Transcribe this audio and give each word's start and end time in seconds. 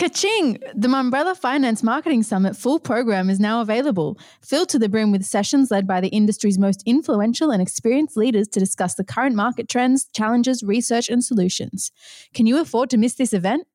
Kaching! 0.00 0.58
The 0.74 0.88
Mumbrella 0.88 1.36
Finance 1.36 1.82
Marketing 1.82 2.22
Summit 2.22 2.56
full 2.56 2.80
program 2.80 3.28
is 3.28 3.38
now 3.38 3.60
available, 3.60 4.18
filled 4.40 4.70
to 4.70 4.78
the 4.78 4.88
brim 4.88 5.12
with 5.12 5.26
sessions 5.26 5.70
led 5.70 5.86
by 5.86 6.00
the 6.00 6.08
industry's 6.08 6.58
most 6.58 6.82
influential 6.86 7.50
and 7.50 7.60
experienced 7.60 8.16
leaders 8.16 8.48
to 8.48 8.58
discuss 8.58 8.94
the 8.94 9.04
current 9.04 9.36
market 9.36 9.68
trends, 9.68 10.06
challenges, 10.14 10.62
research, 10.62 11.10
and 11.10 11.22
solutions. 11.22 11.92
Can 12.32 12.46
you 12.46 12.58
afford 12.58 12.88
to 12.88 12.96
miss 12.96 13.16
this 13.16 13.34
event? 13.34 13.66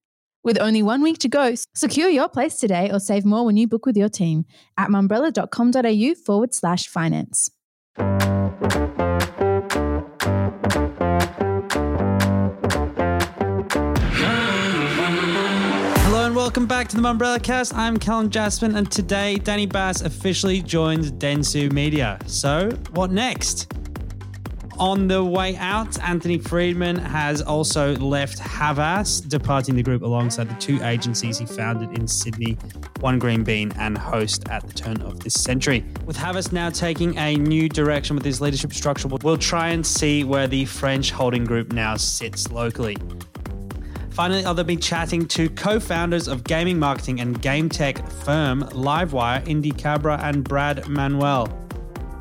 With 0.43 0.59
only 0.59 0.81
one 0.81 1.03
week 1.03 1.19
to 1.19 1.27
go, 1.27 1.53
secure 1.75 2.09
your 2.09 2.27
place 2.27 2.55
today 2.55 2.89
or 2.91 2.99
save 2.99 3.23
more 3.23 3.45
when 3.45 3.55
you 3.55 3.67
book 3.67 3.85
with 3.85 3.95
your 3.95 4.09
team 4.09 4.45
at 4.79 4.89
mumbrella.com.au 4.89 6.15
forward 6.15 6.55
slash 6.55 6.87
finance. 6.87 7.51
Back 16.85 16.91
to 16.91 17.01
the 17.01 17.07
Mumbrella 17.07 17.41
Cast. 17.41 17.73
I'm 17.73 17.97
Callum 17.97 18.29
Jasper, 18.29 18.67
and 18.67 18.91
today 18.91 19.37
Danny 19.37 19.65
Bass 19.65 20.01
officially 20.01 20.61
joins 20.61 21.11
Dentsu 21.11 21.71
Media. 21.71 22.19
So, 22.27 22.69
what 22.91 23.09
next? 23.09 23.73
On 24.77 25.07
the 25.07 25.23
way 25.23 25.55
out, 25.55 25.99
Anthony 26.03 26.37
Freedman 26.37 26.95
has 26.97 27.41
also 27.41 27.95
left 27.95 28.37
Havas, 28.37 29.19
departing 29.21 29.73
the 29.73 29.81
group 29.81 30.03
alongside 30.03 30.47
the 30.47 30.53
two 30.61 30.79
agencies 30.83 31.39
he 31.39 31.47
founded 31.47 31.97
in 31.97 32.07
Sydney, 32.07 32.55
One 32.99 33.17
Green 33.17 33.43
Bean 33.43 33.71
and 33.79 33.97
Host 33.97 34.47
at 34.49 34.67
the 34.67 34.73
turn 34.73 35.01
of 35.01 35.21
this 35.21 35.33
century. 35.33 35.83
With 36.05 36.17
Havas 36.17 36.51
now 36.51 36.69
taking 36.69 37.17
a 37.17 37.35
new 37.35 37.67
direction 37.67 38.15
with 38.15 38.23
his 38.23 38.41
leadership 38.41 38.73
structure, 38.73 39.07
we'll 39.07 39.39
try 39.39 39.69
and 39.69 39.83
see 39.83 40.23
where 40.23 40.45
the 40.45 40.65
French 40.65 41.09
holding 41.09 41.45
group 41.45 41.73
now 41.73 41.95
sits 41.95 42.51
locally. 42.51 42.95
Finally, 44.15 44.45
I'll 44.45 44.63
be 44.63 44.77
chatting 44.77 45.27
to 45.27 45.49
co 45.49 45.77
founders 45.77 46.29
of 46.29 46.45
gaming 46.45 46.79
marketing 46.79 47.19
and 47.19 47.41
game 47.41 47.67
tech 47.67 47.97
firm 48.09 48.61
Livewire, 48.61 49.45
Indy 49.45 49.73
Khabra 49.73 50.17
and 50.23 50.41
Brad 50.41 50.85
Maunder. 50.87 51.51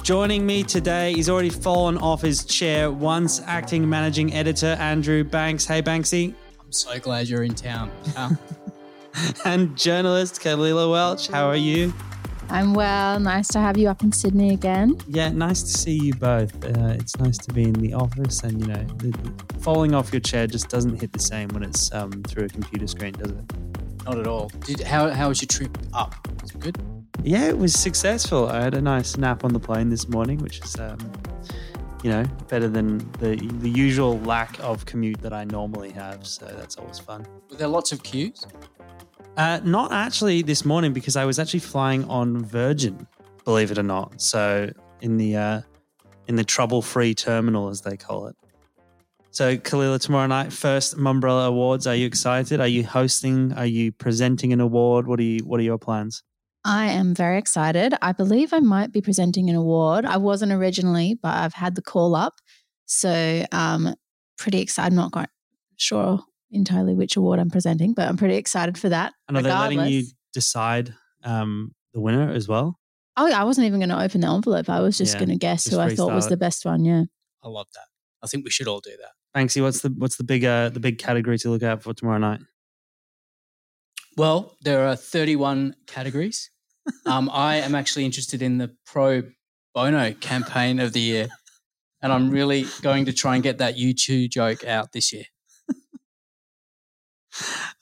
Joining 0.02 0.44
me 0.44 0.64
today, 0.64 1.12
he's 1.12 1.30
already 1.30 1.50
fallen 1.50 1.96
off 1.98 2.20
his 2.20 2.44
chair, 2.46 2.90
once 2.90 3.40
acting 3.46 3.88
managing 3.88 4.34
editor 4.34 4.76
Andrew 4.80 5.22
Banks. 5.22 5.66
Hey, 5.66 5.82
Banksy. 5.82 6.34
I'm 6.60 6.72
so 6.72 6.98
glad 6.98 7.28
you're 7.28 7.44
in 7.44 7.54
town. 7.54 7.92
and 9.44 9.76
journalist 9.78 10.40
Kalila 10.40 10.90
Welch. 10.90 11.28
How 11.28 11.46
are 11.46 11.54
you? 11.54 11.94
I'm 12.50 12.74
well. 12.74 13.18
Nice 13.18 13.48
to 13.48 13.58
have 13.58 13.76
you 13.76 13.88
up 13.88 14.02
in 14.02 14.12
Sydney 14.12 14.50
again. 14.50 14.98
Yeah, 15.08 15.30
nice 15.30 15.62
to 15.62 15.68
see 15.68 15.98
you 15.98 16.14
both. 16.14 16.54
Uh, 16.64 16.94
it's 16.98 17.18
nice 17.18 17.38
to 17.38 17.52
be 17.52 17.64
in 17.64 17.72
the 17.74 17.94
office, 17.94 18.42
and 18.42 18.60
you 18.60 18.66
know, 18.66 18.84
the, 18.98 19.10
the 19.10 19.58
falling 19.60 19.94
off 19.94 20.12
your 20.12 20.20
chair 20.20 20.46
just 20.46 20.68
doesn't 20.68 21.00
hit 21.00 21.12
the 21.12 21.18
same 21.18 21.48
when 21.48 21.62
it's 21.62 21.92
um, 21.92 22.10
through 22.24 22.44
a 22.44 22.48
computer 22.48 22.86
screen, 22.86 23.12
does 23.12 23.30
it? 23.30 23.52
Not 24.04 24.18
at 24.18 24.26
all. 24.26 24.50
Did, 24.66 24.80
how, 24.80 25.08
how 25.10 25.28
was 25.28 25.40
your 25.40 25.48
trip 25.48 25.76
up? 25.94 26.14
Was 26.42 26.50
it 26.50 26.60
good? 26.60 26.78
Yeah, 27.22 27.48
it 27.48 27.56
was 27.56 27.72
successful. 27.72 28.48
I 28.48 28.62
had 28.62 28.74
a 28.74 28.80
nice 28.80 29.16
nap 29.16 29.44
on 29.44 29.52
the 29.52 29.60
plane 29.60 29.88
this 29.88 30.08
morning, 30.08 30.38
which 30.38 30.60
is, 30.60 30.78
um, 30.78 30.98
you 32.02 32.10
know, 32.10 32.24
better 32.48 32.68
than 32.68 32.98
the 33.12 33.36
the 33.60 33.70
usual 33.70 34.20
lack 34.20 34.58
of 34.60 34.84
commute 34.84 35.22
that 35.22 35.32
I 35.32 35.44
normally 35.44 35.90
have. 35.92 36.26
So 36.26 36.44
that's 36.44 36.76
always 36.76 36.98
fun. 36.98 37.26
Were 37.48 37.56
there 37.56 37.68
lots 37.68 37.92
of 37.92 38.02
queues? 38.02 38.46
Uh, 39.36 39.58
not 39.64 39.92
actually 39.92 40.42
this 40.42 40.64
morning 40.64 40.92
because 40.92 41.16
I 41.16 41.24
was 41.24 41.40
actually 41.40 41.60
flying 41.60 42.04
on 42.04 42.44
Virgin, 42.44 43.06
believe 43.44 43.72
it 43.72 43.78
or 43.78 43.82
not. 43.82 44.20
So 44.20 44.70
in 45.00 45.16
the 45.16 45.36
uh, 45.36 45.60
in 46.28 46.36
the 46.36 46.44
trouble-free 46.44 47.14
terminal, 47.14 47.68
as 47.68 47.80
they 47.80 47.96
call 47.96 48.28
it. 48.28 48.36
So 49.32 49.56
Kalila, 49.56 50.00
tomorrow 50.00 50.28
night, 50.28 50.52
first 50.52 50.96
Mumbrella 50.96 51.48
Awards. 51.48 51.88
Are 51.88 51.96
you 51.96 52.06
excited? 52.06 52.60
Are 52.60 52.68
you 52.68 52.84
hosting? 52.84 53.52
Are 53.54 53.66
you 53.66 53.90
presenting 53.90 54.52
an 54.52 54.60
award? 54.60 55.08
What 55.08 55.18
are 55.18 55.24
you 55.24 55.40
What 55.44 55.58
are 55.58 55.64
your 55.64 55.78
plans? 55.78 56.22
I 56.64 56.86
am 56.86 57.12
very 57.12 57.36
excited. 57.36 57.92
I 58.00 58.12
believe 58.12 58.52
I 58.52 58.60
might 58.60 58.92
be 58.92 59.00
presenting 59.00 59.50
an 59.50 59.56
award. 59.56 60.04
I 60.04 60.16
wasn't 60.16 60.52
originally, 60.52 61.18
but 61.20 61.34
I've 61.34 61.54
had 61.54 61.74
the 61.74 61.82
call 61.82 62.14
up. 62.14 62.34
So 62.86 63.44
um 63.50 63.96
pretty 64.38 64.60
excited. 64.60 64.92
I'm 64.92 64.96
not 64.96 65.10
quite 65.10 65.28
sure 65.76 66.20
entirely 66.54 66.94
which 66.94 67.16
award 67.16 67.38
I'm 67.38 67.50
presenting, 67.50 67.92
but 67.92 68.08
I'm 68.08 68.16
pretty 68.16 68.36
excited 68.36 68.78
for 68.78 68.88
that. 68.88 69.12
And 69.28 69.36
are 69.36 69.42
they 69.42 69.52
letting 69.52 69.86
you 69.86 70.04
decide 70.32 70.94
um, 71.22 71.74
the 71.92 72.00
winner 72.00 72.30
as 72.30 72.48
well? 72.48 72.78
Oh, 73.16 73.26
yeah, 73.26 73.40
I 73.40 73.44
wasn't 73.44 73.66
even 73.66 73.78
going 73.78 73.90
to 73.90 74.00
open 74.00 74.20
the 74.20 74.28
envelope. 74.28 74.68
I 74.68 74.80
was 74.80 74.98
just 74.98 75.14
yeah, 75.14 75.20
going 75.20 75.28
to 75.30 75.36
guess 75.36 75.66
who 75.66 75.78
I 75.78 75.94
thought 75.94 76.12
was 76.12 76.26
it. 76.26 76.30
the 76.30 76.36
best 76.36 76.64
one. 76.64 76.84
Yeah, 76.84 77.04
I 77.42 77.48
love 77.48 77.66
that. 77.74 77.86
I 78.22 78.26
think 78.26 78.44
we 78.44 78.50
should 78.50 78.66
all 78.66 78.80
do 78.80 78.90
that. 78.90 79.38
Banksy, 79.38 79.62
what's 79.62 79.80
the 79.80 79.94
what's 79.98 80.16
the 80.16 80.24
big 80.24 80.44
uh, 80.44 80.70
the 80.70 80.80
big 80.80 80.98
category 80.98 81.38
to 81.38 81.50
look 81.50 81.62
out 81.62 81.82
for 81.82 81.92
tomorrow 81.92 82.18
night? 82.18 82.40
Well, 84.16 84.56
there 84.62 84.86
are 84.86 84.96
31 84.96 85.74
categories. 85.86 86.50
um, 87.06 87.28
I 87.32 87.56
am 87.56 87.74
actually 87.74 88.04
interested 88.04 88.42
in 88.42 88.58
the 88.58 88.74
pro 88.86 89.22
bono 89.74 90.12
campaign 90.14 90.78
of 90.78 90.92
the 90.92 91.00
year, 91.00 91.28
and 92.02 92.12
I'm 92.12 92.30
really 92.30 92.66
going 92.82 93.06
to 93.06 93.12
try 93.12 93.34
and 93.34 93.42
get 93.42 93.58
that 93.58 93.76
U2 93.76 94.30
joke 94.30 94.64
out 94.64 94.92
this 94.92 95.12
year. 95.12 95.24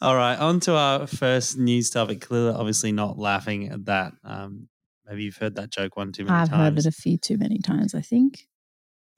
All 0.00 0.16
right, 0.16 0.38
on 0.38 0.60
to 0.60 0.74
our 0.74 1.06
first 1.06 1.58
news 1.58 1.90
topic. 1.90 2.20
Clearly, 2.20 2.54
obviously 2.54 2.92
not 2.92 3.18
laughing 3.18 3.68
at 3.68 3.84
that. 3.86 4.12
Um, 4.24 4.68
maybe 5.06 5.24
you've 5.24 5.36
heard 5.36 5.56
that 5.56 5.70
joke 5.70 5.96
one 5.96 6.12
too 6.12 6.24
many 6.24 6.36
I've 6.36 6.48
times. 6.48 6.60
I've 6.60 6.72
heard 6.74 6.78
it 6.78 6.86
a 6.86 6.92
few 6.92 7.18
too 7.18 7.38
many 7.38 7.58
times, 7.58 7.94
I 7.94 8.00
think. 8.00 8.46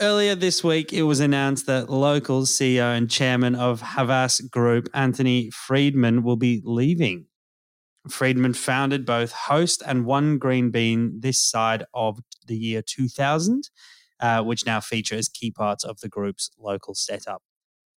Earlier 0.01 0.35
this 0.35 0.65
week, 0.65 0.93
it 0.93 1.05
was 1.05 1.21
announced 1.21 1.67
that 1.67 1.89
local 1.89 2.43
CEO 2.43 2.97
and 2.97 3.09
chairman 3.09 3.55
of 3.55 3.81
Havas 3.81 4.41
Group, 4.41 4.89
Anthony 4.93 5.51
Freedman, 5.51 6.25
will 6.25 6.37
be 6.37 6.61
leaving. 6.65 7.27
Freedman 8.09 8.55
founded 8.55 9.07
both 9.07 9.33
Host 9.33 9.83
and 9.87 10.05
One 10.05 10.39
Green 10.39 10.71
Bean 10.71 11.21
this 11.21 11.41
side 11.41 11.85
of 11.95 12.19
the 12.47 12.57
year 12.57 12.83
2000, 12.83 13.71
uh, 14.21 14.43
which 14.43 14.67
now 14.67 14.81
features 14.81 15.29
key 15.29 15.51
parts 15.51 15.85
of 15.85 16.01
the 16.01 16.09
group's 16.09 16.51
local 16.59 16.95
setup. 16.95 17.43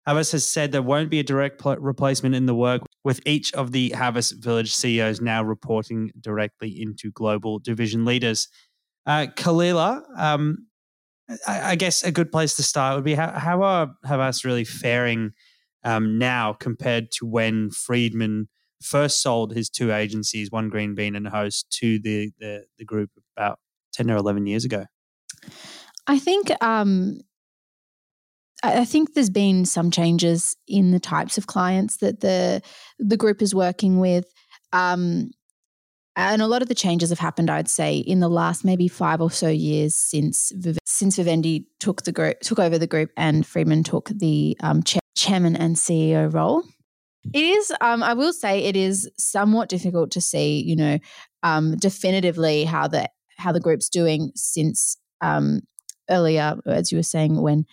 Havas 0.07 0.31
has 0.31 0.47
said 0.47 0.71
there 0.71 0.81
won't 0.81 1.09
be 1.09 1.19
a 1.19 1.23
direct 1.23 1.59
pl- 1.59 1.75
replacement 1.75 2.33
in 2.33 2.45
the 2.45 2.55
work, 2.55 2.81
with 3.03 3.19
each 3.25 3.53
of 3.53 3.73
the 3.73 3.89
Havas 3.89 4.31
Village 4.31 4.73
CEOs 4.73 5.19
now 5.19 5.43
reporting 5.43 6.11
directly 6.19 6.81
into 6.81 7.11
global 7.11 7.59
division 7.59 8.05
leaders. 8.05 8.47
Uh, 9.05 9.27
Kalila, 9.35 10.01
um, 10.17 10.67
I, 11.45 11.71
I, 11.71 11.75
guess 11.75 12.03
a 12.03 12.11
good 12.11 12.31
place 12.31 12.55
to 12.55 12.63
start 12.63 12.95
would 12.95 13.03
be 13.03 13.15
how, 13.15 13.31
how 13.31 13.61
are 13.63 13.91
Havas 14.05 14.45
really 14.45 14.63
faring 14.63 15.31
um, 15.83 16.17
now 16.17 16.53
compared 16.53 17.11
to 17.11 17.25
when 17.25 17.69
Freedman 17.69 18.47
first 18.81 19.21
sold 19.21 19.53
his 19.53 19.69
two 19.69 19.91
agencies, 19.91 20.51
One 20.51 20.69
Green 20.69 20.95
Bean 20.95 21.15
and 21.15 21.27
Host, 21.27 21.69
to 21.79 21.99
the, 21.99 22.31
the, 22.39 22.65
the 22.77 22.85
group 22.85 23.09
about 23.35 23.59
10 23.93 24.09
or 24.09 24.17
11 24.17 24.45
years 24.47 24.63
ago? 24.63 24.85
I 26.07 26.19
think 26.19 26.51
um, 26.63 27.19
I 28.63 28.85
think 28.85 29.13
there's 29.13 29.29
been 29.29 29.65
some 29.65 29.91
changes 29.91 30.55
in 30.67 30.91
the 30.91 30.99
types 30.99 31.37
of 31.37 31.47
clients 31.47 31.97
that 31.97 32.21
the 32.21 32.61
the 32.97 33.17
group 33.17 33.41
is 33.41 33.53
working 33.53 33.99
with. 33.99 34.25
Um, 34.73 35.31
and 36.15 36.41
a 36.41 36.47
lot 36.47 36.63
of 36.63 36.67
the 36.67 36.75
changes 36.75 37.09
have 37.09 37.19
happened, 37.19 37.51
I'd 37.51 37.69
say, 37.69 37.97
in 37.97 38.19
the 38.19 38.27
last 38.27 38.65
maybe 38.65 38.87
five 38.87 39.21
or 39.21 39.29
so 39.29 39.49
years 39.49 39.95
since 39.95 40.51
since 40.83 41.15
Vivendi 41.15 41.67
took 41.79 42.03
the 42.03 42.11
group 42.11 42.39
took 42.39 42.59
over 42.59 42.79
the 42.79 42.87
group 42.87 43.11
and 43.15 43.45
Freedman 43.45 43.83
took 43.83 44.09
the 44.09 44.57
um, 44.61 44.81
chair, 44.81 45.01
chairman 45.15 45.55
and 45.55 45.75
CEO 45.75 46.33
role. 46.33 46.63
It 47.33 47.43
is, 47.43 47.73
um, 47.81 48.03
I 48.03 48.13
will 48.13 48.33
say, 48.33 48.63
it 48.63 48.75
is 48.75 49.09
somewhat 49.17 49.69
difficult 49.69 50.11
to 50.11 50.21
see, 50.21 50.63
you 50.63 50.75
know, 50.75 50.97
um, 51.43 51.75
definitively 51.77 52.63
how 52.63 52.87
the 52.87 53.09
how 53.37 53.51
the 53.51 53.59
group's 53.59 53.89
doing 53.89 54.31
since 54.35 54.97
um, 55.21 55.61
earlier, 56.09 56.55
as 56.65 56.91
you 56.91 56.97
were 56.97 57.03
saying, 57.03 57.39
when 57.41 57.65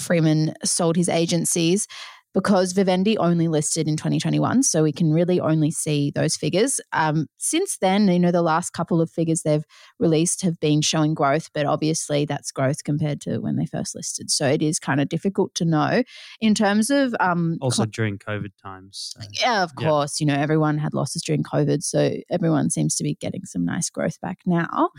Freedman 0.00 0.54
sold 0.64 0.96
his 0.96 1.08
agencies 1.08 1.86
because 2.32 2.72
Vivendi 2.72 3.18
only 3.18 3.48
listed 3.48 3.88
in 3.88 3.96
2021. 3.96 4.62
So 4.62 4.82
we 4.82 4.92
can 4.92 5.12
really 5.12 5.40
only 5.40 5.70
see 5.70 6.12
those 6.14 6.36
figures. 6.36 6.80
Um, 6.92 7.26
since 7.38 7.78
then, 7.78 8.06
you 8.08 8.18
know, 8.18 8.30
the 8.30 8.42
last 8.42 8.70
couple 8.70 9.00
of 9.00 9.10
figures 9.10 9.42
they've 9.42 9.64
released 9.98 10.42
have 10.42 10.60
been 10.60 10.80
showing 10.80 11.14
growth, 11.14 11.50
but 11.52 11.66
obviously 11.66 12.24
that's 12.24 12.52
growth 12.52 12.84
compared 12.84 13.20
to 13.22 13.38
when 13.38 13.56
they 13.56 13.66
first 13.66 13.94
listed. 13.94 14.30
So 14.30 14.46
it 14.46 14.62
is 14.62 14.78
kind 14.78 15.00
of 15.00 15.08
difficult 15.08 15.54
to 15.56 15.64
know. 15.64 16.02
In 16.40 16.54
terms 16.54 16.90
of. 16.90 17.14
Um, 17.18 17.58
also 17.60 17.84
during 17.84 18.18
COVID 18.18 18.52
times. 18.62 19.12
So. 19.16 19.26
Yeah, 19.40 19.62
of 19.62 19.74
course. 19.74 20.20
Yeah. 20.20 20.24
You 20.24 20.32
know, 20.32 20.40
everyone 20.40 20.78
had 20.78 20.94
losses 20.94 21.22
during 21.22 21.42
COVID. 21.42 21.82
So 21.82 22.16
everyone 22.30 22.70
seems 22.70 22.94
to 22.96 23.04
be 23.04 23.16
getting 23.16 23.44
some 23.44 23.64
nice 23.64 23.90
growth 23.90 24.20
back 24.20 24.38
now. 24.46 24.90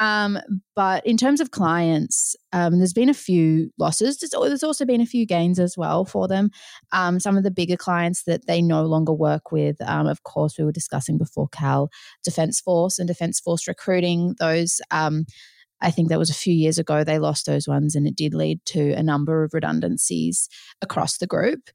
Um, 0.00 0.38
but 0.74 1.06
in 1.06 1.18
terms 1.18 1.40
of 1.40 1.50
clients, 1.50 2.34
um, 2.52 2.78
there's 2.78 2.94
been 2.94 3.10
a 3.10 3.14
few 3.14 3.70
losses. 3.78 4.18
There's, 4.18 4.64
also 4.64 4.86
been 4.86 5.02
a 5.02 5.06
few 5.06 5.26
gains 5.26 5.60
as 5.60 5.76
well 5.76 6.06
for 6.06 6.26
them. 6.26 6.50
Um, 6.92 7.20
some 7.20 7.36
of 7.36 7.44
the 7.44 7.50
bigger 7.50 7.76
clients 7.76 8.24
that 8.24 8.46
they 8.46 8.62
no 8.62 8.82
longer 8.84 9.12
work 9.12 9.52
with, 9.52 9.76
um, 9.82 10.06
of 10.06 10.22
course, 10.22 10.56
we 10.58 10.64
were 10.64 10.72
discussing 10.72 11.18
before 11.18 11.48
Cal, 11.48 11.90
Defence 12.24 12.60
Force 12.60 12.98
and 12.98 13.06
Defence 13.06 13.38
Force 13.40 13.68
recruiting. 13.68 14.34
Those, 14.38 14.80
um, 14.90 15.26
I 15.82 15.90
think 15.90 16.08
that 16.08 16.18
was 16.18 16.30
a 16.30 16.34
few 16.34 16.54
years 16.54 16.78
ago, 16.78 17.04
they 17.04 17.18
lost 17.18 17.44
those 17.46 17.68
ones, 17.68 17.94
and 17.94 18.06
it 18.06 18.16
did 18.16 18.34
lead 18.34 18.60
to 18.66 18.92
a 18.92 19.02
number 19.02 19.44
of 19.44 19.52
redundancies 19.52 20.48
across 20.82 21.18
the 21.18 21.26
group. 21.26 21.70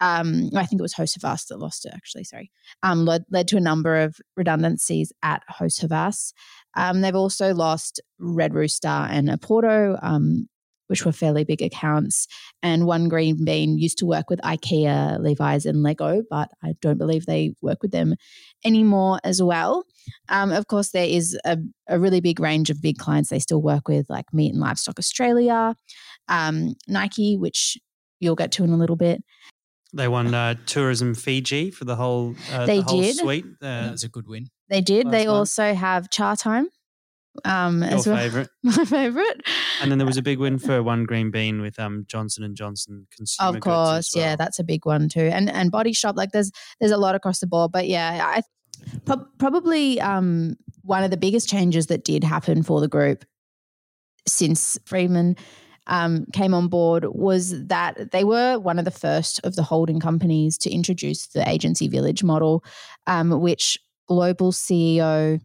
Um, 0.00 0.48
I 0.56 0.64
think 0.66 0.80
it 0.80 0.82
was 0.82 0.94
Host 0.94 1.16
Havas 1.20 1.46
that 1.46 1.58
lost 1.58 1.84
it, 1.84 1.92
actually, 1.94 2.24
sorry, 2.24 2.50
um, 2.82 3.04
led, 3.04 3.24
led 3.30 3.48
to 3.48 3.56
a 3.56 3.60
number 3.60 3.96
of 3.96 4.16
redundancies 4.36 5.12
at 5.22 5.42
Host 5.48 5.80
Havas. 5.82 6.32
Um, 6.76 7.00
they've 7.00 7.14
also 7.14 7.54
lost 7.54 8.00
Red 8.18 8.54
Rooster 8.54 8.88
and 8.88 9.28
Oporto, 9.28 9.98
um, 10.02 10.48
which 10.90 11.04
were 11.04 11.12
fairly 11.12 11.44
big 11.44 11.62
accounts. 11.62 12.26
And 12.62 12.84
One 12.84 13.08
Green 13.08 13.44
Bean 13.44 13.78
used 13.78 13.98
to 13.98 14.06
work 14.06 14.28
with 14.28 14.40
IKEA, 14.40 15.20
Levi's, 15.20 15.64
and 15.64 15.84
Lego, 15.84 16.22
but 16.28 16.50
I 16.64 16.74
don't 16.80 16.98
believe 16.98 17.26
they 17.26 17.54
work 17.62 17.82
with 17.82 17.92
them 17.92 18.16
anymore 18.64 19.20
as 19.22 19.40
well. 19.40 19.84
Um, 20.28 20.50
of 20.50 20.66
course, 20.66 20.90
there 20.90 21.06
is 21.06 21.38
a, 21.44 21.58
a, 21.88 22.00
really 22.00 22.20
big 22.20 22.40
range 22.40 22.70
of 22.70 22.82
big 22.82 22.98
clients 22.98 23.30
they 23.30 23.38
still 23.38 23.62
work 23.62 23.86
with, 23.86 24.06
like 24.08 24.26
Meat 24.32 24.52
and 24.52 24.60
Livestock 24.60 24.98
Australia, 24.98 25.76
um, 26.28 26.74
Nike, 26.88 27.36
which 27.36 27.78
you'll 28.18 28.34
get 28.34 28.50
to 28.52 28.64
in 28.64 28.70
a 28.70 28.76
little 28.76 28.96
bit. 28.96 29.22
They 29.92 30.08
won 30.08 30.32
uh, 30.34 30.54
Tourism 30.66 31.14
Fiji 31.14 31.70
for 31.70 31.84
the 31.84 31.96
whole, 31.96 32.34
uh, 32.52 32.66
they 32.66 32.78
the 32.78 32.84
whole 32.84 33.00
did. 33.02 33.16
suite. 33.16 33.46
that 33.60 33.88
Uh, 33.88 33.90
was 33.92 34.04
a 34.04 34.08
good 34.08 34.26
win. 34.28 34.48
They 34.68 34.80
did. 34.80 35.10
They 35.10 35.26
month. 35.26 35.36
also 35.36 35.74
have 35.74 36.08
Chatime. 36.10 36.66
Um, 37.44 37.82
your 37.82 37.92
as 37.92 38.06
well. 38.06 38.16
favorite. 38.16 38.48
My 38.62 38.84
favorite. 38.84 39.42
And 39.80 39.90
then 39.90 39.98
there 39.98 40.06
was 40.06 40.16
a 40.16 40.22
big 40.22 40.38
win 40.38 40.58
for 40.58 40.82
One 40.82 41.04
Green 41.04 41.30
Bean 41.30 41.60
with 41.60 41.78
um, 41.78 42.04
Johnson 42.08 42.42
and 42.44 42.56
Johnson 42.56 43.06
Consumer 43.16 43.48
of 43.48 43.54
Goods 43.54 43.64
course 43.64 43.98
as 43.98 44.10
well. 44.16 44.24
yeah 44.24 44.36
that's 44.36 44.58
a 44.58 44.64
big 44.64 44.84
one 44.84 45.08
too 45.08 45.20
and 45.32 45.48
and 45.48 45.70
body 45.70 45.92
shop 45.92 46.16
like 46.16 46.32
there's 46.32 46.50
there's 46.80 46.90
a 46.92 46.96
lot 46.96 47.14
across 47.14 47.38
the 47.38 47.46
board 47.46 47.70
but 47.72 47.86
yeah 47.86 48.20
i 48.36 48.42
prob- 49.06 49.28
probably 49.38 50.00
um 50.00 50.56
one 50.82 51.04
of 51.04 51.10
the 51.12 51.16
biggest 51.16 51.48
changes 51.48 51.86
that 51.86 52.04
did 52.04 52.24
happen 52.24 52.62
for 52.64 52.80
the 52.80 52.88
group 52.88 53.24
since 54.26 54.78
Freedman 54.84 55.36
um, 55.90 56.24
came 56.32 56.54
on 56.54 56.68
board 56.68 57.04
was 57.04 57.66
that 57.66 58.12
they 58.12 58.24
were 58.24 58.58
one 58.58 58.78
of 58.78 58.84
the 58.84 58.90
first 58.90 59.40
of 59.44 59.56
the 59.56 59.62
holding 59.62 60.00
companies 60.00 60.56
to 60.58 60.70
introduce 60.70 61.26
the 61.26 61.46
agency 61.48 61.88
village 61.88 62.22
model, 62.22 62.64
um, 63.06 63.40
which 63.40 63.76
global 64.08 64.52
CEO 64.52 65.40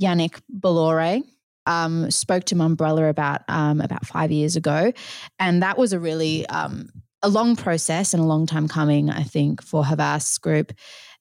Yannick 0.00 0.40
Bolloré 0.52 1.22
um, 1.66 2.10
spoke 2.10 2.44
to 2.44 2.56
Mumbrella 2.56 3.08
about 3.08 3.42
um, 3.48 3.80
about 3.80 4.04
five 4.04 4.32
years 4.32 4.56
ago, 4.56 4.92
and 5.38 5.62
that 5.62 5.78
was 5.78 5.92
a 5.92 6.00
really 6.00 6.44
um, 6.48 6.90
a 7.22 7.28
long 7.28 7.54
process 7.54 8.12
and 8.12 8.22
a 8.22 8.26
long 8.26 8.46
time 8.46 8.66
coming, 8.66 9.10
I 9.10 9.22
think, 9.22 9.62
for 9.62 9.84
Havas 9.84 10.38
Group, 10.38 10.72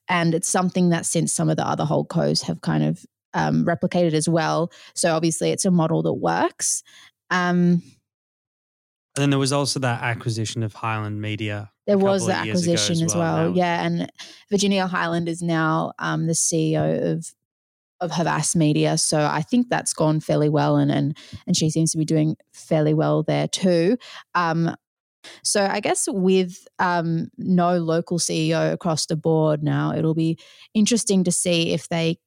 and 0.09 0.33
it's 0.33 0.49
something 0.49 0.89
that 0.89 1.05
since 1.05 1.31
some 1.31 1.49
of 1.49 1.57
the 1.57 1.67
other 1.67 1.85
holdcos 1.85 2.41
have 2.43 2.61
kind 2.61 2.83
of 2.83 3.05
um, 3.35 3.65
replicated 3.65 4.13
as 4.13 4.27
well. 4.27 4.71
So 4.95 5.15
obviously, 5.15 5.51
it's 5.51 5.65
a 5.65 5.71
model 5.71 6.01
that 6.03 6.13
works. 6.13 6.83
Um, 7.33 7.81
And 9.15 9.21
then 9.21 9.29
there 9.29 9.39
was 9.39 9.51
also 9.53 9.79
that 9.79 10.01
acquisition 10.01 10.63
of 10.63 10.73
Hyland 10.73 11.21
Media. 11.21 11.71
there 11.85 11.97
was 11.97 12.25
the 12.25 12.39
of 12.39 12.45
years 12.45 12.63
ago 12.63 12.73
acquisition 12.73 13.05
as 13.05 13.15
well, 13.15 13.49
now. 13.49 13.55
yeah. 13.55 13.85
And 13.85 14.11
Virginia 14.49 14.87
Hyland 14.87 15.27
is 15.29 15.41
now 15.41 15.93
um, 15.99 16.27
the 16.27 16.33
CEO 16.33 17.11
of 17.13 17.33
of 18.01 18.11
Havas 18.11 18.53
Media, 18.55 18.97
so 18.97 19.17
I 19.25 19.41
think 19.41 19.69
that's 19.69 19.93
gone 19.93 20.19
fairly 20.19 20.49
well, 20.49 20.75
and 20.75 20.91
and 20.91 21.15
and 21.47 21.55
she 21.55 21.69
seems 21.69 21.91
to 21.91 21.97
be 21.97 22.05
doing 22.05 22.35
fairly 22.51 22.93
well 22.93 23.23
there 23.23 23.47
too. 23.47 23.97
Um, 24.35 24.75
so 25.43 25.65
I 25.65 25.79
guess 25.79 26.07
with 26.09 26.67
um, 26.79 27.29
no 27.37 27.77
local 27.77 28.19
CEO 28.19 28.73
across 28.73 29.05
the 29.05 29.15
board 29.15 29.63
now, 29.63 29.93
it'll 29.95 30.15
be 30.15 30.37
interesting 30.73 31.23
to 31.23 31.31
see 31.31 31.71
if 31.71 31.87
they, 31.87 32.17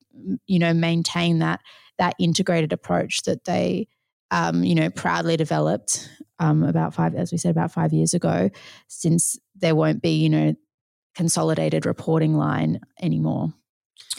you 0.46 0.58
know, 0.58 0.72
maintain 0.72 1.40
that 1.40 1.60
that 1.98 2.14
integrated 2.18 2.72
approach 2.72 3.22
that 3.24 3.44
they, 3.44 3.86
um, 4.30 4.64
you 4.64 4.74
know, 4.74 4.90
proudly 4.90 5.36
developed 5.36 6.08
um, 6.38 6.62
about 6.62 6.94
five, 6.94 7.14
as 7.14 7.32
we 7.32 7.38
said, 7.38 7.50
about 7.50 7.72
five 7.72 7.92
years 7.92 8.14
ago, 8.14 8.50
since 8.88 9.38
there 9.54 9.74
won't 9.74 10.02
be, 10.02 10.10
you 10.10 10.28
know, 10.28 10.54
consolidated 11.14 11.86
reporting 11.86 12.34
line 12.34 12.80
anymore. 13.00 13.54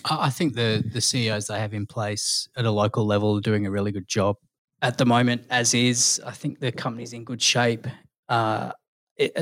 I 0.06 0.30
think 0.30 0.56
the 0.56 0.84
the 0.92 1.02
CEOs 1.02 1.48
they 1.48 1.60
have 1.60 1.74
in 1.74 1.86
place 1.86 2.48
at 2.56 2.66
a 2.66 2.72
local 2.72 3.06
level 3.06 3.38
are 3.38 3.42
doing 3.42 3.66
a 3.66 3.72
really 3.72 3.92
good 3.92 4.08
job 4.08 4.38
at 4.82 4.98
the 4.98 5.06
moment. 5.06 5.46
As 5.50 5.74
is, 5.74 6.22
I 6.26 6.32
think 6.32 6.60
the 6.60 6.72
company's 6.72 7.14
in 7.14 7.24
good 7.24 7.42
shape. 7.42 7.88
Uh, 8.30 8.72
it, 9.16 9.36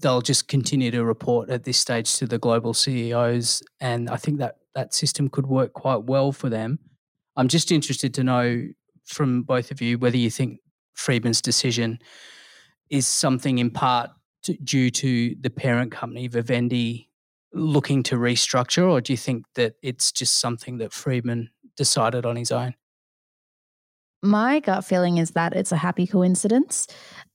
they'll 0.00 0.20
just 0.20 0.48
continue 0.48 0.90
to 0.90 1.04
report 1.04 1.48
at 1.48 1.64
this 1.64 1.78
stage 1.78 2.16
to 2.16 2.26
the 2.26 2.38
global 2.38 2.74
CEOs, 2.74 3.62
and 3.80 4.08
I 4.10 4.16
think 4.16 4.38
that 4.38 4.56
that 4.74 4.94
system 4.94 5.28
could 5.28 5.46
work 5.46 5.72
quite 5.72 6.04
well 6.04 6.32
for 6.32 6.48
them. 6.48 6.78
I'm 7.36 7.48
just 7.48 7.72
interested 7.72 8.12
to 8.14 8.24
know 8.24 8.68
from 9.04 9.42
both 9.42 9.70
of 9.70 9.80
you 9.80 9.98
whether 9.98 10.16
you 10.16 10.30
think 10.30 10.60
Freedman's 10.94 11.40
decision 11.40 11.98
is 12.90 13.06
something 13.06 13.58
in 13.58 13.70
part 13.70 14.10
to, 14.44 14.54
due 14.58 14.90
to 14.90 15.34
the 15.40 15.50
parent 15.50 15.92
company 15.92 16.28
Vivendi 16.28 17.08
looking 17.54 18.02
to 18.04 18.16
restructure, 18.16 18.90
or 18.90 19.00
do 19.00 19.12
you 19.12 19.16
think 19.16 19.44
that 19.54 19.74
it's 19.82 20.10
just 20.12 20.40
something 20.40 20.78
that 20.78 20.92
Freedman 20.92 21.50
decided 21.76 22.24
on 22.24 22.36
his 22.36 22.50
own? 22.50 22.74
My 24.22 24.60
gut 24.60 24.84
feeling 24.84 25.18
is 25.18 25.32
that 25.32 25.54
it's 25.54 25.72
a 25.72 25.76
happy 25.76 26.06
coincidence. 26.06 26.86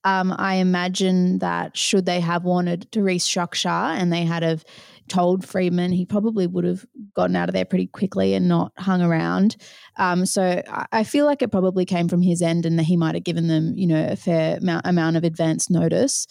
Um, 0.05 0.33
I 0.37 0.55
imagine 0.55 1.39
that 1.39 1.75
should 1.75 2.05
they 2.05 2.21
have 2.21 2.45
wanted 2.45 2.89
to 2.93 2.99
restructure 3.01 3.67
and 3.67 4.11
they 4.11 4.23
had 4.23 4.41
have 4.43 4.63
told 5.07 5.45
Freedman, 5.45 5.91
he 5.91 6.05
probably 6.05 6.47
would 6.47 6.63
have 6.63 6.85
gotten 7.13 7.35
out 7.35 7.49
of 7.49 7.53
there 7.53 7.65
pretty 7.65 7.87
quickly 7.87 8.33
and 8.33 8.47
not 8.47 8.71
hung 8.77 9.01
around. 9.01 9.55
Um, 9.97 10.25
so 10.25 10.61
I, 10.91 11.03
feel 11.03 11.25
like 11.25 11.41
it 11.41 11.51
probably 11.51 11.85
came 11.85 12.07
from 12.07 12.21
his 12.21 12.41
end 12.41 12.65
and 12.65 12.77
that 12.77 12.83
he 12.83 12.97
might 12.97 13.15
have 13.15 13.23
given 13.23 13.47
them, 13.47 13.73
you 13.75 13.87
know, 13.87 14.07
a 14.09 14.15
fair 14.15 14.57
amount, 14.57 14.85
amount 14.85 15.17
of 15.17 15.23
advance 15.23 15.69
notice. 15.69 16.27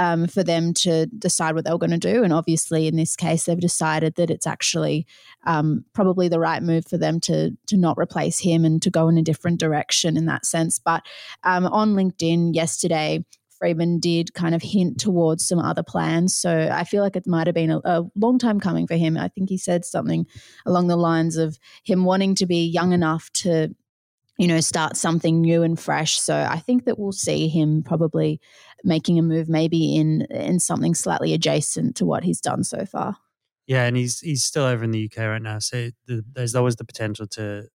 Um, 0.00 0.28
for 0.28 0.44
them 0.44 0.74
to 0.74 1.06
decide 1.06 1.56
what 1.56 1.64
they 1.64 1.72
were 1.72 1.78
going 1.78 1.90
to 1.90 1.98
do. 1.98 2.22
And 2.22 2.32
obviously, 2.32 2.86
in 2.86 2.94
this 2.94 3.16
case, 3.16 3.46
they've 3.46 3.58
decided 3.58 4.14
that 4.14 4.30
it's 4.30 4.46
actually 4.46 5.08
um, 5.44 5.84
probably 5.92 6.28
the 6.28 6.38
right 6.38 6.62
move 6.62 6.86
for 6.86 6.98
them 6.98 7.18
to 7.22 7.50
to 7.66 7.76
not 7.76 7.98
replace 7.98 8.38
him 8.38 8.64
and 8.64 8.80
to 8.82 8.90
go 8.90 9.08
in 9.08 9.18
a 9.18 9.22
different 9.22 9.58
direction 9.58 10.16
in 10.16 10.26
that 10.26 10.46
sense. 10.46 10.78
But 10.78 11.02
um, 11.42 11.66
on 11.66 11.94
LinkedIn 11.94 12.54
yesterday, 12.54 13.24
Freedman 13.58 13.98
did 13.98 14.34
kind 14.34 14.54
of 14.54 14.62
hint 14.62 15.00
towards 15.00 15.46
some 15.46 15.58
other 15.58 15.82
plans. 15.82 16.36
So 16.36 16.70
I 16.72 16.84
feel 16.84 17.02
like 17.02 17.16
it 17.16 17.26
might 17.26 17.46
have 17.46 17.54
been 17.54 17.70
a, 17.70 17.80
a 17.84 18.04
long 18.14 18.38
time 18.38 18.60
coming 18.60 18.86
for 18.86 18.96
him. 18.96 19.16
I 19.16 19.28
think 19.28 19.48
he 19.48 19.58
said 19.58 19.84
something 19.84 20.26
along 20.64 20.86
the 20.86 20.96
lines 20.96 21.36
of 21.36 21.58
him 21.84 22.04
wanting 22.04 22.34
to 22.36 22.46
be 22.46 22.64
young 22.64 22.92
enough 22.92 23.30
to 23.34 23.74
you 24.38 24.46
know 24.46 24.60
start 24.60 24.96
something 24.96 25.40
new 25.40 25.64
and 25.64 25.80
fresh 25.80 26.20
so 26.20 26.46
i 26.48 26.58
think 26.60 26.84
that 26.84 26.96
we'll 26.96 27.10
see 27.10 27.48
him 27.48 27.82
probably 27.82 28.40
making 28.84 29.18
a 29.18 29.22
move 29.22 29.48
maybe 29.48 29.96
in 29.96 30.22
in 30.30 30.60
something 30.60 30.94
slightly 30.94 31.34
adjacent 31.34 31.96
to 31.96 32.04
what 32.04 32.24
he's 32.24 32.40
done 32.40 32.64
so 32.64 32.84
far 32.84 33.16
Yeah, 33.66 33.84
and 33.84 33.96
he's 33.96 34.20
he's 34.20 34.44
still 34.44 34.64
over 34.64 34.84
in 34.84 34.90
the 34.90 35.10
UK 35.10 35.18
right 35.18 35.42
now, 35.42 35.58
so 35.58 35.90
the, 36.06 36.24
there's 36.32 36.54
always 36.54 36.76
the 36.76 36.84
potential 36.84 37.26
to 37.28 37.68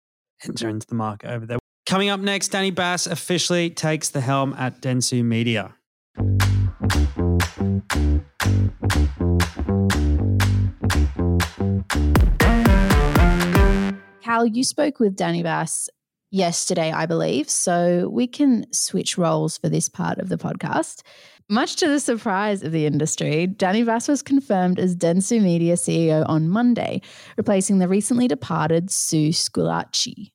enter 0.45 0.69
into 0.69 0.87
the 0.87 0.95
market 0.95 1.29
over 1.29 1.45
there. 1.45 1.59
Coming 1.85 2.09
up 2.09 2.19
next, 2.19 2.49
Danny 2.49 2.71
Bass 2.71 3.07
officially 3.07 3.69
takes 3.69 4.09
the 4.09 4.21
helm 4.21 4.53
at 4.57 4.81
Dentsu 4.81 5.23
Media. 5.23 5.75
cal 14.31 14.45
you 14.45 14.63
spoke 14.63 14.99
with 14.99 15.15
danny 15.15 15.43
bass 15.43 15.89
yesterday 16.31 16.91
i 16.91 17.05
believe 17.05 17.49
so 17.49 18.09
we 18.09 18.25
can 18.25 18.65
switch 18.73 19.17
roles 19.17 19.57
for 19.57 19.69
this 19.69 19.87
part 19.87 20.17
of 20.17 20.29
the 20.29 20.37
podcast 20.37 21.03
much 21.51 21.75
to 21.75 21.87
the 21.89 21.99
surprise 21.99 22.63
of 22.63 22.71
the 22.71 22.85
industry, 22.85 23.45
Danny 23.45 23.83
Bass 23.83 24.07
was 24.07 24.21
confirmed 24.21 24.79
as 24.79 24.95
Dentsu 24.95 25.41
Media 25.41 25.73
CEO 25.73 26.23
on 26.29 26.47
Monday, 26.47 27.01
replacing 27.35 27.79
the 27.79 27.89
recently 27.89 28.29
departed 28.29 28.89
Sue 28.89 29.29
Squillace. 29.33 30.31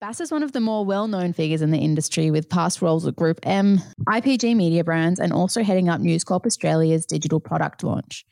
Bass 0.00 0.20
is 0.20 0.32
one 0.32 0.42
of 0.42 0.50
the 0.50 0.60
more 0.60 0.84
well 0.84 1.06
known 1.06 1.32
figures 1.32 1.62
in 1.62 1.70
the 1.70 1.78
industry 1.78 2.32
with 2.32 2.48
past 2.48 2.82
roles 2.82 3.06
at 3.06 3.14
Group 3.14 3.38
M, 3.44 3.80
IPG 4.08 4.56
Media 4.56 4.82
Brands, 4.82 5.20
and 5.20 5.32
also 5.32 5.62
heading 5.62 5.88
up 5.88 6.00
News 6.00 6.24
Corp 6.24 6.44
Australia's 6.44 7.06
digital 7.06 7.38
product 7.38 7.84
launch. 7.84 8.26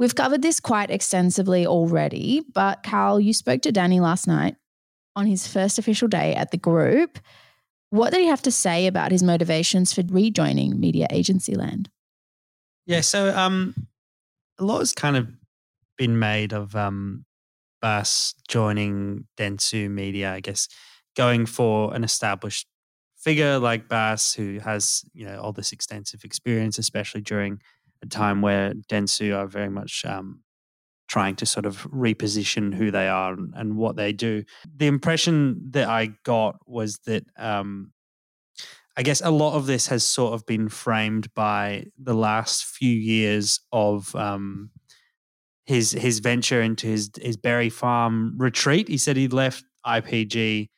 We've 0.00 0.16
covered 0.16 0.42
this 0.42 0.58
quite 0.58 0.90
extensively 0.90 1.64
already, 1.64 2.42
but 2.52 2.82
Carl, 2.82 3.20
you 3.20 3.32
spoke 3.32 3.62
to 3.62 3.70
Danny 3.70 4.00
last 4.00 4.26
night 4.26 4.56
on 5.20 5.26
his 5.26 5.46
first 5.46 5.78
official 5.78 6.08
day 6.08 6.34
at 6.34 6.50
the 6.50 6.56
group. 6.56 7.18
What 7.90 8.10
did 8.10 8.20
he 8.20 8.26
have 8.26 8.42
to 8.42 8.50
say 8.50 8.86
about 8.86 9.12
his 9.12 9.22
motivations 9.22 9.92
for 9.92 10.02
rejoining 10.08 10.80
media 10.80 11.06
agency 11.10 11.54
land? 11.54 11.90
Yeah, 12.86 13.02
so 13.02 13.36
um, 13.36 13.74
a 14.58 14.64
lot 14.64 14.78
has 14.78 14.92
kind 14.92 15.16
of 15.16 15.28
been 15.98 16.18
made 16.18 16.52
of 16.52 16.74
um, 16.74 17.24
Bass 17.82 18.34
joining 18.48 19.26
Dentsu 19.36 19.90
Media. 19.90 20.32
I 20.32 20.40
guess 20.40 20.68
going 21.16 21.46
for 21.46 21.94
an 21.94 22.02
established 22.02 22.66
figure 23.16 23.58
like 23.58 23.88
Bass, 23.88 24.32
who 24.32 24.60
has 24.60 25.04
you 25.12 25.26
know 25.26 25.38
all 25.40 25.52
this 25.52 25.72
extensive 25.72 26.24
experience, 26.24 26.78
especially 26.78 27.20
during 27.20 27.60
a 28.02 28.06
time 28.06 28.40
where 28.40 28.72
Dentsu 28.72 29.36
are 29.36 29.46
very 29.46 29.68
much 29.68 30.04
um, 30.06 30.40
trying 31.10 31.34
to 31.34 31.44
sort 31.44 31.66
of 31.66 31.82
reposition 31.90 32.72
who 32.72 32.92
they 32.92 33.08
are 33.08 33.32
and, 33.32 33.52
and 33.56 33.76
what 33.76 33.96
they 33.96 34.12
do. 34.12 34.44
The 34.76 34.86
impression 34.86 35.60
that 35.70 35.88
I 35.88 36.10
got 36.24 36.56
was 36.66 37.00
that 37.06 37.24
um, 37.36 37.92
I 38.96 39.02
guess 39.02 39.20
a 39.20 39.30
lot 39.30 39.54
of 39.54 39.66
this 39.66 39.88
has 39.88 40.06
sort 40.06 40.34
of 40.34 40.46
been 40.46 40.68
framed 40.68 41.34
by 41.34 41.86
the 42.00 42.14
last 42.14 42.64
few 42.64 42.92
years 42.92 43.58
of 43.72 44.14
um, 44.14 44.70
his 45.64 45.90
his 45.90 46.20
venture 46.20 46.62
into 46.62 46.86
his 46.86 47.10
his 47.20 47.36
berry 47.36 47.70
farm 47.70 48.34
retreat. 48.36 48.86
He 48.88 48.96
said 48.96 49.16
he 49.16 49.26
left 49.26 49.64
IPG 49.84 50.68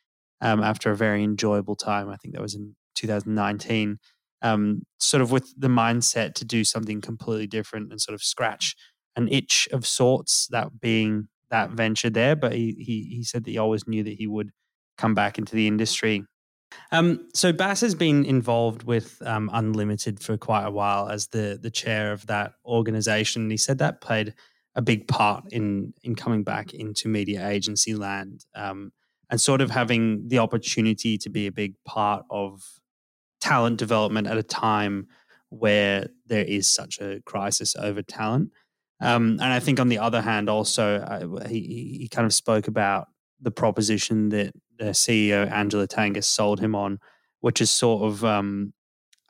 um, 0.41 0.63
after 0.63 0.91
a 0.91 0.97
very 0.97 1.23
enjoyable 1.23 1.77
time. 1.77 2.09
I 2.09 2.17
think 2.17 2.35
that 2.35 2.43
was 2.43 2.55
in 2.55 2.75
2019. 2.95 3.99
Um, 4.45 4.83
sort 4.99 5.21
of 5.21 5.31
with 5.31 5.55
the 5.57 5.69
mindset 5.69 6.35
to 6.35 6.45
do 6.45 6.65
something 6.65 7.01
completely 7.01 7.47
different 7.47 7.93
and 7.93 8.01
sort 8.01 8.15
of 8.15 8.25
scratch 8.25 8.75
an 9.17 9.29
itch 9.29 9.69
of 9.73 9.87
sorts, 9.87 10.47
that 10.49 10.81
being 10.81 11.29
that 11.51 11.71
venture 11.71 12.11
there. 12.11 12.37
But 12.37 12.53
he 12.53 12.75
he, 12.79 13.17
he 13.17 13.25
said 13.25 13.45
that 13.45 13.51
he 13.51 13.59
always 13.59 13.87
knew 13.87 14.03
that 14.05 14.15
he 14.15 14.27
would 14.27 14.51
come 14.99 15.15
back 15.15 15.39
into 15.39 15.55
the 15.55 15.67
industry. 15.67 16.25
Um, 16.91 17.29
so 17.35 17.53
Bass 17.53 17.81
has 17.83 17.95
been 17.95 18.25
involved 18.25 18.85
with 18.85 19.21
um, 19.25 19.51
Unlimited 19.53 20.21
for 20.21 20.37
quite 20.37 20.65
a 20.67 20.71
while 20.71 21.09
as 21.09 21.29
the 21.29 21.59
the 21.61 21.71
chair 21.71 22.13
of 22.13 22.27
that 22.27 22.55
organization. 22.65 23.51
He 23.51 23.57
said 23.57 23.79
that 23.79 24.01
played 24.01 24.35
a 24.75 24.83
big 24.83 25.07
part 25.09 25.45
in 25.53 25.93
in 26.03 26.15
coming 26.15 26.43
back 26.43 26.73
into 26.75 27.09
media 27.09 27.47
agency 27.49 27.95
land 27.95 28.45
um, 28.55 28.93
and 29.31 29.41
sort 29.41 29.61
of 29.61 29.71
having 29.71 30.29
the 30.29 30.39
opportunity 30.39 31.19
to 31.19 31.31
be 31.31 31.47
a 31.47 31.53
big 31.53 31.75
part 31.85 32.25
of 32.31 32.63
talent 33.41 33.79
development 33.79 34.27
at 34.27 34.39
a 34.39 34.43
time 34.43 35.09
where 35.49 36.07
there 36.27 36.45
is 36.45 36.69
such 36.69 36.99
a 37.01 37.21
crisis 37.27 37.77
over 37.77 38.03
talent. 38.03 38.51
Um, 39.03 39.33
and 39.33 39.53
I 39.53 39.59
think 39.59 39.81
on 39.81 39.89
the 39.89 39.99
other 39.99 40.23
hand, 40.23 40.49
also 40.49 40.97
uh, 40.99 41.49
he 41.49 41.99
he 42.01 42.09
kind 42.09 42.25
of 42.25 42.33
spoke 42.33 42.69
about 42.69 43.09
the 43.41 43.51
proposition 43.51 44.29
that 44.31 44.55
the 44.79 44.91
CEO 44.91 45.51
Angela 45.51 45.87
Tangas 45.87 46.29
sold 46.29 46.61
him 46.61 46.75
on, 46.75 47.01
which 47.41 47.61
is 47.61 47.71
sort 47.71 48.05
of 48.05 48.25
um, 48.25 48.73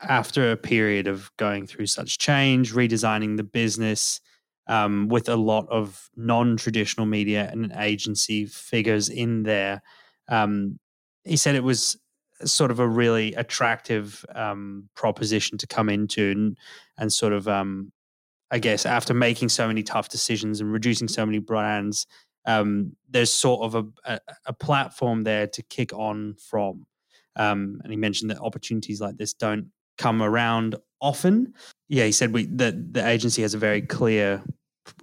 after 0.01 0.53
a 0.53 0.57
period 0.57 1.07
of 1.07 1.31
going 1.39 1.67
through 1.67 1.87
such 1.87 2.19
change, 2.19 2.75
redesigning 2.75 3.37
the 3.39 3.45
business, 3.45 4.21
um, 4.67 5.09
with 5.09 5.29
a 5.29 5.37
lot 5.37 5.67
of 5.71 6.11
non-traditional 6.17 7.07
media 7.07 7.49
and 7.51 7.73
agency 7.77 8.47
figures 8.47 9.09
in 9.09 9.43
there. 9.43 9.83
Um, 10.29 10.79
he 11.25 11.37
said 11.37 11.55
it 11.55 11.65
was 11.65 11.97
sort 12.45 12.71
of 12.71 12.81
a 12.81 12.89
really 12.89 13.35
attractive 13.35 14.25
um, 14.35 14.89
proposition 14.95 15.59
to 15.59 15.67
come 15.67 15.89
into 15.89 16.31
and, 16.31 16.59
and 16.99 17.13
sort 17.13 17.33
of, 17.33 17.49
um, 17.49 17.93
I 18.53 18.59
guess, 18.59 18.85
after 18.85 19.15
making 19.15 19.49
so 19.49 19.67
many 19.67 19.83
tough 19.83 20.11
decisions 20.11 20.61
and 20.61 20.71
reducing 20.71 21.09
so 21.09 21.25
many 21.25 21.39
brands, 21.39 22.07
um, 22.45 22.95
there's 23.09 23.33
sort 23.33 23.63
of 23.63 23.75
a, 23.75 24.13
a, 24.13 24.21
a, 24.47 24.53
platform 24.53 25.23
there 25.23 25.47
to 25.47 25.63
kick 25.63 25.93
on 25.95 26.35
from. 26.51 26.85
Um, 27.37 27.81
and 27.83 27.91
he 27.91 27.97
mentioned 27.97 28.31
that 28.31 28.41
opportunities 28.41 29.01
like 29.01 29.17
this 29.17 29.33
don't 29.33 29.69
come 29.97 30.23
around 30.23 30.77
often. 31.01 31.55
Yeah, 31.89 32.05
he 32.05 32.13
said 32.13 32.35
we 32.35 32.47
that 32.47 32.93
the 32.93 33.07
agency 33.07 33.43
has 33.43 33.55
a 33.55 33.59
very 33.59 33.81
clear 33.81 34.43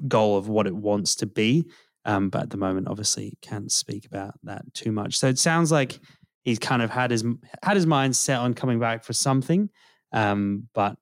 goal 0.08 0.38
of 0.38 0.48
what 0.48 0.68
it 0.68 0.76
wants 0.76 1.16
to 1.16 1.26
be. 1.26 1.66
Um, 2.06 2.30
but 2.30 2.44
at 2.44 2.50
the 2.50 2.58
moment, 2.58 2.88
obviously, 2.88 3.38
can't 3.42 3.72
speak 3.72 4.06
about 4.06 4.36
that 4.44 4.64
too 4.74 4.92
much. 4.92 5.18
So 5.18 5.28
it 5.28 5.40
sounds 5.40 5.72
like 5.72 6.00
he's 6.44 6.60
kind 6.60 6.82
of 6.82 6.90
had 6.90 7.12
his 7.12 7.24
had 7.64 7.76
his 7.76 7.86
mind 7.86 8.16
set 8.16 8.40
on 8.40 8.54
coming 8.54 8.80
back 8.80 9.04
for 9.04 9.14
something, 9.14 9.70
um, 10.12 10.68
but 10.74 10.98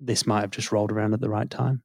this 0.00 0.26
might 0.26 0.40
have 0.40 0.50
just 0.50 0.72
rolled 0.72 0.90
around 0.92 1.14
at 1.14 1.20
the 1.20 1.28
right 1.28 1.50
time. 1.50 1.82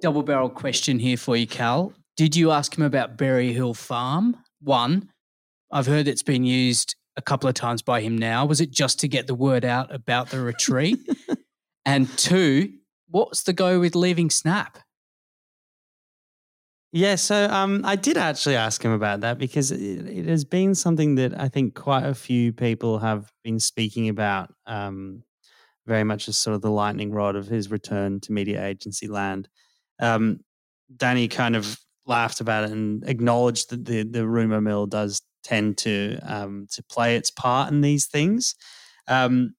Double 0.00 0.22
barrel 0.22 0.50
question 0.50 0.98
here 0.98 1.16
for 1.16 1.36
you, 1.36 1.46
Cal. 1.46 1.92
Did 2.16 2.34
you 2.34 2.50
ask 2.50 2.76
him 2.76 2.84
about 2.84 3.16
Berry 3.16 3.52
Hill 3.52 3.74
Farm? 3.74 4.36
One, 4.60 5.10
I've 5.70 5.86
heard 5.86 6.08
it's 6.08 6.22
been 6.22 6.44
used 6.44 6.96
a 7.16 7.22
couple 7.22 7.48
of 7.48 7.54
times 7.54 7.82
by 7.82 8.00
him 8.00 8.16
now. 8.16 8.44
Was 8.44 8.60
it 8.60 8.70
just 8.70 9.00
to 9.00 9.08
get 9.08 9.26
the 9.26 9.34
word 9.34 9.64
out 9.64 9.94
about 9.94 10.30
the 10.30 10.40
retreat? 10.40 10.98
and 11.84 12.08
two, 12.18 12.72
what's 13.08 13.42
the 13.42 13.52
go 13.52 13.80
with 13.80 13.94
leaving 13.94 14.30
Snap? 14.30 14.78
Yeah, 16.94 17.14
so 17.14 17.48
um, 17.48 17.80
I 17.84 17.96
did 17.96 18.18
actually 18.18 18.56
ask 18.56 18.84
him 18.84 18.92
about 18.92 19.20
that 19.20 19.38
because 19.38 19.72
it, 19.72 19.80
it, 19.80 20.26
has 20.26 20.44
been 20.44 20.74
something 20.74 21.14
that 21.14 21.38
I 21.38 21.48
think 21.48 21.74
quite 21.74 22.04
a 22.04 22.14
few 22.14 22.52
people 22.52 22.98
have 22.98 23.32
been 23.42 23.58
speaking 23.58 24.10
about, 24.10 24.52
um, 24.66 25.22
very 25.86 26.04
much 26.04 26.28
as 26.28 26.36
sort 26.36 26.54
of 26.54 26.62
the 26.62 26.70
lightning 26.70 27.12
rod 27.12 27.36
of 27.36 27.46
his 27.46 27.70
return 27.70 28.20
to 28.20 28.32
media 28.32 28.64
agency 28.64 29.08
land. 29.08 29.48
Um, 30.00 30.40
Danny 30.96 31.28
kind 31.28 31.56
of 31.56 31.78
laughed 32.06 32.40
about 32.40 32.64
it 32.64 32.70
and 32.70 33.08
acknowledged 33.08 33.70
that 33.70 33.84
the 33.84 34.02
the 34.02 34.26
rumor 34.26 34.60
mill 34.60 34.86
does 34.86 35.22
tend 35.42 35.78
to 35.78 36.18
um, 36.22 36.66
to 36.72 36.82
play 36.84 37.16
its 37.16 37.30
part 37.30 37.70
in 37.70 37.80
these 37.80 38.06
things. 38.06 38.54
Um, 39.08 39.54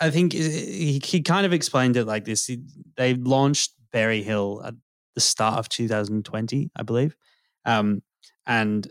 I 0.00 0.10
think 0.10 0.32
he, 0.32 1.00
he 1.02 1.22
kind 1.22 1.46
of 1.46 1.52
explained 1.52 1.96
it 1.96 2.04
like 2.04 2.24
this: 2.24 2.46
he, 2.46 2.60
they 2.96 3.14
launched 3.14 3.72
Berry 3.92 4.22
Hill 4.22 4.62
at 4.64 4.74
the 5.14 5.20
start 5.20 5.58
of 5.58 5.68
2020, 5.68 6.70
I 6.76 6.82
believe, 6.82 7.16
um, 7.64 8.02
and 8.46 8.88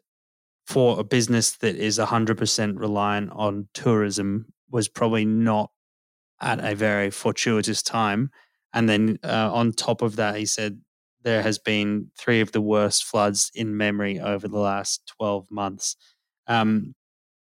for 0.65 0.99
a 0.99 1.03
business 1.03 1.57
that 1.57 1.75
is 1.75 1.99
100% 1.99 2.79
reliant 2.79 3.31
on 3.33 3.67
tourism 3.73 4.47
was 4.71 4.87
probably 4.87 5.23
not 5.23 5.69
at 6.41 6.63
a 6.63 6.75
very 6.75 7.09
fortuitous 7.09 7.81
time. 7.81 8.31
And 8.73 8.89
then 8.89 9.19
uh, 9.23 9.51
on 9.53 9.71
top 9.71 10.01
of 10.01 10.17
that, 10.17 10.35
he 10.35 10.45
said 10.45 10.81
there 11.23 11.41
has 11.41 11.57
been 11.57 12.11
three 12.17 12.41
of 12.41 12.51
the 12.51 12.61
worst 12.61 13.03
floods 13.03 13.51
in 13.55 13.77
memory 13.77 14.19
over 14.19 14.47
the 14.47 14.59
last 14.59 15.11
12 15.17 15.49
months. 15.49 15.95
Um, 16.47 16.93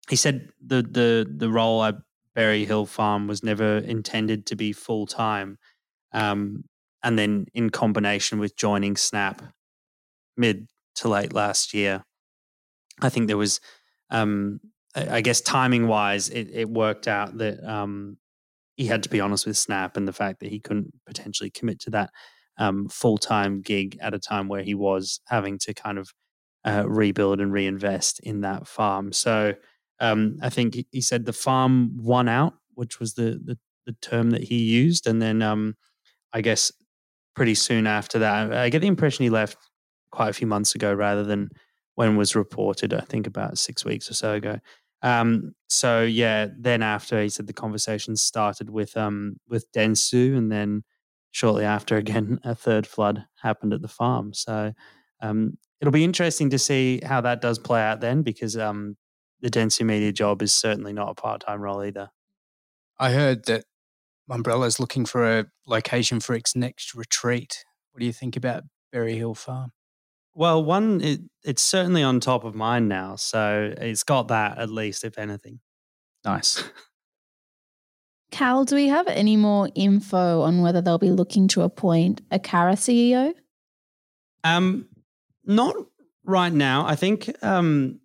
he 0.10 0.16
said 0.16 0.50
the 0.66 0.82
the 0.82 1.32
the 1.38 1.52
role 1.52 1.84
at 1.84 1.96
Berry 2.34 2.66
Hill 2.66 2.88
Farm 2.88 3.28
was 3.28 3.44
never 3.44 3.78
intended 3.78 4.48
to 4.48 4.56
be 4.56 4.74
full 4.74 5.06
time, 5.06 5.60
um, 6.14 6.64
and 7.04 7.18
then 7.18 7.46
in 7.54 7.70
combination 7.70 8.40
with 8.40 8.56
joining 8.58 8.98
Snap 8.98 9.42
mid 10.36 10.68
to 10.96 11.10
late 11.10 11.34
last 11.34 11.74
year, 11.74 12.04
I 13.02 13.10
think 13.10 13.28
there 13.28 13.38
was, 13.38 13.60
um, 14.10 14.60
I 14.96 15.22
guess 15.22 15.42
timing 15.42 15.88
wise, 15.88 16.30
it, 16.30 16.50
it 16.52 16.70
worked 16.70 17.08
out 17.08 17.38
that 17.38 17.64
um, 17.64 18.18
he 18.80 18.86
had 18.86 19.04
to 19.04 19.10
be 19.10 19.20
honest 19.20 19.46
with 19.46 19.58
Snap 19.58 19.98
and 19.98 20.08
the 20.08 20.14
fact 20.14 20.40
that 20.40 20.50
he 20.50 20.58
couldn't 20.62 20.94
potentially 21.06 21.50
commit 21.50 21.82
to 21.82 21.90
that 21.90 22.12
um, 22.58 22.88
full 22.88 23.18
time 23.18 23.60
gig 23.62 23.98
at 24.00 24.14
a 24.14 24.20
time 24.20 24.48
where 24.48 24.64
he 24.64 24.74
was 24.74 25.20
having 25.28 25.58
to 25.60 25.74
kind 25.74 25.98
of 25.98 26.14
uh, 26.64 26.86
rebuild 26.88 27.42
and 27.42 27.52
reinvest 27.52 28.22
in 28.22 28.40
that 28.42 28.68
farm. 28.68 29.12
So 29.12 29.54
um, 30.00 30.38
I 30.42 30.50
think 30.50 30.78
he 30.92 31.02
said 31.02 31.26
the 31.26 31.34
farm 31.34 31.92
won 31.98 32.30
out, 32.30 32.54
which 32.76 33.02
was 33.02 33.16
the 33.16 33.42
the, 33.44 33.58
the 33.86 33.98
term 34.02 34.30
that 34.30 34.44
he 34.44 34.60
used, 34.60 35.08
and 35.08 35.22
then 35.22 35.42
um, 35.42 35.76
I 36.32 36.40
guess 36.40 36.72
pretty 37.36 37.56
soon 37.56 37.86
after 37.86 38.20
that, 38.20 38.54
I 38.54 38.70
get 38.70 38.80
the 38.80 38.88
impression 38.88 39.24
he 39.24 39.30
left 39.30 39.58
quite 40.14 40.30
a 40.30 40.34
few 40.34 40.48
months 40.48 40.74
ago 40.74 40.94
rather 40.94 41.26
than 41.26 41.50
when 41.96 42.16
was 42.16 42.34
reported. 42.34 42.94
I 42.94 43.02
think 43.02 43.28
about 43.28 43.58
six 43.58 43.84
weeks 43.84 44.10
or 44.10 44.14
so 44.14 44.36
ago. 44.36 44.60
Um, 45.02 45.54
so 45.68 46.04
yeah, 46.04 46.48
then 46.58 46.82
after 46.82 47.22
he 47.22 47.30
said 47.30 47.48
the 47.48 47.54
conversation 47.54 48.16
started 48.16 48.70
with 48.70 48.98
um 48.98 49.38
with 49.48 49.72
Dentsu, 49.72 50.38
and 50.38 50.52
then 50.52 50.84
shortly 51.32 51.64
after, 51.66 51.98
again, 51.98 52.40
a 52.44 52.56
third 52.56 52.88
flood 52.88 53.26
happened 53.42 53.74
at 53.74 53.82
the 53.82 53.88
farm. 53.88 54.34
So 54.34 54.74
um, 55.22 55.58
it'll 55.82 55.92
be 55.92 56.04
interesting 56.04 56.50
to 56.52 56.60
see 56.60 57.02
how 57.04 57.22
that 57.22 57.42
does 57.42 57.60
play 57.60 57.82
out 57.82 58.02
then, 58.02 58.22
because 58.22 58.58
um, 58.58 58.98
the 59.42 59.50
Dentsu 59.50 59.86
Media 59.86 60.12
job 60.12 60.42
is 60.42 60.54
certainly 60.54 60.94
not 60.94 61.10
a 61.10 61.16
part 61.16 61.42
time 61.42 61.62
role 61.62 61.84
either. 61.84 62.10
I 63.00 63.12
heard 63.12 63.46
that 63.46 63.66
Mumbrella 64.30 64.68
is 64.68 64.80
looking 64.80 65.06
for 65.06 65.40
a 65.40 65.46
location 65.66 66.20
for 66.20 66.34
its 66.34 66.56
next 66.56 66.94
retreat. 66.94 67.64
What 67.92 68.00
do 68.00 68.06
you 68.06 68.14
think 68.14 68.36
about 68.36 68.64
Berry 68.92 69.16
Hill 69.16 69.36
Farm? 69.36 69.72
Well, 70.40 70.64
one, 70.64 71.02
it, 71.02 71.20
it's 71.44 71.62
certainly 71.62 72.02
on 72.02 72.22
top 72.22 72.46
of 72.46 72.56
mind 72.56 72.88
now. 72.88 73.18
So 73.18 73.74
it's 73.76 74.04
got 74.04 74.30
that 74.30 74.58
at 74.58 74.70
least, 74.70 75.04
if 75.04 75.18
anything. 75.18 75.60
Nice. 76.24 76.64
Cal, 78.32 78.64
do 78.64 78.76
we 78.76 78.88
have 78.88 79.06
any 79.08 79.36
more 79.36 79.68
info 79.76 80.44
on 80.44 80.62
whether 80.62 80.80
they'll 80.80 80.98
be 80.98 81.12
looking 81.12 81.50
to 81.50 81.64
appoint 81.64 82.22
a 82.32 82.40
Carat 82.40 82.78
CEO? 82.78 83.34
Um, 84.46 84.88
not 85.44 85.76
right 86.24 86.54
now. 86.54 86.86
I 86.88 86.96
think 86.96 87.30
um, 87.44 88.00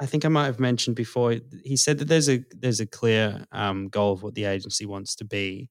I 0.00 0.06
think 0.06 0.24
I 0.24 0.28
might 0.28 0.46
have 0.46 0.58
mentioned 0.58 0.96
before. 0.96 1.36
He 1.62 1.76
said 1.76 1.98
that 1.98 2.08
there's 2.08 2.28
a 2.28 2.42
there's 2.58 2.80
a 2.80 2.86
clear 2.86 3.46
um, 3.52 3.86
goal 3.86 4.14
of 4.14 4.24
what 4.24 4.34
the 4.34 4.46
agency 4.46 4.84
wants 4.84 5.14
to 5.14 5.24
be, 5.24 5.70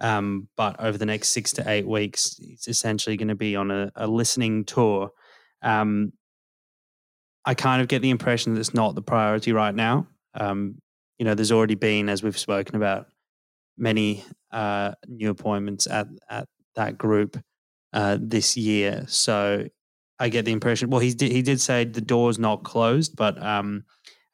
um, 0.00 0.48
but 0.56 0.78
over 0.78 0.98
the 0.98 1.06
next 1.06 1.28
six 1.28 1.52
to 1.54 1.68
eight 1.68 1.86
weeks, 1.86 2.36
it's 2.40 2.68
essentially 2.68 3.16
going 3.16 3.28
to 3.28 3.34
be 3.34 3.56
on 3.56 3.70
a, 3.70 3.90
a 3.96 4.06
listening 4.06 4.64
tour. 4.64 5.10
Um, 5.62 6.12
I 7.44 7.54
kind 7.54 7.80
of 7.80 7.88
get 7.88 8.02
the 8.02 8.10
impression 8.10 8.54
that 8.54 8.60
it's 8.60 8.74
not 8.74 8.94
the 8.94 9.02
priority 9.02 9.52
right 9.52 9.74
now. 9.74 10.08
Um, 10.34 10.80
you 11.18 11.24
know, 11.24 11.34
there's 11.34 11.52
already 11.52 11.76
been, 11.76 12.08
as 12.08 12.22
we've 12.22 12.38
spoken 12.38 12.76
about, 12.76 13.06
many 13.78 14.24
uh, 14.50 14.92
new 15.06 15.30
appointments 15.30 15.86
at 15.86 16.08
at 16.28 16.48
that 16.74 16.98
group 16.98 17.38
uh, 17.92 18.18
this 18.20 18.56
year. 18.56 19.04
So 19.06 19.66
I 20.18 20.28
get 20.28 20.44
the 20.44 20.52
impression. 20.52 20.90
Well, 20.90 21.00
he 21.00 21.14
did 21.14 21.32
he 21.32 21.42
did 21.42 21.60
say 21.60 21.84
the 21.84 22.00
door's 22.00 22.38
not 22.38 22.64
closed, 22.64 23.16
but 23.16 23.40
um, 23.42 23.84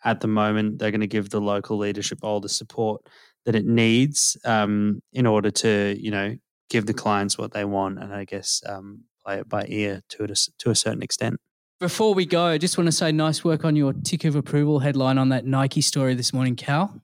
at 0.04 0.20
the 0.20 0.28
moment. 0.28 0.78
They're 0.78 0.90
going 0.90 1.00
to 1.00 1.06
give 1.06 1.30
the 1.30 1.40
local 1.40 1.78
leadership 1.78 2.18
all 2.22 2.40
the 2.40 2.48
support 2.48 3.06
that 3.44 3.54
it 3.54 3.66
needs 3.66 4.36
um, 4.44 5.02
in 5.12 5.26
order 5.26 5.50
to, 5.50 5.96
you 5.98 6.10
know, 6.10 6.36
give 6.70 6.86
the 6.86 6.94
clients 6.94 7.36
what 7.36 7.52
they 7.52 7.64
want, 7.64 7.98
and 7.98 8.12
I 8.12 8.24
guess 8.24 8.62
um, 8.66 9.04
play 9.24 9.38
it 9.38 9.48
by 9.48 9.66
ear 9.68 10.02
to 10.10 10.24
a, 10.24 10.26
to 10.26 10.70
a 10.70 10.74
certain 10.74 11.02
extent. 11.02 11.38
Before 11.80 12.14
we 12.14 12.26
go, 12.26 12.44
I 12.44 12.58
just 12.58 12.78
want 12.78 12.86
to 12.86 12.92
say 12.92 13.10
nice 13.10 13.42
work 13.42 13.64
on 13.64 13.74
your 13.74 13.92
tick 13.92 14.24
of 14.24 14.36
approval 14.36 14.78
headline 14.78 15.18
on 15.18 15.30
that 15.30 15.44
Nike 15.44 15.80
story 15.80 16.14
this 16.14 16.32
morning, 16.32 16.54
Cal. 16.54 17.02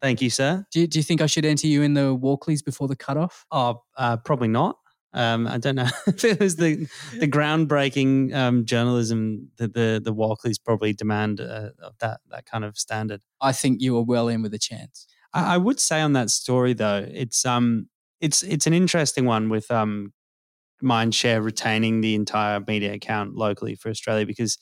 Thank 0.00 0.22
you, 0.22 0.30
sir. 0.30 0.64
Do 0.72 0.80
you, 0.80 0.86
do 0.86 0.98
you 0.98 1.02
think 1.02 1.20
I 1.20 1.26
should 1.26 1.44
enter 1.44 1.66
you 1.66 1.82
in 1.82 1.94
the 1.94 2.16
Walkleys 2.16 2.64
before 2.64 2.88
the 2.88 2.96
cutoff? 2.96 3.44
Oh, 3.50 3.82
uh, 3.96 4.16
probably 4.18 4.48
not. 4.48 4.78
Um, 5.12 5.46
I 5.46 5.58
don't 5.58 5.76
know 5.76 5.88
if 6.06 6.24
it 6.24 6.38
was 6.38 6.56
the 6.56 6.86
the 7.18 7.28
groundbreaking 7.28 8.34
um, 8.34 8.66
journalism 8.66 9.50
that 9.56 9.72
the 9.72 10.00
the 10.02 10.14
Walkleys 10.14 10.56
probably 10.62 10.92
demand 10.92 11.40
uh, 11.40 11.70
of 11.82 11.96
that 12.00 12.20
that 12.30 12.44
kind 12.44 12.64
of 12.64 12.76
standard. 12.76 13.22
I 13.40 13.52
think 13.52 13.80
you 13.80 13.96
are 13.96 14.02
well 14.02 14.28
in 14.28 14.42
with 14.42 14.52
a 14.52 14.58
chance. 14.58 15.06
I, 15.36 15.54
I, 15.54 15.56
would 15.58 15.78
say 15.78 16.00
on 16.00 16.14
that 16.14 16.30
story 16.30 16.72
though, 16.72 17.06
it's 17.12 17.44
um 17.44 17.88
it's 18.20 18.42
it's 18.42 18.66
an 18.66 18.72
interesting 18.72 19.26
one 19.26 19.48
with 19.48 19.70
um 19.70 20.12
Mindshare 20.82 21.42
retaining 21.42 22.00
the 22.00 22.14
entire 22.14 22.60
media 22.66 22.92
account 22.92 23.34
locally 23.34 23.74
for 23.74 23.88
Australia 23.90 24.26
because 24.26 24.58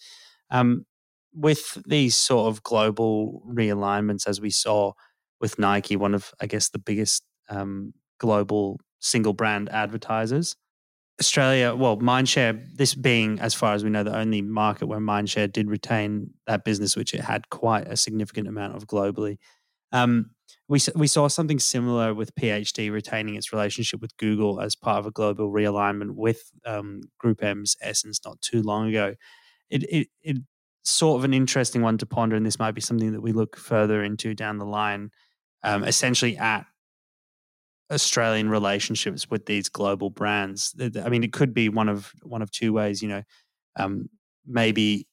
um 0.51 0.85
with 1.33 1.79
these 1.87 2.17
sort 2.17 2.49
of 2.49 2.63
global 2.63 3.43
realignments 3.49 4.29
as 4.29 4.41
we 4.41 4.51
saw 4.51 4.93
with 5.41 5.59
Nike, 5.59 5.97
one 5.97 6.15
of 6.15 6.33
I 6.41 6.47
guess 6.47 6.69
the 6.69 6.79
biggest 6.79 7.25
um, 7.49 7.93
global 8.19 8.81
single 9.01 9.33
brand 9.33 9.69
advertisers. 9.69 10.57
Australia, 11.21 11.75
well, 11.75 11.97
Mindshare, 11.99 12.67
this 12.75 12.95
being, 12.95 13.39
as 13.39 13.55
far 13.55 13.75
as 13.75 13.85
we 13.85 13.91
know, 13.91 14.03
the 14.03 14.17
only 14.17 14.43
market 14.43 14.87
where 14.87 14.99
Mindshare 14.99 15.53
did 15.53 15.71
retain 15.71 16.31
that 16.47 16.65
business, 16.65 16.97
which 16.97 17.15
it 17.15 17.21
had 17.21 17.49
quite 17.51 17.87
a 17.87 17.97
significant 17.97 18.49
amount 18.49 18.75
of 18.75 18.87
globally. 18.87 19.39
Um, 19.93 20.31
we, 20.69 20.81
we 20.95 21.07
saw 21.07 21.29
something 21.29 21.59
similar 21.59 22.15
with 22.15 22.35
PhD 22.37 22.91
retaining 22.91 23.35
its 23.35 23.53
relationship 23.53 24.01
with 24.01 24.17
Google 24.17 24.61
as 24.61 24.75
part 24.75 24.99
of 24.99 25.07
a 25.07 25.11
global 25.11 25.53
realignment 25.53 26.13
with 26.13 26.51
um, 26.65 27.03
Group 27.19 27.43
M's 27.43 27.77
Essence 27.83 28.21
not 28.25 28.41
too 28.41 28.63
long 28.63 28.89
ago. 28.89 29.15
It, 29.69 29.83
it, 29.85 30.09
it 30.23 30.37
sort 30.83 31.19
of 31.19 31.25
an 31.25 31.35
interesting 31.35 31.83
one 31.83 31.99
to 31.99 32.07
ponder, 32.07 32.37
and 32.37 32.47
this 32.47 32.59
might 32.59 32.75
be 32.75 32.81
something 32.81 33.13
that 33.13 33.21
we 33.21 33.33
look 33.33 33.57
further 33.57 34.03
into 34.03 34.35
down 34.35 34.59
the 34.59 34.65
line. 34.65 35.11
Um, 35.63 35.85
essentially, 35.85 36.37
at 36.37 36.67
Australian 37.91 38.49
relationships 38.49 39.31
with 39.31 39.47
these 39.47 39.69
global 39.69 40.11
brands. 40.11 40.75
I 40.81 41.09
mean, 41.09 41.25
it 41.25 41.33
could 41.33 41.53
be 41.53 41.69
one 41.69 41.89
of 41.89 42.13
one 42.23 42.43
of 42.43 42.51
two 42.51 42.73
ways. 42.73 43.03
You 43.03 43.09
know, 43.09 43.23
um, 43.77 44.09
maybe 44.47 45.07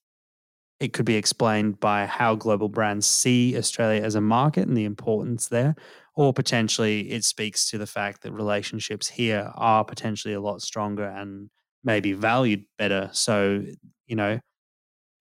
it 0.82 0.94
could 0.94 1.06
be 1.06 1.16
explained 1.16 1.80
by 1.80 2.08
how 2.08 2.34
global 2.34 2.68
brands 2.68 3.06
see 3.06 3.56
Australia 3.56 4.02
as 4.02 4.16
a 4.16 4.22
market 4.22 4.68
and 4.68 4.76
the 4.76 4.84
importance 4.84 5.48
there, 5.48 5.76
or 6.16 6.34
potentially 6.34 7.12
it 7.12 7.24
speaks 7.24 7.70
to 7.70 7.78
the 7.78 7.86
fact 7.86 8.24
that 8.24 8.34
relationships 8.34 9.08
here 9.08 9.52
are 9.54 9.86
potentially 9.86 10.34
a 10.34 10.42
lot 10.42 10.60
stronger 10.64 11.06
and 11.06 11.52
maybe 11.84 12.14
valued 12.14 12.66
better. 12.80 13.12
So, 13.14 13.64
you 14.08 14.16
know, 14.16 14.40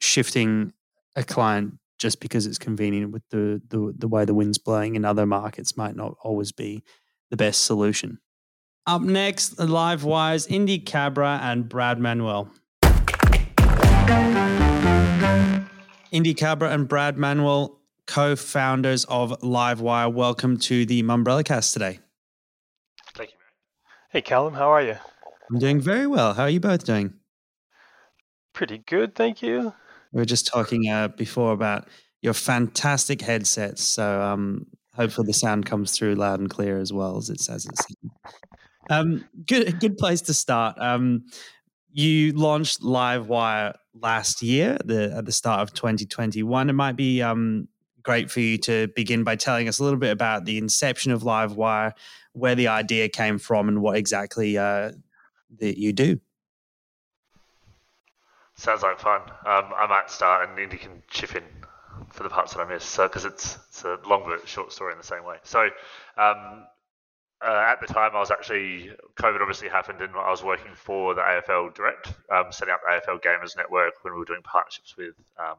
shifting 0.01 0.73
a 1.15 1.23
client 1.23 1.75
just 1.99 2.21
because 2.21 2.47
it's 2.47 2.57
convenient 2.57 3.13
with 3.13 3.23
the 3.29 3.61
the, 3.69 3.93
the 3.99 4.09
way 4.09 4.25
the 4.25 4.33
wind's 4.33 4.57
blowing 4.57 4.95
in 4.95 5.05
other 5.05 5.27
markets 5.27 5.77
might 5.77 5.95
not 5.95 6.17
always 6.23 6.53
be 6.53 6.83
the 7.31 7.37
best 7.37 7.67
solution. 7.67 8.19
Up 8.87 9.03
next, 9.03 9.59
Livewire, 9.59 10.51
Indy 10.51 10.81
Khabra 10.81 11.39
and 11.43 11.69
Brad 11.69 11.99
Maunder. 11.99 12.49
Indy 16.11 16.35
Khabra 16.35 16.73
and 16.73 16.89
Brad 16.89 17.17
Maunder, 17.17 17.73
co-founders 18.07 19.05
of 19.05 19.31
Livewire. 19.43 20.13
Welcome 20.13 20.57
to 20.59 20.85
the 20.85 21.05
Mumbrella 21.05 21.45
Cast 21.45 21.73
today. 21.73 22.01
Thank 23.15 23.31
you, 23.31 23.37
man. 23.39 23.53
Hey, 24.11 24.21
Callum, 24.21 24.55
how 24.55 24.71
are 24.71 24.83
you? 24.83 24.97
I'm 25.49 25.61
doing 25.61 25.81
very 25.81 26.09
well. 26.09 26.35
How 26.35 26.43
are 26.45 26.51
you 26.51 26.59
both 26.59 26.85
doing? 26.85 27.15
Pretty 28.53 28.79
good, 28.79 29.15
thank 29.15 29.41
you. 29.41 29.73
We 30.13 30.21
were 30.21 30.25
just 30.25 30.49
talking 30.49 30.89
uh, 30.89 31.09
before 31.09 31.53
about 31.53 31.87
your 32.23 32.35
fantastic 32.35 33.21
headsets. 33.21 33.85
So 33.85 34.21
um, 34.21 34.67
hopefully 34.95 35.27
the 35.27 35.33
sound 35.33 35.67
comes 35.67 35.97
through 35.97 36.17
loud 36.17 36.41
and 36.41 36.51
clear 36.51 36.79
as 36.79 36.93
well 36.93 37.19
as 37.19 37.31
it 37.31 37.41
says 37.41 37.67
it's. 37.67 37.87
Um, 38.91 39.25
good, 39.47 39.79
good 39.79 39.97
place 39.97 40.23
to 40.23 40.35
start. 40.35 40.77
Um, 40.81 41.27
you 41.93 42.33
launched 42.33 42.81
Livewire 42.83 43.75
last 43.95 44.43
year, 44.43 44.79
the, 44.85 45.15
at 45.17 45.25
the 45.25 45.33
start 45.33 45.61
of 45.61 45.73
2021. 45.75 46.71
It 46.71 46.73
might 46.73 46.97
be 46.97 47.23
um, 47.23 47.69
great 48.03 48.31
for 48.31 48.41
you 48.41 48.59
to 48.59 48.89
begin 48.89 49.25
by 49.25 49.37
telling 49.37 49.69
us 49.69 49.79
a 49.79 49.85
little 49.85 49.99
bit 49.99 50.11
about 50.11 50.45
the 50.45 50.59
inception 50.59 51.13
of 51.13 51.23
Livewire, 51.23 51.93
where 52.33 52.55
the 52.55 52.69
idea 52.69 53.09
came 53.09 53.39
from, 53.39 53.69
and 53.69 53.83
what 53.83 53.97
exactly 53.97 54.57
uh, 54.57 54.93
that 55.59 55.79
you 55.79 55.93
do. 55.93 56.21
Sounds 58.55 58.83
like 58.83 59.01
fun. 59.01 59.23
Um, 59.23 59.73
I 59.77 59.87
might 59.89 60.11
start, 60.11 60.49
and 60.49 60.59
Indy 60.59 60.77
can 60.77 61.03
chip 61.09 61.35
in 61.35 61.43
for 62.11 62.23
the 62.23 62.29
parts 62.29 62.55
that 62.55 62.61
I 62.61 62.69
missed. 62.69 62.91
So 62.91 63.09
because 63.09 63.25
it's 63.25 63.59
it's 63.69 63.85
a 63.85 63.99
long 64.07 64.25
but 64.27 64.47
short 64.47 64.73
story 64.73 64.93
in 64.93 64.99
the 64.99 65.05
same 65.05 65.25
way. 65.25 65.37
So 65.45 65.69
um, 66.17 66.67
uh, 67.43 67.65
at 67.67 67.81
the 67.81 67.87
time, 67.87 68.13
I 68.15 68.21
was 68.21 68.31
actually 68.31 68.91
COVID 69.17 69.41
obviously 69.41 69.69
happened, 69.69 70.01
and 70.01 70.15
I 70.15 70.31
was 70.31 70.45
working 70.45 70.75
for 70.75 71.15
the 71.15 71.23
AFL 71.23 71.75
Direct, 71.75 72.13
um, 72.31 72.47
setting 72.51 72.75
up 72.75 72.81
the 72.87 73.01
AFL 73.01 73.23
Gamers 73.23 73.57
Network 73.57 73.95
when 74.03 74.13
we 74.13 74.19
were 74.19 74.27
doing 74.27 74.43
partnerships 74.43 74.97
with 74.97 75.15
um, 75.39 75.57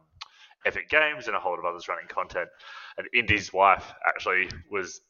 Epic 0.65 0.89
Games 0.89 1.27
and 1.27 1.35
a 1.35 1.39
whole 1.39 1.53
lot 1.53 1.59
of 1.59 1.65
others 1.65 1.87
running 1.87 2.07
content. 2.07 2.49
And 2.97 3.07
Indy's 3.13 3.51
wife 3.51 3.93
actually 4.05 4.49
was 4.69 5.01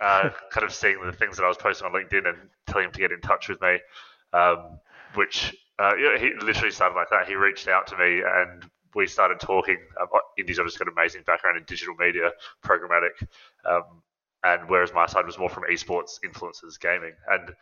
uh, 0.00 0.30
kind 0.50 0.64
of 0.64 0.72
seeing 0.72 0.98
the 1.04 1.12
things 1.12 1.36
that 1.36 1.44
I 1.44 1.48
was 1.48 1.56
posting 1.56 1.86
on 1.86 1.92
LinkedIn 1.92 2.28
and 2.28 2.38
telling 2.66 2.86
him 2.86 2.92
to 2.92 3.00
get 3.00 3.12
in 3.12 3.20
touch 3.20 3.48
with 3.48 3.60
me, 3.62 3.78
um, 4.32 4.80
which 5.14 5.56
uh, 5.78 5.92
he 6.18 6.32
literally 6.40 6.72
started 6.72 6.94
like 6.94 7.10
that. 7.10 7.28
He 7.28 7.34
reached 7.34 7.68
out 7.68 7.86
to 7.88 7.98
me 7.98 8.22
and 8.26 8.64
we 8.94 9.06
started 9.06 9.38
talking. 9.38 9.78
Um, 10.00 10.08
Indy's 10.38 10.58
obviously 10.58 10.84
got 10.84 10.88
an 10.88 10.98
amazing 10.98 11.22
background 11.26 11.58
in 11.58 11.64
digital 11.64 11.94
media, 11.94 12.32
programmatic, 12.64 13.26
um, 13.64 14.02
and 14.46 14.68
whereas 14.68 14.92
my 14.94 15.06
side 15.06 15.26
was 15.26 15.38
more 15.38 15.48
from 15.48 15.64
esports, 15.70 16.20
influencers, 16.24 16.78
gaming, 16.80 17.12
and 17.30 17.54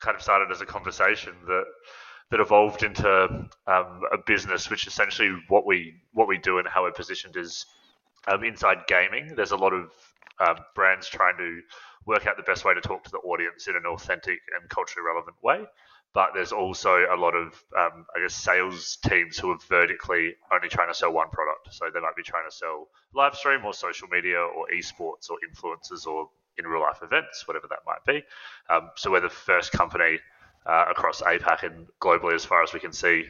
kind 0.00 0.16
of 0.16 0.22
started 0.22 0.50
as 0.50 0.60
a 0.60 0.66
conversation 0.66 1.32
that 1.46 1.64
that 2.30 2.40
evolved 2.40 2.82
into 2.82 3.08
um, 3.66 4.00
a 4.10 4.18
business, 4.26 4.70
which 4.70 4.86
essentially 4.86 5.30
what 5.48 5.66
we 5.66 5.94
what 6.12 6.28
we 6.28 6.38
do 6.38 6.58
and 6.58 6.66
how 6.66 6.82
we're 6.82 6.92
positioned 6.92 7.36
is 7.36 7.64
um, 8.26 8.42
inside 8.42 8.78
gaming. 8.88 9.34
There's 9.36 9.52
a 9.52 9.56
lot 9.56 9.72
of 9.72 9.90
um, 10.40 10.56
brands 10.74 11.08
trying 11.08 11.36
to 11.38 11.60
work 12.06 12.26
out 12.26 12.36
the 12.36 12.42
best 12.42 12.64
way 12.64 12.74
to 12.74 12.80
talk 12.80 13.04
to 13.04 13.10
the 13.10 13.18
audience 13.18 13.68
in 13.68 13.76
an 13.76 13.84
authentic 13.86 14.40
and 14.58 14.68
culturally 14.68 15.06
relevant 15.06 15.36
way 15.42 15.64
but 16.14 16.30
there's 16.34 16.52
also 16.52 17.06
a 17.10 17.16
lot 17.16 17.34
of 17.34 17.48
um, 17.78 18.06
I 18.14 18.20
guess 18.20 18.34
sales 18.34 18.98
teams 19.08 19.38
who 19.38 19.50
are 19.50 19.58
vertically 19.68 20.34
only 20.52 20.68
trying 20.68 20.88
to 20.88 20.94
sell 20.94 21.12
one 21.12 21.30
product. 21.30 21.72
So 21.72 21.86
they 21.92 22.00
might 22.00 22.16
be 22.16 22.22
trying 22.22 22.48
to 22.48 22.54
sell 22.54 22.88
live 23.14 23.34
stream 23.34 23.64
or 23.64 23.72
social 23.72 24.08
media 24.08 24.38
or 24.38 24.66
esports 24.74 25.30
or 25.30 25.38
influencers 25.48 26.06
or 26.06 26.28
in 26.58 26.66
real 26.66 26.82
life 26.82 26.98
events, 27.02 27.46
whatever 27.48 27.66
that 27.68 27.78
might 27.86 28.04
be. 28.06 28.22
Um, 28.68 28.90
so 28.96 29.10
we're 29.10 29.20
the 29.20 29.30
first 29.30 29.72
company 29.72 30.18
uh, 30.66 30.84
across 30.90 31.22
APAC 31.22 31.62
and 31.62 31.86
globally, 32.00 32.34
as 32.34 32.44
far 32.44 32.62
as 32.62 32.72
we 32.72 32.80
can 32.80 32.92
see, 32.92 33.24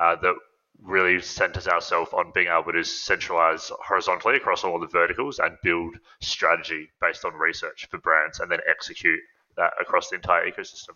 uh, 0.00 0.16
that 0.16 0.34
really 0.82 1.20
centers 1.20 1.68
ourselves 1.68 2.12
on 2.12 2.32
being 2.34 2.48
able 2.48 2.72
to 2.72 2.82
centralize 2.82 3.70
horizontally 3.86 4.36
across 4.36 4.64
all 4.64 4.80
the 4.80 4.88
verticals 4.88 5.38
and 5.38 5.56
build 5.62 5.96
strategy 6.20 6.88
based 7.00 7.24
on 7.24 7.32
research 7.34 7.86
for 7.90 7.98
brands 7.98 8.40
and 8.40 8.50
then 8.50 8.58
execute 8.68 9.20
that 9.56 9.72
across 9.80 10.10
the 10.10 10.16
entire 10.16 10.50
ecosystem. 10.50 10.94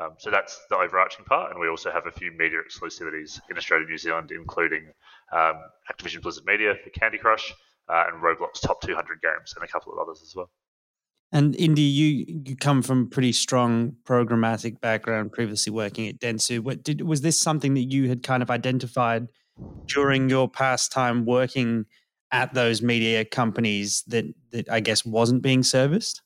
Um, 0.00 0.14
so 0.18 0.30
that's 0.30 0.60
the 0.70 0.76
overarching 0.76 1.24
part, 1.24 1.50
and 1.50 1.60
we 1.60 1.68
also 1.68 1.90
have 1.90 2.06
a 2.06 2.12
few 2.12 2.30
media 2.30 2.58
exclusivities 2.66 3.40
in 3.50 3.56
Australia 3.56 3.82
and 3.82 3.90
New 3.90 3.98
Zealand, 3.98 4.30
including 4.30 4.92
um, 5.32 5.56
Activision 5.92 6.22
Blizzard 6.22 6.44
Media 6.46 6.74
for 6.82 6.90
Candy 6.90 7.18
Crush 7.18 7.52
uh, 7.88 8.04
and 8.12 8.22
Roblox 8.22 8.60
Top 8.60 8.80
200 8.80 9.20
Games, 9.20 9.54
and 9.56 9.64
a 9.64 9.68
couple 9.68 9.92
of 9.92 9.98
others 9.98 10.22
as 10.22 10.34
well. 10.36 10.50
And 11.32 11.54
Indy, 11.56 11.82
you 11.82 12.42
you 12.46 12.56
come 12.56 12.80
from 12.80 13.10
pretty 13.10 13.32
strong 13.32 13.96
programmatic 14.04 14.80
background, 14.80 15.32
previously 15.32 15.72
working 15.72 16.08
at 16.08 16.18
Dentsu. 16.18 16.60
What 16.60 16.82
did 16.82 17.02
was 17.02 17.20
this 17.20 17.38
something 17.38 17.74
that 17.74 17.92
you 17.92 18.08
had 18.08 18.22
kind 18.22 18.42
of 18.42 18.50
identified 18.50 19.28
during 19.86 20.30
your 20.30 20.48
past 20.48 20.90
time 20.90 21.26
working 21.26 21.84
at 22.30 22.54
those 22.54 22.80
media 22.80 23.24
companies 23.24 24.04
that 24.06 24.24
that 24.52 24.70
I 24.70 24.80
guess 24.80 25.04
wasn't 25.04 25.42
being 25.42 25.62
serviced? 25.62 26.22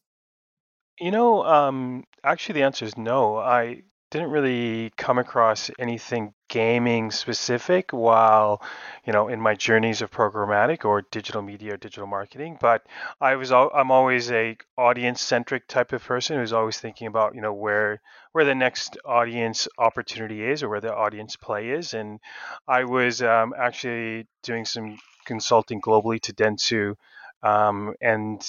You 1.01 1.11
know, 1.11 1.45
um, 1.45 2.05
actually, 2.23 2.55
the 2.55 2.63
answer 2.65 2.85
is 2.85 2.97
no. 2.97 3.37
I 3.39 3.83
didn't 4.11 4.31
really 4.31 4.91
come 4.99 5.19
across 5.19 5.71
anything 5.79 6.35
gaming 6.49 7.11
specific 7.11 7.93
while, 7.93 8.63
you 9.07 9.13
know, 9.13 9.29
in 9.29 9.41
my 9.41 9.55
journeys 9.55 10.03
of 10.03 10.11
programmatic 10.11 10.85
or 10.85 11.03
digital 11.11 11.41
media 11.43 11.75
or 11.75 11.77
digital 11.79 12.07
marketing. 12.07 12.59
But 12.61 12.87
I 13.21 13.37
was, 13.37 13.51
I'm 13.53 13.91
always 13.91 14.31
a 14.31 14.57
audience 14.77 15.23
centric 15.23 15.67
type 15.67 15.93
of 15.95 16.05
person 16.05 16.37
who's 16.39 16.53
always 16.53 16.79
thinking 16.79 17.07
about, 17.07 17.35
you 17.35 17.41
know, 17.41 17.55
where 17.55 18.01
where 18.33 18.45
the 18.45 18.55
next 18.55 18.99
audience 19.05 19.67
opportunity 19.79 20.45
is 20.45 20.63
or 20.63 20.69
where 20.69 20.81
the 20.81 20.95
audience 20.95 21.37
play 21.37 21.71
is. 21.71 21.95
And 21.95 22.21
I 22.69 22.85
was 22.85 23.23
um, 23.23 23.55
actually 23.59 24.27
doing 24.43 24.67
some 24.67 24.99
consulting 25.25 25.81
globally 25.81 26.21
to 26.23 26.35
Dentsu, 26.35 26.97
um, 27.43 27.95
and 28.01 28.41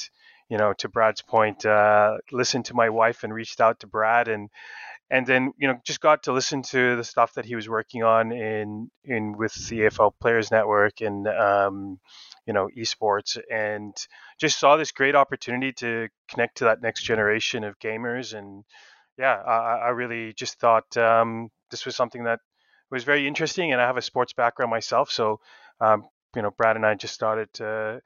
you 0.50 0.58
know, 0.58 0.74
to 0.74 0.90
Brad's 0.90 1.22
point, 1.22 1.66
uh, 1.66 2.18
listened 2.32 2.66
to 2.66 2.74
my 2.74 2.90
wife 2.90 3.24
and 3.24 3.34
reached 3.34 3.62
out 3.62 3.80
to 3.82 3.88
Brad 3.88 4.28
and 4.28 4.50
and 5.10 5.28
then 5.28 5.54
you 5.58 5.68
know 5.68 5.80
just 5.86 6.02
got 6.02 6.24
to 6.24 6.34
listen 6.34 6.64
to 6.64 6.96
the 6.96 7.04
stuff 7.04 7.34
that 7.36 7.46
he 7.46 7.56
was 7.56 7.70
working 7.70 8.04
on 8.04 8.32
in 8.32 8.90
in 9.04 9.38
with 9.38 9.54
the 9.70 9.82
AFL 9.82 10.14
Players 10.20 10.50
Network 10.50 11.02
and 11.02 11.28
um, 11.28 12.00
you 12.48 12.54
know 12.54 12.68
esports 12.76 13.38
and 13.52 13.96
just 14.40 14.60
saw 14.60 14.76
this 14.76 14.92
great 14.92 15.16
opportunity 15.16 15.72
to 15.74 16.10
connect 16.30 16.58
to 16.58 16.66
that 16.66 16.82
next 16.82 17.04
generation 17.04 17.64
of 17.64 17.80
gamers 17.80 18.38
and 18.38 18.64
yeah 19.18 19.36
I, 19.36 19.86
I 19.86 19.90
really 19.90 20.34
just 20.34 20.60
thought 20.60 20.98
um, 20.98 21.50
this 21.70 21.86
was 21.86 21.96
something 21.96 22.24
that 22.24 22.40
was 22.90 23.04
very 23.04 23.28
interesting 23.28 23.72
and 23.72 23.80
I 23.82 23.86
have 23.86 23.98
a 23.98 24.02
sports 24.02 24.34
background 24.34 24.72
myself 24.72 25.12
so 25.12 25.40
um, 25.80 26.06
you 26.36 26.42
know 26.42 26.52
Brad 26.58 26.76
and 26.76 26.86
I 26.86 26.96
just 26.96 27.14
started 27.14 27.54
to 27.54 28.02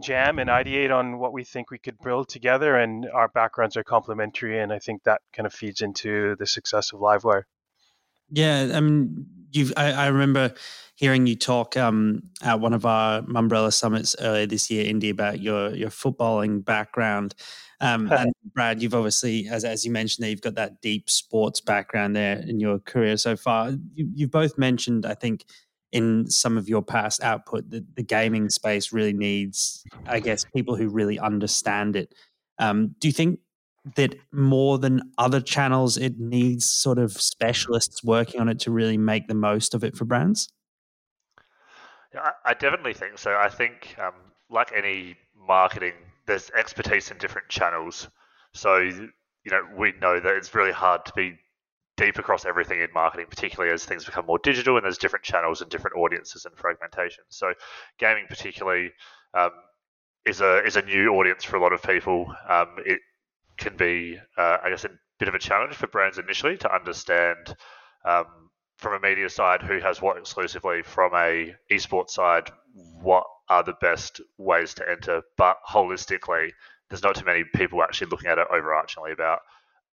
jam 0.00 0.38
and 0.38 0.48
ideate 0.48 0.94
on 0.94 1.18
what 1.18 1.32
we 1.32 1.44
think 1.44 1.70
we 1.70 1.78
could 1.78 1.98
build 2.02 2.28
together 2.28 2.76
and 2.76 3.06
our 3.12 3.28
backgrounds 3.28 3.76
are 3.76 3.84
complementary 3.84 4.60
and 4.60 4.72
I 4.72 4.78
think 4.78 5.02
that 5.04 5.20
kind 5.32 5.46
of 5.46 5.52
feeds 5.52 5.80
into 5.80 6.36
the 6.36 6.46
success 6.46 6.92
of 6.92 7.00
Livewire. 7.00 7.42
Yeah, 8.30 8.72
I 8.74 8.80
mean, 8.80 9.26
you've. 9.50 9.72
I, 9.76 9.92
I 9.92 10.06
remember 10.08 10.52
hearing 10.96 11.26
you 11.26 11.36
talk 11.36 11.76
um, 11.76 12.22
at 12.42 12.60
one 12.60 12.74
of 12.74 12.84
our 12.84 13.22
Mumbrella 13.22 13.72
summits 13.72 14.14
earlier 14.20 14.46
this 14.46 14.70
year, 14.70 14.86
Indy, 14.86 15.10
about 15.10 15.40
your 15.40 15.74
your 15.74 15.88
footballing 15.88 16.64
background. 16.64 17.34
Um, 17.80 18.10
and 18.12 18.32
Brad, 18.54 18.82
you've 18.82 18.94
obviously, 18.94 19.48
as 19.48 19.64
as 19.64 19.84
you 19.84 19.90
mentioned, 19.90 20.24
there 20.24 20.30
you've 20.30 20.42
got 20.42 20.56
that 20.56 20.82
deep 20.82 21.08
sports 21.08 21.60
background 21.60 22.16
there 22.16 22.38
in 22.46 22.60
your 22.60 22.80
career 22.80 23.16
so 23.16 23.36
far. 23.36 23.70
You, 23.94 24.10
you've 24.14 24.30
both 24.30 24.58
mentioned, 24.58 25.06
I 25.06 25.14
think, 25.14 25.46
in 25.92 26.28
some 26.30 26.58
of 26.58 26.68
your 26.68 26.82
past 26.82 27.22
output 27.22 27.70
that 27.70 27.96
the 27.96 28.02
gaming 28.02 28.50
space 28.50 28.92
really 28.92 29.12
needs, 29.12 29.84
I 30.06 30.20
guess, 30.20 30.44
people 30.44 30.76
who 30.76 30.88
really 30.88 31.18
understand 31.18 31.96
it. 31.96 32.14
Um, 32.58 32.94
do 32.98 33.08
you 33.08 33.12
think 33.12 33.40
that 33.96 34.14
more 34.32 34.78
than 34.78 35.00
other 35.16 35.40
channels, 35.40 35.96
it 35.96 36.18
needs 36.18 36.68
sort 36.68 36.98
of 36.98 37.12
specialists 37.12 38.04
working 38.04 38.40
on 38.40 38.48
it 38.48 38.58
to 38.60 38.70
really 38.70 38.98
make 38.98 39.28
the 39.28 39.34
most 39.34 39.74
of 39.74 39.82
it 39.84 39.96
for 39.96 40.04
brands? 40.04 40.48
Yeah, 42.14 42.30
I, 42.44 42.54
definitely 42.54 42.94
think 42.94 43.18
so. 43.18 43.36
I 43.36 43.48
think, 43.48 43.94
um, 43.98 44.14
like 44.50 44.72
any 44.74 45.16
marketing, 45.46 45.92
there's 46.26 46.50
expertise 46.50 47.10
in 47.10 47.18
different 47.18 47.48
channels. 47.48 48.08
So, 48.52 48.78
you 48.78 49.10
know, 49.50 49.62
we 49.76 49.92
know 50.00 50.18
that 50.20 50.34
it's 50.34 50.54
really 50.54 50.72
hard 50.72 51.04
to 51.06 51.12
be 51.14 51.38
deep 51.98 52.18
across 52.18 52.46
everything 52.46 52.80
in 52.80 52.88
marketing, 52.94 53.26
particularly 53.28 53.74
as 53.74 53.84
things 53.84 54.04
become 54.04 54.24
more 54.24 54.38
digital 54.38 54.76
and 54.76 54.84
there's 54.84 54.98
different 54.98 55.24
channels 55.24 55.60
and 55.60 55.70
different 55.70 55.96
audiences 55.96 56.46
and 56.46 56.56
fragmentation. 56.56 57.24
So, 57.28 57.52
gaming 57.98 58.24
particularly 58.28 58.92
um, 59.34 59.50
is 60.24 60.40
a 60.40 60.64
is 60.64 60.76
a 60.76 60.82
new 60.82 61.10
audience 61.14 61.44
for 61.44 61.56
a 61.56 61.60
lot 61.60 61.72
of 61.72 61.82
people. 61.82 62.32
Um, 62.48 62.76
it 62.86 63.00
can 63.58 63.76
be, 63.76 64.18
uh, 64.36 64.58
I 64.64 64.70
guess, 64.70 64.84
a 64.84 64.90
bit 65.18 65.28
of 65.28 65.34
a 65.34 65.38
challenge 65.38 65.74
for 65.74 65.88
brands 65.88 66.18
initially 66.18 66.56
to 66.58 66.72
understand 66.72 67.54
um, 68.04 68.26
from 68.76 68.94
a 68.94 69.00
media 69.00 69.28
side 69.28 69.60
who 69.60 69.80
has 69.80 70.00
what 70.00 70.16
exclusively, 70.16 70.82
from 70.82 71.12
a 71.14 71.54
esports 71.70 72.10
side, 72.10 72.50
what 73.02 73.24
are 73.48 73.64
the 73.64 73.74
best 73.80 74.20
ways 74.38 74.72
to 74.74 74.88
enter. 74.88 75.22
But 75.36 75.56
holistically, 75.68 76.52
there's 76.88 77.02
not 77.02 77.16
too 77.16 77.24
many 77.24 77.44
people 77.56 77.82
actually 77.82 78.10
looking 78.10 78.30
at 78.30 78.38
it 78.38 78.46
overarchingly 78.52 79.12
about 79.12 79.40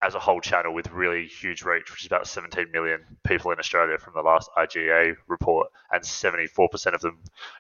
as 0.03 0.15
a 0.15 0.19
whole 0.19 0.41
channel 0.41 0.73
with 0.73 0.89
really 0.91 1.27
huge 1.27 1.63
reach, 1.63 1.91
which 1.91 2.01
is 2.01 2.07
about 2.07 2.27
17 2.27 2.71
million 2.71 3.01
people 3.23 3.51
in 3.51 3.59
Australia 3.59 3.97
from 3.97 4.13
the 4.15 4.21
last 4.21 4.49
IGA 4.57 5.15
report, 5.27 5.67
and 5.91 6.03
74% 6.03 6.93
of 6.93 7.01
them 7.01 7.19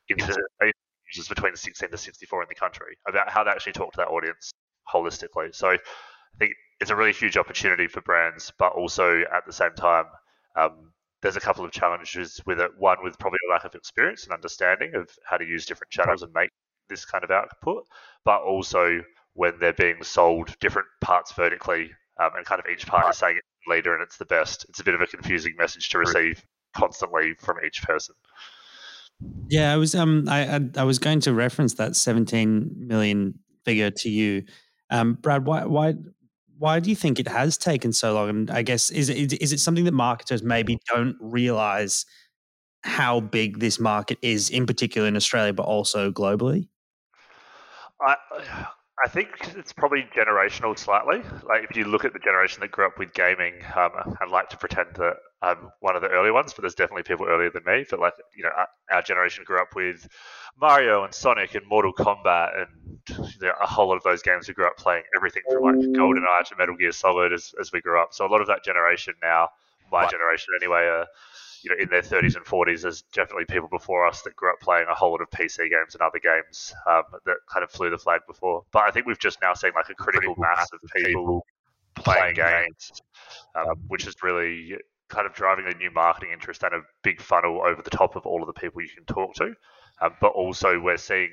users 0.09 1.27
between 1.27 1.55
16 1.55 1.89
to 1.89 1.97
64 1.97 2.43
in 2.43 2.49
the 2.49 2.55
country, 2.55 2.97
about 3.07 3.29
how 3.29 3.43
they 3.43 3.51
actually 3.51 3.73
talk 3.73 3.91
to 3.93 3.97
that 3.97 4.07
audience 4.07 4.51
holistically. 4.91 5.53
So 5.53 5.69
I 5.69 5.77
think 6.39 6.53
it's 6.79 6.89
a 6.89 6.95
really 6.95 7.13
huge 7.13 7.37
opportunity 7.37 7.87
for 7.87 8.01
brands, 8.01 8.51
but 8.57 8.73
also 8.73 9.21
at 9.33 9.45
the 9.45 9.53
same 9.53 9.73
time, 9.75 10.05
um, 10.55 10.91
there's 11.21 11.35
a 11.35 11.41
couple 11.41 11.63
of 11.63 11.71
challenges 11.71 12.41
with 12.47 12.59
it. 12.59 12.71
One, 12.77 12.97
with 13.03 13.19
probably 13.19 13.37
a 13.47 13.53
lack 13.53 13.65
of 13.65 13.75
experience 13.75 14.23
and 14.23 14.33
understanding 14.33 14.95
of 14.95 15.09
how 15.23 15.37
to 15.37 15.45
use 15.45 15.67
different 15.67 15.91
channels 15.91 16.23
and 16.23 16.33
make 16.33 16.49
this 16.89 17.05
kind 17.05 17.23
of 17.23 17.29
output, 17.29 17.85
but 18.25 18.41
also 18.41 19.01
when 19.33 19.53
they're 19.59 19.73
being 19.73 20.03
sold 20.03 20.53
different 20.59 20.87
parts 20.99 21.31
vertically 21.33 21.91
um, 22.21 22.31
and 22.35 22.45
kind 22.45 22.59
of 22.59 22.65
each 22.71 22.85
part 22.85 23.09
is 23.09 23.17
saying 23.17 23.37
it's 23.37 23.47
the 23.65 23.73
leader 23.73 23.93
and 23.93 24.03
it's 24.03 24.17
the 24.17 24.25
best. 24.25 24.65
It's 24.69 24.79
a 24.79 24.83
bit 24.83 24.93
of 24.93 25.01
a 25.01 25.07
confusing 25.07 25.55
message 25.57 25.89
to 25.89 25.97
receive 25.97 26.45
constantly 26.75 27.33
from 27.39 27.57
each 27.65 27.81
person. 27.83 28.15
Yeah, 29.49 29.73
I 29.73 29.77
was 29.77 29.93
um 29.93 30.27
I, 30.27 30.55
I, 30.55 30.59
I 30.77 30.83
was 30.83 30.99
going 30.99 31.19
to 31.21 31.33
reference 31.33 31.75
that 31.75 31.95
17 31.95 32.73
million 32.75 33.39
figure 33.65 33.91
to 33.91 34.09
you, 34.09 34.43
um, 34.89 35.13
Brad. 35.13 35.45
Why 35.45 35.65
why 35.65 35.95
why 36.57 36.79
do 36.79 36.89
you 36.89 36.95
think 36.95 37.19
it 37.19 37.27
has 37.27 37.57
taken 37.57 37.93
so 37.93 38.13
long? 38.13 38.29
And 38.29 38.51
I 38.51 38.61
guess 38.61 38.89
is 38.89 39.09
it 39.09 39.33
is 39.33 39.53
it 39.53 39.59
something 39.59 39.85
that 39.85 39.93
marketers 39.93 40.41
maybe 40.43 40.79
don't 40.93 41.15
realize 41.19 42.05
how 42.83 43.19
big 43.19 43.59
this 43.59 43.79
market 43.79 44.17
is, 44.23 44.49
in 44.49 44.65
particular 44.65 45.07
in 45.07 45.15
Australia, 45.15 45.53
but 45.53 45.63
also 45.63 46.11
globally? 46.11 46.67
I 47.99 48.15
I 49.03 49.09
think 49.09 49.29
it's 49.55 49.73
probably 49.73 50.07
generational 50.15 50.77
slightly. 50.77 51.21
Like 51.43 51.63
if 51.69 51.75
you 51.75 51.85
look 51.85 52.05
at 52.05 52.13
the 52.13 52.19
generation 52.19 52.59
that 52.61 52.71
grew 52.71 52.85
up 52.85 52.99
with 52.99 53.13
gaming, 53.13 53.55
um, 53.75 53.91
I'd 54.21 54.29
like 54.29 54.49
to 54.49 54.57
pretend 54.57 54.89
that 54.95 55.15
I'm 55.41 55.71
one 55.79 55.95
of 55.95 56.03
the 56.03 56.09
early 56.09 56.29
ones, 56.29 56.53
but 56.53 56.61
there's 56.61 56.75
definitely 56.75 57.03
people 57.03 57.25
earlier 57.27 57.49
than 57.49 57.63
me. 57.65 57.85
But 57.89 57.99
like 57.99 58.13
you 58.35 58.43
know, 58.43 58.51
our, 58.55 58.67
our 58.91 59.01
generation 59.01 59.43
grew 59.43 59.59
up 59.59 59.75
with 59.75 60.07
Mario 60.59 61.03
and 61.03 61.13
Sonic 61.13 61.55
and 61.55 61.65
Mortal 61.67 61.93
Kombat 61.93 62.61
and 62.61 62.99
you 63.09 63.47
know, 63.47 63.53
a 63.61 63.65
whole 63.65 63.87
lot 63.87 63.97
of 63.97 64.03
those 64.03 64.21
games. 64.21 64.47
We 64.47 64.53
grew 64.53 64.67
up 64.67 64.77
playing 64.77 65.03
everything 65.17 65.43
from 65.49 65.63
like 65.63 65.75
GoldenEye 65.75 66.45
to 66.49 66.55
Metal 66.57 66.75
Gear 66.75 66.91
Solid 66.91 67.33
as, 67.33 67.53
as 67.59 67.71
we 67.71 67.81
grew 67.81 67.99
up. 67.99 68.09
So 68.13 68.25
a 68.25 68.29
lot 68.29 68.41
of 68.41 68.47
that 68.47 68.63
generation 68.63 69.15
now, 69.23 69.49
my 69.91 70.07
generation 70.07 70.53
anyway, 70.61 70.81
are 70.81 71.07
you 71.63 71.71
know, 71.71 71.81
in 71.81 71.89
their 71.89 72.01
30s 72.01 72.35
and 72.35 72.45
40s, 72.45 72.81
there's 72.81 73.01
definitely 73.13 73.45
people 73.45 73.69
before 73.69 74.07
us 74.07 74.21
that 74.23 74.35
grew 74.35 74.51
up 74.51 74.59
playing 74.61 74.85
a 74.89 74.95
whole 74.95 75.11
lot 75.11 75.21
of 75.21 75.29
PC 75.29 75.57
games 75.69 75.93
and 75.93 76.01
other 76.01 76.19
games 76.19 76.73
um, 76.87 77.03
that 77.25 77.37
kind 77.51 77.63
of 77.63 77.71
flew 77.71 77.89
the 77.89 77.97
flag 77.97 78.21
before. 78.27 78.63
But 78.71 78.83
I 78.83 78.91
think 78.91 79.05
we've 79.05 79.19
just 79.19 79.39
now 79.41 79.53
seen 79.53 79.71
like 79.75 79.89
a 79.89 79.95
critical 79.95 80.35
mass 80.37 80.69
of 80.73 80.79
people 80.95 81.45
playing 81.95 82.35
games, 82.35 83.01
um, 83.55 83.75
which 83.87 84.07
is 84.07 84.15
really 84.23 84.77
kind 85.09 85.27
of 85.27 85.33
driving 85.33 85.65
a 85.67 85.77
new 85.77 85.91
marketing 85.91 86.31
interest 86.31 86.63
and 86.63 86.73
a 86.73 86.81
big 87.03 87.21
funnel 87.21 87.61
over 87.61 87.81
the 87.81 87.89
top 87.89 88.15
of 88.15 88.25
all 88.25 88.41
of 88.41 88.47
the 88.47 88.59
people 88.59 88.81
you 88.81 88.89
can 88.89 89.05
talk 89.05 89.35
to. 89.35 89.53
Um, 90.01 90.15
but 90.19 90.29
also, 90.29 90.79
we're 90.79 90.97
seeing 90.97 91.29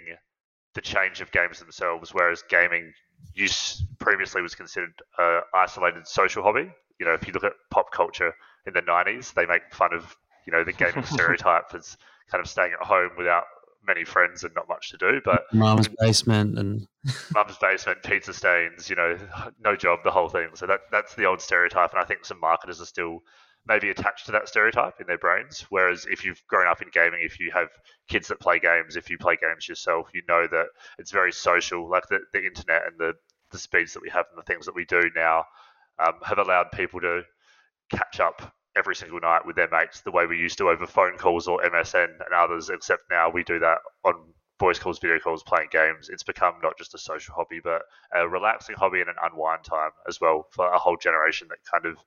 the 0.74 0.80
change 0.80 1.20
of 1.20 1.30
games 1.32 1.58
themselves, 1.58 2.12
whereas 2.12 2.42
gaming 2.50 2.92
use 3.34 3.84
previously 3.98 4.42
was 4.42 4.54
considered 4.54 4.92
an 5.18 5.40
isolated 5.54 6.06
social 6.06 6.42
hobby. 6.42 6.70
You 7.00 7.06
know, 7.06 7.14
if 7.14 7.26
you 7.26 7.32
look 7.32 7.44
at 7.44 7.52
pop 7.70 7.90
culture, 7.92 8.34
in 8.68 8.74
the 8.74 8.82
90s. 8.82 9.34
They 9.34 9.46
make 9.46 9.62
fun 9.72 9.92
of, 9.92 10.16
you 10.46 10.52
know, 10.52 10.62
the 10.62 10.72
gaming 10.72 11.04
stereotype 11.04 11.74
as 11.74 11.96
kind 12.30 12.40
of 12.40 12.48
staying 12.48 12.72
at 12.78 12.86
home 12.86 13.10
without 13.16 13.44
many 13.86 14.04
friends 14.04 14.44
and 14.44 14.54
not 14.54 14.68
much 14.68 14.90
to 14.90 14.96
do. 14.98 15.20
But 15.24 15.42
mum's 15.52 15.88
basement 15.98 16.58
and 16.58 16.86
mum's 17.34 17.56
basement, 17.58 18.02
pizza 18.04 18.32
stains, 18.32 18.88
you 18.88 18.96
know, 18.96 19.18
no 19.64 19.74
job, 19.74 20.00
the 20.04 20.10
whole 20.10 20.28
thing. 20.28 20.50
So 20.54 20.66
that 20.66 20.80
that's 20.92 21.14
the 21.14 21.24
old 21.24 21.40
stereotype, 21.40 21.92
and 21.92 22.00
I 22.00 22.04
think 22.04 22.24
some 22.24 22.38
marketers 22.38 22.80
are 22.80 22.86
still 22.86 23.20
maybe 23.66 23.90
attached 23.90 24.26
to 24.26 24.32
that 24.32 24.48
stereotype 24.48 24.94
in 25.00 25.06
their 25.06 25.18
brains. 25.18 25.66
Whereas 25.68 26.06
if 26.08 26.24
you've 26.24 26.42
grown 26.46 26.68
up 26.68 26.80
in 26.80 26.88
gaming, 26.92 27.20
if 27.22 27.40
you 27.40 27.50
have 27.52 27.68
kids 28.08 28.28
that 28.28 28.40
play 28.40 28.58
games, 28.58 28.96
if 28.96 29.10
you 29.10 29.18
play 29.18 29.36
games 29.40 29.68
yourself, 29.68 30.08
you 30.14 30.22
know 30.28 30.46
that 30.50 30.66
it's 30.98 31.10
very 31.10 31.32
social. 31.32 31.88
Like 31.88 32.06
the, 32.08 32.20
the 32.32 32.44
internet 32.44 32.82
and 32.86 32.98
the 32.98 33.14
the 33.50 33.58
speeds 33.58 33.94
that 33.94 34.02
we 34.02 34.10
have 34.10 34.26
and 34.30 34.38
the 34.38 34.46
things 34.46 34.66
that 34.66 34.74
we 34.74 34.84
do 34.84 35.00
now 35.16 35.44
um, 35.98 36.14
have 36.22 36.38
allowed 36.38 36.70
people 36.72 37.00
to 37.00 37.22
catch 37.90 38.20
up 38.20 38.54
every 38.78 38.94
single 38.94 39.20
night 39.20 39.44
with 39.44 39.56
their 39.56 39.68
mates 39.70 40.00
the 40.00 40.10
way 40.10 40.26
we 40.26 40.38
used 40.38 40.58
to 40.58 40.68
over 40.68 40.86
phone 40.86 41.18
calls 41.18 41.48
or 41.48 41.60
MSN 41.62 42.04
and 42.04 42.34
others, 42.34 42.70
except 42.70 43.02
now 43.10 43.28
we 43.28 43.42
do 43.42 43.58
that 43.58 43.78
on 44.04 44.14
voice 44.58 44.78
calls, 44.78 44.98
video 44.98 45.18
calls, 45.18 45.42
playing 45.42 45.68
games. 45.70 46.08
It's 46.08 46.22
become 46.22 46.54
not 46.62 46.76
just 46.78 46.94
a 46.94 46.98
social 46.98 47.34
hobby, 47.34 47.60
but 47.62 47.82
a 48.14 48.28
relaxing 48.28 48.76
hobby 48.76 49.00
and 49.00 49.08
an 49.08 49.16
unwind 49.22 49.64
time 49.64 49.90
as 50.08 50.20
well 50.20 50.46
for 50.50 50.72
a 50.72 50.78
whole 50.78 50.96
generation 50.96 51.48
that 51.48 51.58
kind 51.70 51.86
of, 51.86 51.98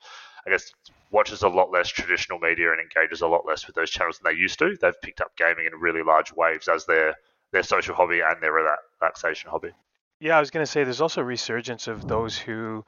I 0.45 0.51
guess, 0.51 0.71
watches 1.11 1.43
a 1.43 1.49
lot 1.49 1.71
less 1.71 1.89
traditional 1.89 2.39
media 2.39 2.71
and 2.71 2.79
engages 2.81 3.21
a 3.21 3.27
lot 3.27 3.45
less 3.45 3.67
with 3.67 3.75
those 3.75 3.89
channels 3.89 4.19
than 4.19 4.31
they 4.31 4.39
used 4.39 4.59
to. 4.59 4.77
They've 4.79 5.01
picked 5.01 5.21
up 5.21 5.35
gaming 5.37 5.65
in 5.65 5.79
really 5.79 6.03
large 6.03 6.31
waves 6.33 6.67
as 6.67 6.85
their 6.85 7.15
their 7.51 7.63
social 7.63 7.93
hobby 7.93 8.21
and 8.21 8.41
their 8.41 8.53
relaxation 9.01 9.49
hobby. 9.49 9.71
Yeah, 10.21 10.37
I 10.37 10.39
was 10.39 10.51
going 10.51 10.65
to 10.65 10.71
say 10.71 10.83
there's 10.83 11.01
also 11.01 11.21
a 11.21 11.25
resurgence 11.25 11.87
of 11.87 12.07
those 12.07 12.37
who 12.37 12.85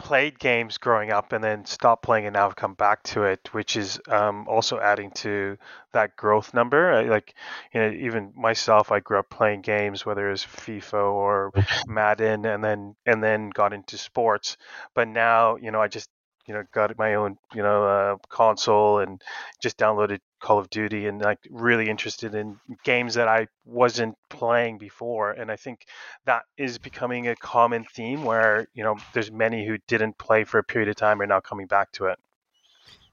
played 0.00 0.38
games 0.38 0.78
growing 0.78 1.12
up 1.12 1.32
and 1.32 1.44
then 1.44 1.64
stopped 1.66 2.02
playing 2.02 2.26
and 2.26 2.34
now 2.34 2.44
have 2.44 2.56
come 2.56 2.74
back 2.74 3.02
to 3.02 3.24
it, 3.24 3.48
which 3.52 3.76
is 3.76 4.00
um, 4.08 4.48
also 4.48 4.80
adding 4.80 5.10
to 5.12 5.58
that 5.92 6.16
growth 6.16 6.54
number. 6.54 7.04
like, 7.04 7.34
you 7.72 7.80
know, 7.80 7.90
even 7.90 8.32
myself, 8.34 8.90
I 8.90 9.00
grew 9.00 9.18
up 9.18 9.28
playing 9.28 9.60
games, 9.60 10.06
whether 10.06 10.26
it 10.28 10.32
was 10.32 10.44
FIFA 10.44 11.12
or 11.12 11.52
Madden, 11.86 12.46
and 12.46 12.64
then 12.64 12.96
and 13.04 13.22
then 13.22 13.50
got 13.50 13.72
into 13.72 13.98
sports. 13.98 14.56
But 14.94 15.08
now, 15.08 15.56
you 15.56 15.70
know, 15.70 15.82
I 15.82 15.88
just 15.88 16.08
you 16.46 16.54
know 16.54 16.64
got 16.72 16.96
my 16.98 17.14
own 17.14 17.36
you 17.54 17.62
know 17.62 17.84
uh, 17.84 18.16
console 18.28 18.98
and 19.00 19.22
just 19.62 19.78
downloaded 19.78 20.20
Call 20.40 20.58
of 20.58 20.70
Duty 20.70 21.06
and 21.06 21.20
like 21.20 21.38
really 21.50 21.88
interested 21.88 22.34
in 22.34 22.58
games 22.84 23.14
that 23.14 23.28
I 23.28 23.46
wasn't 23.64 24.16
playing 24.28 24.78
before. 24.78 25.32
And 25.32 25.50
I 25.50 25.56
think 25.56 25.86
that 26.24 26.42
is 26.56 26.78
becoming 26.78 27.28
a 27.28 27.36
common 27.36 27.84
theme 27.84 28.24
where, 28.24 28.66
you 28.74 28.82
know, 28.82 28.96
there's 29.12 29.30
many 29.30 29.66
who 29.66 29.78
didn't 29.86 30.18
play 30.18 30.44
for 30.44 30.58
a 30.58 30.64
period 30.64 30.88
of 30.88 30.96
time 30.96 31.20
are 31.20 31.26
now 31.26 31.40
coming 31.40 31.66
back 31.66 31.92
to 31.92 32.06
it. 32.06 32.18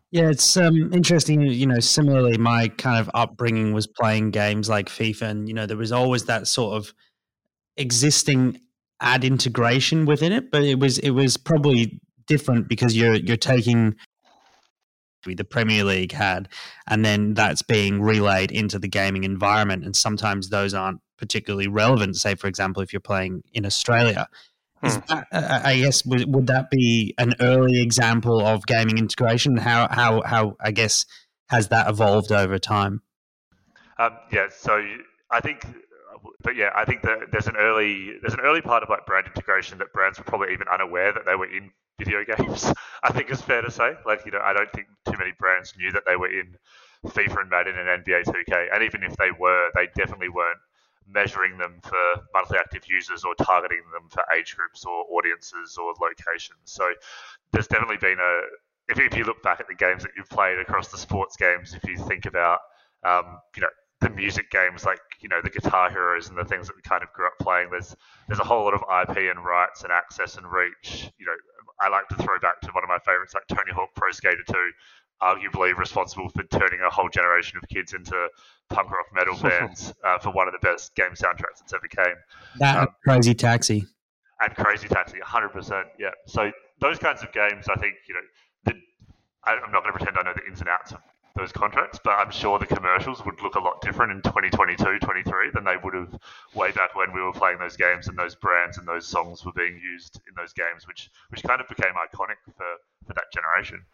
Yeah, 0.09 0.29
it's 0.29 0.55
um, 0.55 0.93
interesting. 0.93 1.41
You 1.41 1.65
know, 1.65 1.81
similarly, 1.81 2.37
my 2.37 2.69
kind 2.69 2.97
of 2.99 3.11
upbringing 3.13 3.73
was 3.73 3.87
playing 3.87 4.31
games 4.31 4.69
like 4.69 4.87
FIFA, 4.87 5.23
and 5.23 5.47
you 5.49 5.53
know, 5.53 5.65
there 5.65 5.75
was 5.75 5.91
always 5.91 6.25
that 6.25 6.47
sort 6.47 6.75
of 6.75 6.93
existing 7.75 8.61
ad 9.01 9.25
integration 9.25 10.05
within 10.05 10.31
it, 10.31 10.49
but 10.49 10.63
it 10.63 10.79
was 10.79 10.97
it 10.99 11.09
was 11.09 11.35
probably 11.35 11.99
different 12.25 12.69
because 12.69 12.95
you're 12.95 13.15
you're 13.15 13.35
taking 13.35 13.95
the 15.25 15.43
Premier 15.43 15.83
League 15.83 16.11
had, 16.11 16.49
and 16.87 17.03
then 17.03 17.33
that's 17.33 17.61
being 17.61 18.01
relayed 18.01 18.51
into 18.51 18.79
the 18.79 18.87
gaming 18.87 19.23
environment. 19.23 19.83
And 19.83 19.95
sometimes 19.95 20.49
those 20.49 20.73
aren't 20.73 21.01
particularly 21.17 21.67
relevant. 21.67 22.15
Say, 22.15 22.35
for 22.35 22.47
example, 22.47 22.81
if 22.81 22.93
you're 22.93 22.99
playing 22.99 23.43
in 23.53 23.65
Australia, 23.65 24.27
Hmm. 24.83 24.99
That, 25.09 25.27
uh, 25.31 25.61
I 25.63 25.77
guess 25.79 26.05
would, 26.05 26.31
would 26.33 26.47
that 26.47 26.69
be 26.69 27.15
an 27.17 27.33
early 27.39 27.81
example 27.81 28.45
of 28.45 28.67
gaming 28.67 28.99
integration? 28.99 29.57
How 29.57 29.87
how 29.89 30.21
how 30.21 30.55
I 30.59 30.69
guess 30.69 31.05
has 31.49 31.69
that 31.69 31.89
evolved 31.89 32.31
over 32.31 32.59
time? 32.59 33.01
Um, 33.97 34.11
yeah, 34.31 34.47
so 34.55 34.79
I 35.31 35.39
think, 35.39 35.65
but 36.41 36.55
yeah, 36.55 36.69
I 36.75 36.85
think 36.85 37.01
that 37.03 37.31
there's 37.31 37.47
an 37.47 37.55
early 37.57 38.17
there's 38.21 38.33
an 38.33 38.41
early 38.41 38.61
part 38.61 38.83
of 38.83 38.89
like 38.89 39.05
brand 39.05 39.27
integration 39.27 39.77
that 39.79 39.93
brands 39.93 40.17
were 40.17 40.25
probably 40.25 40.53
even 40.53 40.67
unaware 40.71 41.13
that 41.13 41.25
they 41.25 41.35
were 41.35 41.51
in 41.51 41.71
video 41.97 42.23
games. 42.37 42.71
I 43.03 43.11
think 43.11 43.29
it's 43.29 43.41
fair 43.41 43.61
to 43.61 43.71
say. 43.71 43.93
Like 44.05 44.25
you 44.25 44.31
know, 44.31 44.41
I 44.43 44.53
don't 44.53 44.71
think 44.71 44.87
too 45.05 45.17
many 45.17 45.31
brands 45.37 45.73
knew 45.77 45.91
that 45.91 46.03
they 46.05 46.15
were 46.15 46.29
in 46.29 46.57
FIFA 47.05 47.41
and 47.41 47.49
Madden 47.49 47.75
and 47.77 48.03
NBA 48.03 48.23
2K, 48.23 48.67
and 48.73 48.83
even 48.83 49.03
if 49.03 49.15
they 49.17 49.31
were, 49.31 49.69
they 49.75 49.87
definitely 49.95 50.29
weren't 50.29 50.59
measuring 51.09 51.57
them 51.57 51.79
for 51.83 52.21
monthly 52.33 52.57
active 52.57 52.83
users 52.89 53.23
or 53.23 53.33
targeting 53.35 53.81
them 53.93 54.09
for 54.09 54.23
age 54.37 54.55
groups 54.55 54.83
or 54.85 55.05
audiences 55.11 55.77
or 55.77 55.93
locations. 56.01 56.59
So 56.65 56.91
there's 57.51 57.67
definitely 57.67 57.97
been 57.97 58.19
a 58.19 58.41
if, 58.89 58.99
if 58.99 59.17
you 59.17 59.23
look 59.25 59.41
back 59.43 59.59
at 59.59 59.67
the 59.67 59.75
games 59.75 60.03
that 60.03 60.11
you've 60.15 60.29
played 60.29 60.59
across 60.59 60.89
the 60.89 60.97
sports 60.97 61.35
games, 61.35 61.73
if 61.73 61.83
you 61.89 61.97
think 62.07 62.25
about 62.25 62.59
um, 63.05 63.39
you 63.55 63.61
know 63.61 63.69
the 63.99 64.09
music 64.09 64.51
games 64.51 64.85
like 64.85 64.99
you 65.21 65.29
know 65.29 65.39
the 65.43 65.49
Guitar 65.49 65.89
Heroes 65.89 66.29
and 66.29 66.37
the 66.37 66.45
things 66.45 66.67
that 66.67 66.75
we 66.75 66.81
kind 66.81 67.03
of 67.03 67.11
grew 67.13 67.25
up 67.27 67.33
playing, 67.41 67.69
there's 67.71 67.95
there's 68.27 68.39
a 68.39 68.43
whole 68.43 68.63
lot 68.63 68.73
of 68.73 68.81
IP 68.81 69.17
and 69.17 69.43
rights 69.43 69.83
and 69.83 69.91
access 69.91 70.37
and 70.37 70.45
reach. 70.51 71.11
You 71.17 71.25
know, 71.25 71.33
I 71.81 71.89
like 71.89 72.07
to 72.09 72.15
throw 72.15 72.39
back 72.39 72.61
to 72.61 72.69
one 72.71 72.83
of 72.83 72.89
my 72.89 72.99
favorites 72.99 73.33
like 73.33 73.47
Tony 73.47 73.71
Hawk 73.73 73.89
Pro 73.95 74.11
Skater 74.11 74.43
2, 74.47 74.71
arguably 75.21 75.75
responsible 75.75 76.29
for 76.29 76.43
turning 76.43 76.79
a 76.85 76.89
whole 76.89 77.09
generation 77.09 77.59
of 77.61 77.67
kids 77.69 77.93
into 77.93 78.27
punk 78.69 78.89
rock 78.91 79.07
metal 79.13 79.37
bands 79.41 79.93
uh, 80.03 80.19
for 80.19 80.31
one 80.31 80.47
of 80.47 80.53
the 80.53 80.59
best 80.59 80.95
game 80.95 81.11
soundtracks 81.11 81.59
that's 81.59 81.73
ever 81.73 81.87
came. 81.87 82.15
That 82.59 82.77
um, 82.79 82.87
Crazy 83.03 83.33
Taxi. 83.33 83.85
And 84.39 84.55
Crazy 84.55 84.87
Taxi, 84.87 85.17
100%. 85.23 85.83
Yeah. 85.99 86.09
So 86.27 86.51
those 86.79 86.99
kinds 86.99 87.23
of 87.23 87.31
games, 87.33 87.65
I 87.67 87.79
think, 87.79 87.95
you 88.07 88.13
know, 88.13 88.21
the, 88.65 88.73
I, 89.43 89.53
I'm 89.53 89.71
not 89.71 89.81
going 89.81 89.93
to 89.93 89.97
pretend 89.97 90.17
I 90.17 90.21
know 90.21 90.33
the 90.35 90.45
ins 90.47 90.59
and 90.59 90.69
outs 90.69 90.91
of 90.91 90.99
those 91.37 91.51
contracts, 91.51 91.99
but 92.03 92.11
I'm 92.11 92.31
sure 92.31 92.59
the 92.59 92.65
commercials 92.65 93.23
would 93.25 93.41
look 93.41 93.55
a 93.55 93.59
lot 93.59 93.81
different 93.81 94.11
in 94.11 94.21
2022, 94.21 94.99
23 94.99 95.51
than 95.53 95.63
they 95.63 95.77
would 95.83 95.93
have 95.93 96.19
way 96.53 96.71
back 96.71 96.95
when 96.95 97.13
we 97.13 97.21
were 97.21 97.31
playing 97.31 97.59
those 97.59 97.77
games 97.77 98.07
and 98.07 98.17
those 98.17 98.35
brands 98.35 98.77
and 98.77 98.87
those 98.87 99.07
songs 99.07 99.45
were 99.45 99.53
being 99.53 99.79
used 99.81 100.19
in 100.27 100.33
those 100.35 100.53
games, 100.53 100.87
which 100.87 101.09
which 101.29 101.43
kind 101.43 101.61
of 101.61 101.67
became 101.67 101.93
iconic 101.93 102.37
for, 102.45 102.65
for 103.05 103.13
that 103.13 103.25
generation. 103.33 103.85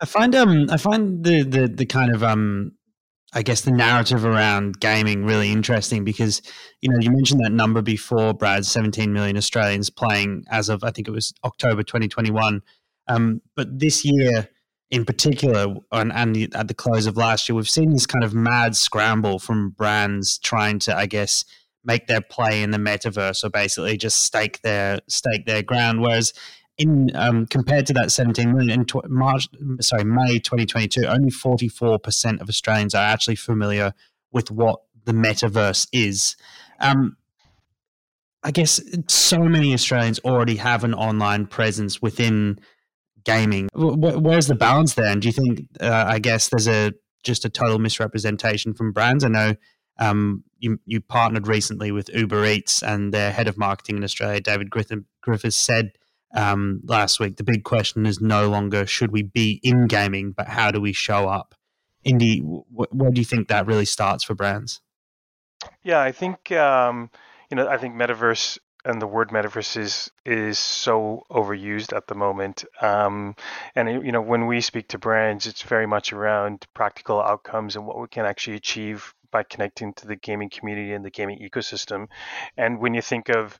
I 0.00 0.06
find 0.06 0.34
um 0.34 0.66
I 0.70 0.76
find 0.78 1.24
the 1.24 1.42
the 1.42 1.68
the 1.68 1.86
kind 1.86 2.14
of 2.14 2.24
um 2.24 2.72
I 3.34 3.42
guess 3.42 3.62
the 3.62 3.70
narrative 3.70 4.24
around 4.24 4.80
gaming 4.80 5.24
really 5.24 5.52
interesting 5.52 6.04
because 6.04 6.42
you 6.80 6.90
know 6.90 6.98
you 7.00 7.10
mentioned 7.10 7.40
that 7.44 7.52
number 7.52 7.82
before, 7.82 8.34
Brad, 8.34 8.66
17 8.66 9.12
million 9.12 9.36
Australians 9.36 9.90
playing 9.90 10.44
as 10.50 10.68
of 10.68 10.82
I 10.82 10.90
think 10.90 11.08
it 11.08 11.12
was 11.12 11.32
October 11.44 11.82
2021. 11.82 12.62
Um, 13.08 13.42
but 13.56 13.78
this 13.78 14.04
year 14.04 14.48
in 14.92 15.06
particular, 15.06 15.74
and, 15.90 16.12
and 16.12 16.54
at 16.54 16.68
the 16.68 16.74
close 16.74 17.06
of 17.06 17.16
last 17.16 17.48
year, 17.48 17.56
we've 17.56 17.68
seen 17.68 17.92
this 17.92 18.04
kind 18.04 18.22
of 18.22 18.34
mad 18.34 18.76
scramble 18.76 19.38
from 19.38 19.70
brands 19.70 20.36
trying 20.38 20.78
to, 20.80 20.94
I 20.94 21.06
guess, 21.06 21.46
make 21.82 22.06
their 22.06 22.20
play 22.20 22.62
in 22.62 22.72
the 22.72 22.78
metaverse 22.78 23.42
or 23.42 23.48
basically 23.48 23.96
just 23.96 24.22
stake 24.22 24.60
their 24.60 25.00
stake 25.08 25.46
their 25.46 25.62
ground. 25.62 26.02
Whereas 26.02 26.34
in 26.76 27.10
um, 27.14 27.46
compared 27.46 27.86
to 27.86 27.94
that 27.94 28.12
17 28.12 28.52
million 28.52 28.80
in 28.80 28.84
tw- 28.84 29.08
March, 29.08 29.48
sorry, 29.80 30.04
May 30.04 30.38
2022, 30.38 31.06
only 31.06 31.30
44% 31.30 32.42
of 32.42 32.48
Australians 32.50 32.94
are 32.94 32.98
actually 32.98 33.36
familiar 33.36 33.94
with 34.30 34.50
what 34.50 34.80
the 35.06 35.12
metaverse 35.12 35.88
is. 35.90 36.36
Um, 36.80 37.16
I 38.42 38.50
guess 38.50 38.78
so 39.08 39.38
many 39.38 39.72
Australians 39.72 40.20
already 40.22 40.56
have 40.56 40.84
an 40.84 40.92
online 40.92 41.46
presence 41.46 42.02
within 42.02 42.58
gaming. 43.24 43.68
Where's 43.74 44.46
the 44.46 44.54
balance 44.54 44.94
there? 44.94 45.06
And 45.06 45.22
do 45.22 45.28
you 45.28 45.32
think, 45.32 45.66
uh, 45.80 46.04
I 46.06 46.18
guess, 46.18 46.48
there's 46.48 46.68
a 46.68 46.92
just 47.22 47.44
a 47.44 47.50
total 47.50 47.78
misrepresentation 47.78 48.74
from 48.74 48.92
brands? 48.92 49.24
I 49.24 49.28
know 49.28 49.54
um, 49.98 50.44
you 50.58 50.78
you 50.86 51.00
partnered 51.00 51.46
recently 51.46 51.92
with 51.92 52.08
Uber 52.14 52.44
Eats 52.44 52.82
and 52.82 53.12
their 53.12 53.32
head 53.32 53.48
of 53.48 53.58
marketing 53.58 53.96
in 53.96 54.04
Australia, 54.04 54.40
David 54.40 54.70
Griffiths, 54.70 55.56
said 55.56 55.92
um, 56.34 56.80
last 56.84 57.20
week. 57.20 57.36
The 57.36 57.44
big 57.44 57.64
question 57.64 58.06
is 58.06 58.20
no 58.20 58.48
longer 58.48 58.86
should 58.86 59.12
we 59.12 59.22
be 59.22 59.60
in 59.62 59.86
gaming, 59.86 60.32
but 60.32 60.48
how 60.48 60.70
do 60.70 60.80
we 60.80 60.92
show 60.92 61.28
up? 61.28 61.54
Indy, 62.04 62.40
wh- 62.40 62.92
where 62.92 63.10
do 63.10 63.20
you 63.20 63.24
think 63.24 63.48
that 63.48 63.66
really 63.66 63.84
starts 63.84 64.24
for 64.24 64.34
brands? 64.34 64.80
Yeah, 65.84 66.00
I 66.00 66.12
think 66.12 66.50
um, 66.52 67.10
you 67.50 67.56
know 67.56 67.68
I 67.68 67.76
think 67.76 67.94
metaverse 67.94 68.58
and 68.84 69.00
the 69.00 69.06
word 69.06 69.30
metaverse 69.30 69.76
is 69.76 70.10
is 70.24 70.58
so 70.58 71.24
overused 71.30 71.96
at 71.96 72.06
the 72.06 72.14
moment. 72.14 72.64
Um, 72.80 73.36
and 73.74 74.04
you 74.04 74.12
know 74.12 74.22
when 74.22 74.46
we 74.46 74.60
speak 74.60 74.88
to 74.88 74.98
brands, 74.98 75.46
it's 75.46 75.62
very 75.62 75.86
much 75.86 76.12
around 76.12 76.66
practical 76.74 77.20
outcomes 77.20 77.76
and 77.76 77.86
what 77.86 78.00
we 78.00 78.08
can 78.08 78.26
actually 78.26 78.56
achieve 78.56 79.14
by 79.30 79.42
connecting 79.42 79.94
to 79.94 80.06
the 80.06 80.16
gaming 80.16 80.50
community 80.50 80.92
and 80.92 81.04
the 81.04 81.10
gaming 81.10 81.38
ecosystem. 81.38 82.08
And 82.56 82.78
when 82.78 82.94
you 82.94 83.02
think 83.02 83.30
of 83.30 83.58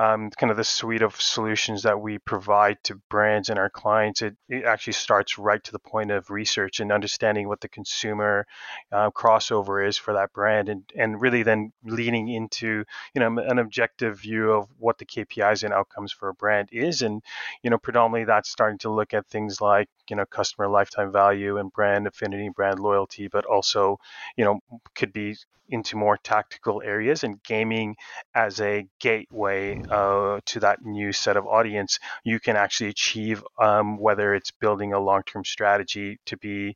um, 0.00 0.30
kind 0.30 0.50
of 0.50 0.56
the 0.56 0.64
suite 0.64 1.02
of 1.02 1.20
solutions 1.20 1.82
that 1.82 2.00
we 2.00 2.16
provide 2.16 2.78
to 2.84 2.94
brands 3.10 3.50
and 3.50 3.58
our 3.58 3.68
clients, 3.68 4.22
it, 4.22 4.34
it 4.48 4.64
actually 4.64 4.94
starts 4.94 5.36
right 5.36 5.62
to 5.62 5.72
the 5.72 5.78
point 5.78 6.10
of 6.10 6.30
research 6.30 6.80
and 6.80 6.90
understanding 6.90 7.48
what 7.48 7.60
the 7.60 7.68
consumer 7.68 8.46
uh, 8.92 9.10
crossover 9.10 9.86
is 9.86 9.98
for 9.98 10.14
that 10.14 10.32
brand, 10.32 10.70
and 10.70 10.90
and 10.96 11.20
really 11.20 11.42
then 11.42 11.70
leaning 11.84 12.28
into 12.28 12.82
you 13.14 13.20
know 13.20 13.42
an 13.42 13.58
objective 13.58 14.18
view 14.20 14.52
of 14.52 14.68
what 14.78 14.96
the 14.96 15.04
KPIs 15.04 15.64
and 15.64 15.74
outcomes 15.74 16.12
for 16.12 16.30
a 16.30 16.34
brand 16.34 16.70
is, 16.72 17.02
and 17.02 17.22
you 17.62 17.68
know 17.68 17.76
predominantly 17.76 18.24
that's 18.24 18.48
starting 18.48 18.78
to 18.78 18.90
look 18.90 19.12
at 19.12 19.26
things 19.26 19.60
like 19.60 19.90
you 20.08 20.16
know 20.16 20.24
customer 20.24 20.66
lifetime 20.66 21.12
value 21.12 21.58
and 21.58 21.74
brand 21.74 22.06
affinity, 22.06 22.48
brand 22.48 22.78
loyalty, 22.78 23.28
but 23.28 23.44
also 23.44 23.98
you 24.34 24.46
know 24.46 24.60
could 24.94 25.12
be 25.12 25.36
into 25.70 25.96
more 25.96 26.16
tactical 26.16 26.82
areas 26.84 27.24
and 27.24 27.42
gaming 27.42 27.96
as 28.34 28.60
a 28.60 28.86
gateway 28.98 29.80
uh, 29.90 30.40
to 30.46 30.60
that 30.60 30.84
new 30.84 31.12
set 31.12 31.36
of 31.36 31.46
audience 31.46 31.98
you 32.24 32.40
can 32.40 32.56
actually 32.56 32.90
achieve 32.90 33.42
um, 33.60 33.98
whether 33.98 34.34
it's 34.34 34.50
building 34.50 34.92
a 34.92 35.00
long-term 35.00 35.44
strategy 35.44 36.18
to 36.26 36.36
be 36.36 36.74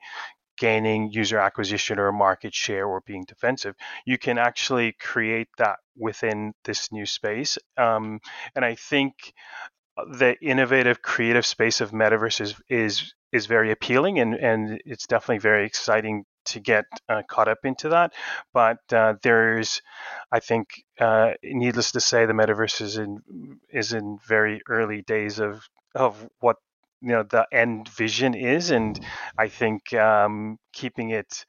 gaining 0.56 1.10
user 1.10 1.38
acquisition 1.38 1.98
or 1.98 2.12
market 2.12 2.54
share 2.54 2.86
or 2.86 3.02
being 3.06 3.24
defensive 3.26 3.74
you 4.06 4.18
can 4.18 4.38
actually 4.38 4.92
create 5.00 5.48
that 5.58 5.78
within 5.96 6.52
this 6.64 6.92
new 6.92 7.06
space. 7.06 7.58
Um, 7.76 8.20
and 8.54 8.64
i 8.64 8.74
think 8.74 9.14
the 9.96 10.36
innovative 10.42 11.02
creative 11.02 11.46
space 11.46 11.80
of 11.80 11.92
metaverse 11.92 12.40
is 12.40 12.54
is 12.68 13.14
is 13.34 13.46
very 13.46 13.72
appealing 13.72 14.20
and 14.20 14.34
and 14.34 14.80
it's 14.86 15.06
definitely 15.06 15.38
very 15.38 15.66
exciting 15.66 16.24
to 16.44 16.60
get 16.60 16.84
uh, 17.08 17.22
caught 17.28 17.48
up 17.48 17.64
into 17.64 17.88
that. 17.90 18.12
But 18.52 18.78
uh, 18.92 19.14
there's, 19.22 19.82
I 20.30 20.40
think, 20.40 20.84
uh, 21.00 21.32
needless 21.42 21.92
to 21.92 22.00
say, 22.00 22.26
the 22.26 22.32
metaverse 22.32 22.80
is 22.80 22.96
in 22.96 23.58
is 23.70 23.92
in 23.92 24.18
very 24.26 24.62
early 24.68 25.02
days 25.02 25.40
of 25.40 25.68
of 25.94 26.28
what 26.40 26.56
you 27.00 27.10
know 27.10 27.24
the 27.24 27.46
end 27.52 27.88
vision 27.88 28.34
is, 28.34 28.70
and 28.70 28.98
I 29.36 29.48
think 29.48 29.92
um, 29.94 30.58
keeping 30.72 31.10
it 31.10 31.44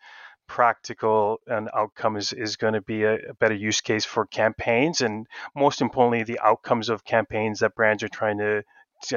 practical 0.47 1.39
and 1.47 1.69
outcome 1.73 2.15
is, 2.17 2.31
is 2.31 2.55
going 2.55 2.73
to 2.73 2.81
be 2.81 3.01
a, 3.03 3.15
a, 3.15 3.33
better 3.39 3.55
use 3.55 3.81
case 3.81 4.05
for 4.05 4.27
campaigns 4.27 5.01
and 5.01 5.25
most 5.55 5.81
importantly 5.81 6.21
the 6.21 6.39
outcomes 6.39 6.87
of 6.87 7.03
campaigns 7.03 7.61
that 7.61 7.73
brands 7.73 8.03
are 8.03 8.09
trying 8.09 8.37
to 8.37 8.63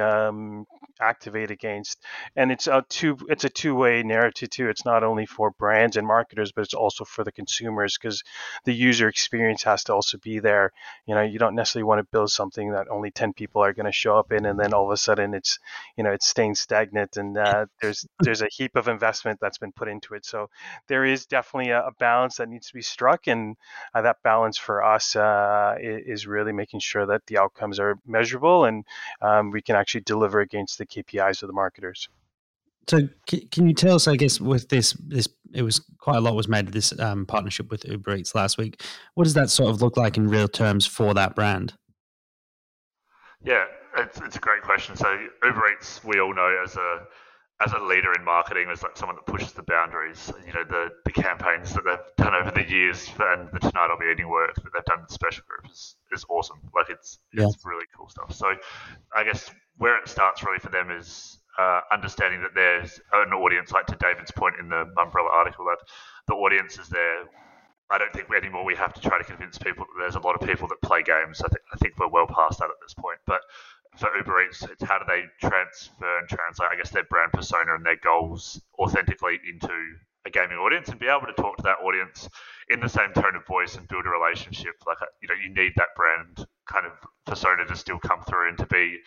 um, 0.03 0.65
activate 0.99 1.51
against. 1.51 2.03
And 2.35 2.51
it's 2.51 2.67
a 2.67 2.83
two 2.89 3.17
it's 3.29 3.43
a 3.43 3.49
two 3.49 3.75
way 3.75 4.03
narrative 4.03 4.49
too. 4.49 4.69
It's 4.69 4.85
not 4.85 5.03
only 5.03 5.25
for 5.25 5.51
brands 5.51 5.97
and 5.97 6.07
marketers, 6.07 6.51
but 6.51 6.61
it's 6.63 6.73
also 6.73 7.05
for 7.05 7.23
the 7.23 7.31
consumers 7.31 7.97
because 7.97 8.23
the 8.65 8.73
user 8.73 9.07
experience 9.07 9.63
has 9.63 9.83
to 9.85 9.93
also 9.93 10.17
be 10.17 10.39
there. 10.39 10.71
You 11.05 11.15
know, 11.15 11.21
you 11.21 11.39
don't 11.39 11.55
necessarily 11.55 11.83
want 11.85 11.99
to 11.99 12.11
build 12.11 12.31
something 12.31 12.71
that 12.71 12.89
only 12.89 13.11
ten 13.11 13.33
people 13.33 13.63
are 13.63 13.73
going 13.73 13.85
to 13.85 13.91
show 13.91 14.17
up 14.17 14.31
in, 14.31 14.45
and 14.45 14.59
then 14.59 14.73
all 14.73 14.85
of 14.85 14.91
a 14.91 14.97
sudden 14.97 15.33
it's 15.33 15.59
you 15.97 16.03
know 16.03 16.11
it's 16.11 16.27
staying 16.27 16.55
stagnant, 16.55 17.17
and 17.17 17.37
uh, 17.37 17.65
there's 17.81 18.05
there's 18.19 18.41
a 18.41 18.49
heap 18.51 18.75
of 18.75 18.87
investment 18.87 19.39
that's 19.41 19.57
been 19.57 19.71
put 19.71 19.87
into 19.87 20.13
it. 20.13 20.25
So 20.25 20.49
there 20.87 21.05
is 21.05 21.25
definitely 21.25 21.71
a, 21.71 21.81
a 21.87 21.91
balance 21.99 22.37
that 22.37 22.49
needs 22.49 22.67
to 22.67 22.73
be 22.73 22.81
struck, 22.81 23.27
and 23.27 23.55
uh, 23.93 24.01
that 24.01 24.17
balance 24.23 24.57
for 24.57 24.83
us 24.83 25.15
uh, 25.15 25.75
is 25.79 26.27
really 26.27 26.51
making 26.51 26.79
sure 26.79 27.05
that 27.05 27.25
the 27.27 27.37
outcomes 27.37 27.79
are 27.79 27.97
measurable 28.05 28.65
and 28.65 28.85
um, 29.21 29.51
we 29.51 29.61
can 29.61 29.75
actually 29.75 30.01
deliver 30.01 30.39
against 30.39 30.77
the 30.77 30.85
KPIs 30.89 31.43
of 31.43 31.47
the 31.47 31.53
marketers. 31.53 32.09
So, 32.87 33.07
can 33.27 33.67
you 33.67 33.73
tell 33.75 33.95
us? 33.95 34.07
I 34.07 34.15
guess 34.15 34.41
with 34.41 34.69
this, 34.69 34.93
this 34.93 35.27
it 35.53 35.61
was 35.61 35.79
quite 35.99 36.17
a 36.17 36.21
lot 36.21 36.35
was 36.35 36.47
made 36.47 36.67
of 36.67 36.71
this 36.71 36.97
um, 36.99 37.25
partnership 37.25 37.69
with 37.69 37.87
Uber 37.87 38.15
Eats 38.15 38.33
last 38.33 38.57
week. 38.57 38.81
What 39.13 39.25
does 39.25 39.35
that 39.35 39.49
sort 39.49 39.69
of 39.69 39.81
look 39.81 39.95
like 39.95 40.17
in 40.17 40.27
real 40.27 40.47
terms 40.47 40.87
for 40.87 41.13
that 41.13 41.35
brand? 41.35 41.73
Yeah, 43.43 43.65
it's, 43.97 44.19
it's 44.21 44.37
a 44.37 44.39
great 44.39 44.63
question. 44.63 44.95
So, 44.95 45.07
Uber 45.43 45.73
Eats, 45.73 46.03
we 46.03 46.19
all 46.19 46.33
know 46.33 46.57
as 46.63 46.75
a 46.77 47.01
as 47.61 47.73
a 47.73 47.79
leader 47.79 48.13
in 48.17 48.23
marketing, 48.23 48.69
as 48.71 48.83
like 48.83 48.95
someone 48.95 49.17
that 49.17 49.25
pushes 49.25 49.51
the 49.51 49.63
boundaries. 49.63 50.31
You 50.47 50.53
know, 50.53 50.63
the, 50.63 50.89
the 51.03 51.11
campaigns 51.11 51.73
that 51.73 51.83
they've 51.83 52.25
done 52.25 52.33
over 52.33 52.51
the 52.51 52.67
years 52.67 53.09
and 53.19 53.49
the 53.51 53.59
Tonight 53.59 53.89
I'll 53.91 53.99
Be 53.99 54.05
Eating 54.11 54.29
work 54.29 54.55
that 54.55 54.71
they've 54.73 54.85
done 54.85 55.01
with 55.01 55.11
Special 55.11 55.43
Group 55.47 55.69
is, 55.71 55.95
is 56.11 56.25
awesome. 56.29 56.59
Like 56.73 56.89
it's 56.89 57.19
yeah. 57.33 57.45
it's 57.45 57.65
really 57.65 57.85
cool 57.95 58.07
stuff. 58.07 58.33
So 58.33 58.53
I 59.13 59.23
guess 59.23 59.51
where 59.79 59.97
it 59.97 60.07
starts 60.07 60.43
really 60.43 60.59
for 60.59 60.69
them 60.69 60.91
is 60.91 61.39
uh, 61.57 61.81
understanding 61.91 62.41
that 62.41 62.53
there's 62.53 62.99
an 63.13 63.33
audience, 63.33 63.71
like 63.71 63.87
to 63.87 63.95
David's 63.95 64.31
point 64.31 64.55
in 64.59 64.69
the 64.69 64.85
Mumbrella 64.95 65.31
article, 65.33 65.65
that 65.65 65.79
the 66.27 66.35
audience 66.35 66.77
is 66.77 66.87
there. 66.89 67.23
I 67.89 67.97
don't 67.97 68.13
think 68.13 68.27
anymore 68.31 68.63
we 68.63 68.75
have 68.75 68.93
to 68.93 69.01
try 69.01 69.17
to 69.17 69.23
convince 69.23 69.57
people 69.57 69.85
that 69.85 70.03
there's 70.03 70.15
a 70.15 70.19
lot 70.19 70.35
of 70.39 70.47
people 70.47 70.67
that 70.67 70.81
play 70.81 71.01
games. 71.01 71.41
I 71.41 71.47
think 71.47 71.63
I 71.73 71.77
think 71.77 71.97
we're 71.97 72.07
well 72.07 72.27
past 72.27 72.59
that 72.59 72.69
at 72.69 72.79
this 72.81 72.93
point. 72.93 73.17
But 73.25 73.41
for 73.97 74.09
Uber 74.15 74.43
Eats, 74.43 74.63
it's 74.63 74.83
how 74.83 74.99
do 74.99 75.05
they 75.07 75.23
transfer 75.41 76.19
and 76.19 76.29
translate, 76.29 76.69
I 76.71 76.75
guess, 76.75 76.91
their 76.91 77.05
brand 77.09 77.31
persona 77.33 77.73
and 77.73 77.85
their 77.85 77.97
goals 77.97 78.61
authentically 78.77 79.39
into 79.49 79.73
a 80.25 80.29
gaming 80.29 80.57
audience 80.57 80.89
and 80.89 80.99
be 80.99 81.07
able 81.07 81.25
to 81.25 81.41
talk 81.41 81.57
to 81.57 81.63
that 81.63 81.79
audience 81.83 82.29
in 82.69 82.79
the 82.79 82.89
same 82.89 83.11
tone 83.13 83.35
of 83.35 83.47
voice 83.47 83.75
and 83.75 83.87
build 83.87 84.05
a 84.05 84.09
relationship. 84.09 84.75
Like, 84.85 84.97
you 85.21 85.27
know, 85.27 85.35
you 85.41 85.49
need 85.49 85.73
that 85.77 85.95
brand 85.95 86.47
kind 86.67 86.85
of 86.85 86.91
persona 87.25 87.65
to 87.65 87.75
still 87.75 87.99
come 87.99 88.21
through 88.23 88.49
and 88.49 88.57
to 88.59 88.67
be 88.67 88.99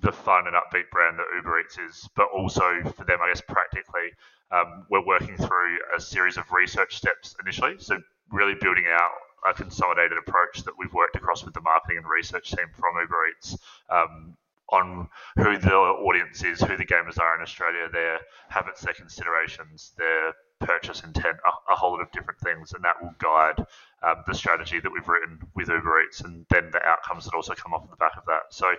the 0.00 0.12
fun 0.12 0.46
and 0.46 0.54
upbeat 0.54 0.90
brand 0.90 1.18
that 1.18 1.26
Uber 1.36 1.60
Eats 1.60 1.78
is, 1.78 2.08
but 2.14 2.28
also 2.34 2.82
for 2.96 3.04
them, 3.04 3.18
I 3.22 3.28
guess, 3.28 3.40
practically, 3.40 4.12
um, 4.50 4.86
we're 4.90 5.04
working 5.04 5.36
through 5.36 5.78
a 5.96 6.00
series 6.00 6.36
of 6.36 6.50
research 6.52 6.96
steps 6.96 7.34
initially. 7.42 7.76
So, 7.78 8.00
really 8.30 8.54
building 8.60 8.84
out 8.90 9.10
a 9.48 9.54
consolidated 9.54 10.18
approach 10.18 10.64
that 10.64 10.74
we've 10.78 10.92
worked 10.92 11.16
across 11.16 11.44
with 11.44 11.54
the 11.54 11.60
marketing 11.60 11.98
and 11.98 12.06
research 12.06 12.50
team 12.50 12.66
from 12.74 13.00
Uber 13.00 13.16
Eats 13.30 13.56
um, 13.90 14.36
on 14.70 15.08
who 15.36 15.56
the 15.58 15.74
audience 15.74 16.42
is, 16.44 16.60
who 16.60 16.76
the 16.76 16.84
gamers 16.84 17.18
are 17.18 17.36
in 17.36 17.42
Australia, 17.42 17.88
their 17.92 18.18
habits, 18.48 18.82
their 18.82 18.94
considerations, 18.94 19.92
their 19.96 20.34
purchase 20.60 21.02
intent, 21.02 21.36
a, 21.46 21.72
a 21.72 21.76
whole 21.76 21.92
lot 21.92 22.00
of 22.00 22.10
different 22.12 22.40
things, 22.40 22.72
and 22.72 22.84
that 22.84 23.00
will 23.02 23.14
guide 23.18 23.64
um, 24.02 24.22
the 24.26 24.34
strategy 24.34 24.80
that 24.80 24.90
we've 24.90 25.08
written 25.08 25.38
with 25.54 25.68
Uber 25.68 26.02
Eats, 26.02 26.20
and 26.20 26.44
then 26.50 26.70
the 26.72 26.82
outcomes 26.84 27.24
that 27.24 27.34
also 27.34 27.54
come 27.54 27.74
off 27.74 27.88
the 27.90 27.96
back 27.96 28.16
of 28.16 28.24
that. 28.26 28.42
So 28.50 28.72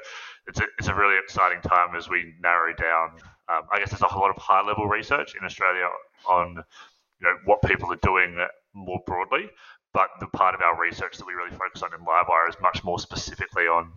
it's 0.47 0.59
a, 0.59 0.65
it's 0.77 0.87
a 0.87 0.95
really 0.95 1.17
exciting 1.17 1.61
time 1.61 1.95
as 1.95 2.09
we 2.09 2.33
narrow 2.41 2.73
down. 2.73 3.11
Um, 3.49 3.63
I 3.73 3.79
guess 3.79 3.91
there's 3.91 4.01
a 4.01 4.07
whole 4.07 4.21
lot 4.21 4.35
of 4.35 4.41
high 4.41 4.65
level 4.65 4.87
research 4.87 5.35
in 5.35 5.45
Australia 5.45 5.87
on 6.27 6.63
you 7.19 7.27
know 7.27 7.35
what 7.45 7.61
people 7.63 7.91
are 7.91 7.99
doing 8.03 8.37
more 8.73 8.99
broadly, 9.05 9.49
but 9.93 10.09
the 10.19 10.27
part 10.27 10.55
of 10.55 10.61
our 10.61 10.79
research 10.79 11.17
that 11.17 11.25
we 11.25 11.33
really 11.33 11.51
focus 11.51 11.81
on 11.81 11.93
in 11.93 12.05
Livewire 12.05 12.49
is 12.49 12.55
much 12.61 12.83
more 12.83 12.99
specifically 12.99 13.63
on 13.63 13.91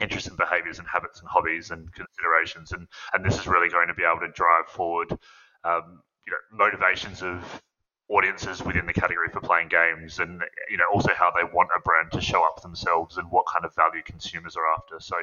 interests 0.00 0.28
and 0.28 0.36
behaviours 0.36 0.78
and 0.78 0.88
habits 0.88 1.20
and 1.20 1.28
hobbies 1.28 1.70
and 1.70 1.92
considerations, 1.92 2.72
and 2.72 2.86
and 3.12 3.24
this 3.24 3.38
is 3.38 3.46
really 3.46 3.68
going 3.68 3.88
to 3.88 3.94
be 3.94 4.04
able 4.04 4.20
to 4.20 4.32
drive 4.32 4.66
forward, 4.66 5.16
um, 5.64 6.00
you 6.26 6.32
know, 6.32 6.38
motivations 6.66 7.22
of 7.22 7.62
audiences 8.08 8.62
within 8.62 8.86
the 8.86 8.92
category 8.92 9.28
for 9.32 9.40
playing 9.40 9.68
games, 9.68 10.18
and 10.18 10.40
you 10.70 10.76
know 10.76 10.84
also 10.92 11.10
how 11.14 11.30
they 11.30 11.44
want 11.52 11.68
a 11.76 11.80
brand 11.80 12.12
to 12.12 12.20
show 12.20 12.44
up 12.44 12.62
themselves 12.62 13.16
and 13.16 13.30
what 13.30 13.44
kind 13.52 13.64
of 13.64 13.74
value 13.74 14.02
consumers 14.04 14.56
are 14.56 14.66
after. 14.76 15.00
So, 15.00 15.16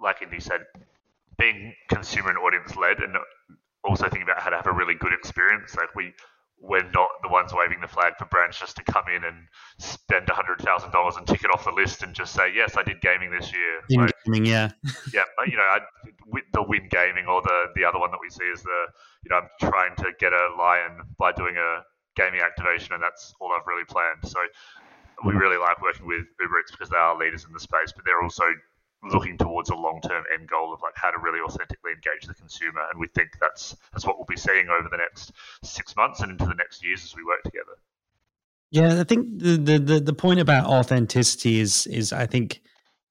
like 0.00 0.22
Indy 0.22 0.40
said, 0.40 0.66
being 1.38 1.74
consumer 1.88 2.30
and 2.30 2.38
audience 2.38 2.76
led, 2.76 2.98
and 3.00 3.16
also 3.84 4.04
thinking 4.04 4.22
about 4.22 4.40
how 4.42 4.50
to 4.50 4.56
have 4.56 4.66
a 4.66 4.72
really 4.72 4.94
good 4.94 5.12
experience. 5.12 5.74
Like 5.76 5.94
we 5.94 6.12
we're 6.60 6.88
not 6.90 7.08
the 7.22 7.28
ones 7.28 7.52
waving 7.54 7.80
the 7.80 7.88
flag 7.88 8.12
for 8.18 8.26
brands 8.26 8.58
just 8.58 8.76
to 8.76 8.84
come 8.84 9.04
in 9.14 9.24
and 9.24 9.48
spend 9.78 10.28
hundred 10.28 10.60
thousand 10.60 10.90
dollars 10.92 11.16
and 11.16 11.26
tick 11.26 11.42
it 11.42 11.50
off 11.50 11.64
the 11.64 11.72
list 11.72 12.02
and 12.02 12.14
just 12.14 12.34
say, 12.34 12.52
"Yes, 12.54 12.76
I 12.76 12.82
did 12.82 13.00
gaming 13.00 13.30
this 13.30 13.52
year." 13.52 13.80
In 13.88 14.00
like, 14.02 14.14
gaming, 14.24 14.44
yeah, 14.44 14.70
yeah. 15.14 15.24
You 15.46 15.56
know, 15.56 15.62
I, 15.62 15.80
the 16.52 16.62
win 16.62 16.88
gaming 16.90 17.26
or 17.26 17.40
the 17.40 17.72
the 17.74 17.84
other 17.84 17.98
one 17.98 18.10
that 18.10 18.20
we 18.20 18.28
see 18.28 18.44
is 18.44 18.62
the 18.62 18.86
you 19.24 19.30
know 19.30 19.36
I'm 19.36 19.48
trying 19.70 19.96
to 19.96 20.12
get 20.18 20.32
a 20.32 20.54
lion 20.58 21.00
by 21.18 21.32
doing 21.32 21.56
a 21.56 21.82
gaming 22.14 22.40
activation, 22.40 22.92
and 22.94 23.02
that's 23.02 23.34
all 23.40 23.52
I've 23.52 23.66
really 23.66 23.84
planned. 23.84 24.20
So 24.24 24.38
we 25.24 25.32
really 25.32 25.58
like 25.58 25.80
working 25.80 26.06
with 26.06 26.26
Uber 26.40 26.60
Eats 26.60 26.70
because 26.70 26.90
they 26.90 26.96
are 26.96 27.16
leaders 27.16 27.44
in 27.44 27.52
the 27.52 27.60
space, 27.60 27.92
but 27.94 28.04
they're 28.04 28.22
also 28.22 28.44
looking 29.02 29.38
towards 29.38 29.70
a 29.70 29.74
long-term 29.74 30.24
end 30.38 30.48
goal 30.48 30.74
of 30.74 30.80
like 30.82 30.94
how 30.94 31.10
to 31.10 31.18
really 31.18 31.40
authentically 31.40 31.92
engage 31.92 32.26
the 32.26 32.34
consumer 32.34 32.82
and 32.90 33.00
we 33.00 33.08
think 33.08 33.30
that's 33.40 33.76
that's 33.92 34.06
what 34.06 34.18
we'll 34.18 34.26
be 34.26 34.36
seeing 34.36 34.68
over 34.68 34.88
the 34.90 34.96
next 34.96 35.32
six 35.64 35.96
months 35.96 36.20
and 36.20 36.32
into 36.32 36.44
the 36.44 36.54
next 36.54 36.84
years 36.84 37.02
as 37.04 37.14
we 37.16 37.24
work 37.24 37.42
together. 37.42 37.78
Yeah 38.70 39.00
i 39.00 39.04
think 39.04 39.38
the 39.38 39.78
the 39.78 40.00
the 40.00 40.12
point 40.12 40.40
about 40.40 40.66
authenticity 40.66 41.60
is 41.60 41.86
is 41.86 42.12
i 42.12 42.26
think 42.26 42.60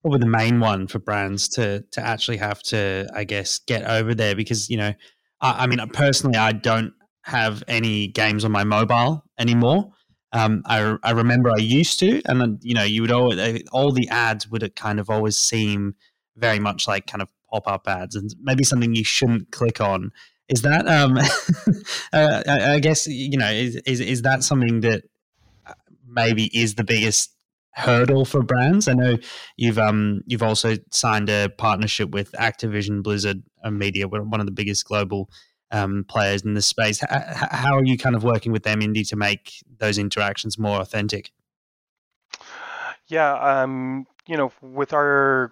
probably 0.01 0.19
the 0.19 0.25
main 0.25 0.59
one 0.59 0.87
for 0.87 0.99
brands 0.99 1.47
to 1.49 1.81
to 1.91 2.01
actually 2.01 2.37
have 2.37 2.61
to 2.63 3.07
i 3.13 3.23
guess 3.23 3.59
get 3.59 3.83
over 3.83 4.13
there 4.15 4.35
because 4.35 4.69
you 4.69 4.77
know 4.77 4.93
i, 5.41 5.63
I 5.63 5.67
mean 5.67 5.79
personally 5.89 6.37
i 6.37 6.51
don't 6.51 6.93
have 7.23 7.63
any 7.67 8.07
games 8.07 8.45
on 8.45 8.51
my 8.51 8.63
mobile 8.63 9.23
anymore 9.37 9.91
um, 10.31 10.61
I, 10.65 10.95
I 11.03 11.11
remember 11.11 11.49
I 11.49 11.59
used 11.59 11.99
to, 11.99 12.21
and 12.25 12.39
then 12.39 12.59
you 12.61 12.75
know 12.75 12.83
you 12.83 13.01
would 13.01 13.11
always 13.11 13.63
all 13.71 13.91
the 13.91 14.07
ads 14.09 14.49
would 14.49 14.75
kind 14.75 14.99
of 14.99 15.09
always 15.09 15.37
seem 15.37 15.95
very 16.35 16.59
much 16.59 16.87
like 16.87 17.07
kind 17.07 17.21
of 17.21 17.29
pop 17.51 17.67
up 17.67 17.87
ads, 17.87 18.15
and 18.15 18.33
maybe 18.41 18.63
something 18.63 18.93
you 18.93 19.03
shouldn't 19.03 19.51
click 19.51 19.81
on. 19.81 20.11
Is 20.47 20.61
that 20.61 20.87
um, 20.87 21.17
uh, 22.13 22.43
I, 22.47 22.75
I 22.75 22.79
guess 22.79 23.07
you 23.07 23.37
know 23.37 23.49
is, 23.49 23.75
is 23.85 23.99
is 23.99 24.21
that 24.21 24.43
something 24.43 24.81
that 24.81 25.03
uh, 25.65 25.73
maybe 26.07 26.45
is 26.57 26.75
the 26.75 26.83
biggest 26.83 27.35
hurdle 27.71 28.23
for 28.23 28.43
brands? 28.43 28.87
I 28.87 28.93
know 28.93 29.17
you've 29.57 29.79
um 29.79 30.21
you've 30.27 30.43
also 30.43 30.75
signed 30.91 31.29
a 31.29 31.49
partnership 31.49 32.11
with 32.11 32.31
Activision 32.33 33.01
Blizzard 33.01 33.41
a 33.63 33.71
Media, 33.71 34.07
one 34.07 34.39
of 34.39 34.45
the 34.45 34.51
biggest 34.51 34.85
global 34.85 35.29
um, 35.71 36.05
players 36.07 36.43
in 36.43 36.53
this 36.53 36.67
space. 36.67 37.03
H- 37.03 37.09
how 37.51 37.75
are 37.75 37.83
you 37.83 37.97
kind 37.97 38.15
of 38.15 38.23
working 38.23 38.51
with 38.51 38.63
them, 38.63 38.81
Indy, 38.81 39.03
to 39.05 39.15
make 39.15 39.63
those 39.77 39.97
interactions 39.97 40.57
more 40.57 40.79
authentic? 40.79 41.31
Yeah, 43.07 43.33
um, 43.33 44.05
you 44.27 44.37
know, 44.37 44.51
with 44.61 44.93
our 44.93 45.51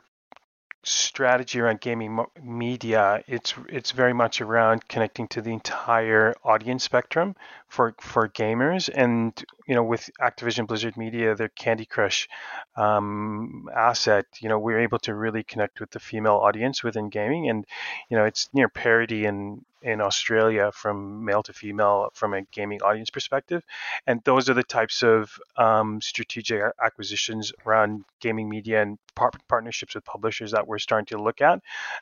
strategy 0.83 1.59
around 1.59 1.81
gaming 1.81 2.23
media, 2.41 3.23
it's 3.27 3.53
it's 3.67 3.91
very 3.91 4.13
much 4.13 4.41
around 4.41 4.87
connecting 4.87 5.27
to 5.29 5.41
the 5.41 5.51
entire 5.51 6.33
audience 6.43 6.83
spectrum 6.83 7.35
for 7.67 7.95
for 7.99 8.29
gamers. 8.29 8.89
And 8.93 9.43
you 9.67 9.75
know, 9.75 9.83
with 9.83 10.09
Activision 10.21 10.65
Blizzard 10.65 10.97
Media, 10.97 11.35
their 11.35 11.49
Candy 11.49 11.85
Crush 11.85 12.27
um, 12.75 13.69
asset, 13.75 14.25
you 14.39 14.49
know, 14.49 14.57
we're 14.57 14.79
able 14.79 14.99
to 14.99 15.13
really 15.13 15.43
connect 15.43 15.79
with 15.79 15.91
the 15.91 15.99
female 15.99 16.35
audience 16.35 16.83
within 16.83 17.09
gaming, 17.09 17.49
and 17.49 17.65
you 18.09 18.17
know, 18.17 18.25
it's 18.25 18.49
near 18.53 18.69
parity 18.69 19.25
in 19.25 19.65
in 19.81 20.01
Australia 20.01 20.71
from 20.73 21.23
male 21.23 21.43
to 21.43 21.53
female 21.53 22.09
from 22.13 22.33
a 22.33 22.41
gaming 22.51 22.81
audience 22.81 23.09
perspective. 23.09 23.63
And 24.07 24.21
those 24.23 24.49
are 24.49 24.53
the 24.53 24.63
types 24.63 25.03
of 25.03 25.31
um, 25.55 26.01
strategic 26.01 26.61
acquisitions 26.83 27.53
around 27.65 28.03
gaming 28.19 28.49
media 28.49 28.81
and 28.81 28.97
par- 29.15 29.31
partnerships 29.47 29.93
with 29.95 30.03
publishers 30.03 30.51
that 30.51 30.67
we're 30.67 30.79
starting 30.79 31.05
to 31.07 31.21
look 31.21 31.41
at. 31.41 31.61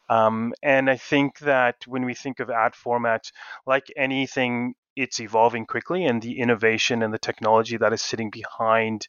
Um, 0.10 0.54
and 0.64 0.90
I 0.90 0.98
think 0.98 1.40
that 1.40 1.76
when 1.86 2.06
we 2.06 2.14
think 2.14 2.40
of 2.40 2.50
ad 2.50 2.74
formats, 2.74 3.32
like 3.66 3.92
anything 3.98 4.76
it's 4.96 5.20
evolving 5.20 5.66
quickly 5.66 6.06
and 6.06 6.22
the 6.22 6.40
innovation 6.40 7.04
and 7.04 7.14
the 7.14 7.20
technology 7.20 7.78
that 7.78 7.94
is 7.94 8.02
sitting 8.02 8.30
behind 8.30 9.08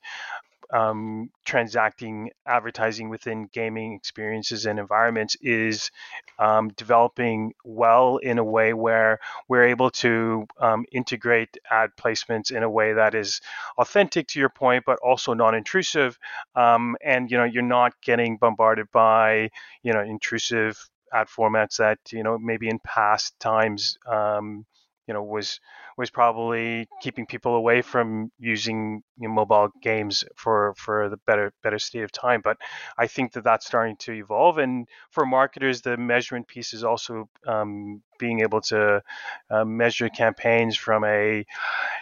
um, 0.73 1.31
transacting 1.45 2.31
advertising 2.47 3.09
within 3.09 3.49
gaming 3.53 3.93
experiences 3.95 4.67
and 4.67 4.79
environments 4.79 5.37
is 5.41 5.91
um, 6.39 6.71
developing 6.71 7.53
well 7.65 8.17
in 8.19 8.39
a 8.39 8.45
way 8.45 8.73
where 8.73 9.21
we're 9.49 9.65
able 9.65 9.91
to 9.91 10.47
um, 10.61 10.85
integrate 10.93 11.57
ad 11.71 11.91
placements 11.99 12.51
in 12.51 12.63
a 12.63 12.71
way 12.71 12.95
that 12.95 13.15
is 13.15 13.41
authentic 13.79 14.27
to 14.29 14.41
your 14.41 14.49
point, 14.49 14.85
but 14.85 14.99
also 15.01 15.35
non-intrusive. 15.35 16.19
Um, 16.55 16.97
and 17.03 17.31
you 17.31 17.37
know, 17.37 17.45
you're 17.45 17.63
not 17.63 17.93
getting 18.03 18.37
bombarded 18.37 18.91
by 18.93 19.51
you 19.83 19.93
know 19.93 20.03
intrusive 20.03 20.89
ad 21.13 21.29
formats 21.29 21.77
that 21.77 21.99
you 22.11 22.23
know 22.23 22.39
maybe 22.39 22.69
in 22.69 22.79
past 22.81 23.39
times 23.39 23.99
um, 24.07 24.67
you 25.07 25.15
know 25.15 25.23
was 25.23 25.61
was 25.97 26.11
probably 26.11 26.87
keeping 27.01 27.27
people 27.27 27.55
away 27.55 27.83
from 27.83 28.31
using 28.39 29.03
you 29.19 29.29
know, 29.29 29.35
mobile 29.35 29.69
games 29.83 30.25
for 30.37 30.75
for 30.77 31.09
the 31.09 31.17
better 31.27 31.53
better 31.63 31.79
state 31.79 32.03
of 32.03 32.13
time. 32.13 32.41
But 32.43 32.59
I 32.99 33.07
think 33.07 33.33
that 33.33 33.45
that's 33.45 33.67
starting 33.67 33.97
to 34.01 34.13
evolve, 34.13 34.59
and 34.59 34.89
for 35.11 35.25
marketers, 35.27 35.81
the 35.83 35.97
measurement 35.97 36.49
piece 36.49 36.75
is 36.75 36.85
also 36.85 37.29
um, 37.47 38.03
being 38.19 38.41
able 38.41 38.61
to 38.63 39.03
uh, 39.51 39.65
measure 39.65 40.09
campaigns 40.09 40.77
from 40.77 41.05
a 41.05 41.45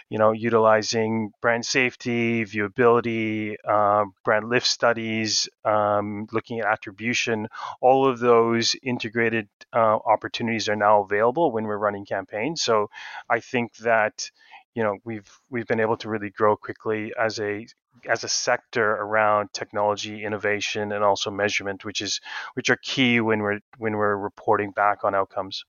you 0.09 0.17
know 0.17 0.31
utilizing 0.31 1.31
brand 1.41 1.65
safety 1.65 2.45
viewability 2.45 3.55
uh, 3.67 4.05
brand 4.23 4.49
lift 4.49 4.67
studies 4.67 5.49
um, 5.65 6.27
looking 6.31 6.59
at 6.59 6.65
attribution. 6.67 7.47
All 7.81 8.07
of 8.07 8.19
those 8.19 8.75
integrated 8.83 9.47
uh, 9.73 9.97
opportunities 10.05 10.69
are 10.69 10.75
now 10.75 11.01
available 11.03 11.51
when 11.51 11.65
we're 11.65 11.77
running 11.77 12.05
campaigns. 12.05 12.61
So 12.61 12.89
i 13.29 13.39
think 13.39 13.75
that 13.85 14.29
you 14.75 14.83
know 14.83 14.97
we've 15.05 15.31
we've 15.49 15.65
been 15.65 15.79
able 15.79 15.97
to 15.97 16.09
really 16.09 16.29
grow 16.29 16.55
quickly 16.55 17.13
as 17.19 17.39
a 17.39 17.65
as 18.09 18.23
a 18.23 18.27
sector 18.27 18.91
around 18.91 19.49
technology 19.53 20.23
innovation 20.23 20.91
and 20.91 21.03
also 21.03 21.31
measurement 21.31 21.85
which 21.85 22.01
is 22.01 22.19
which 22.55 22.69
are 22.69 22.77
key 22.83 23.19
when 23.21 23.39
we're 23.39 23.59
when 23.77 23.95
we're 23.95 24.17
reporting 24.17 24.71
back 24.71 25.03
on 25.03 25.15
outcomes. 25.15 25.63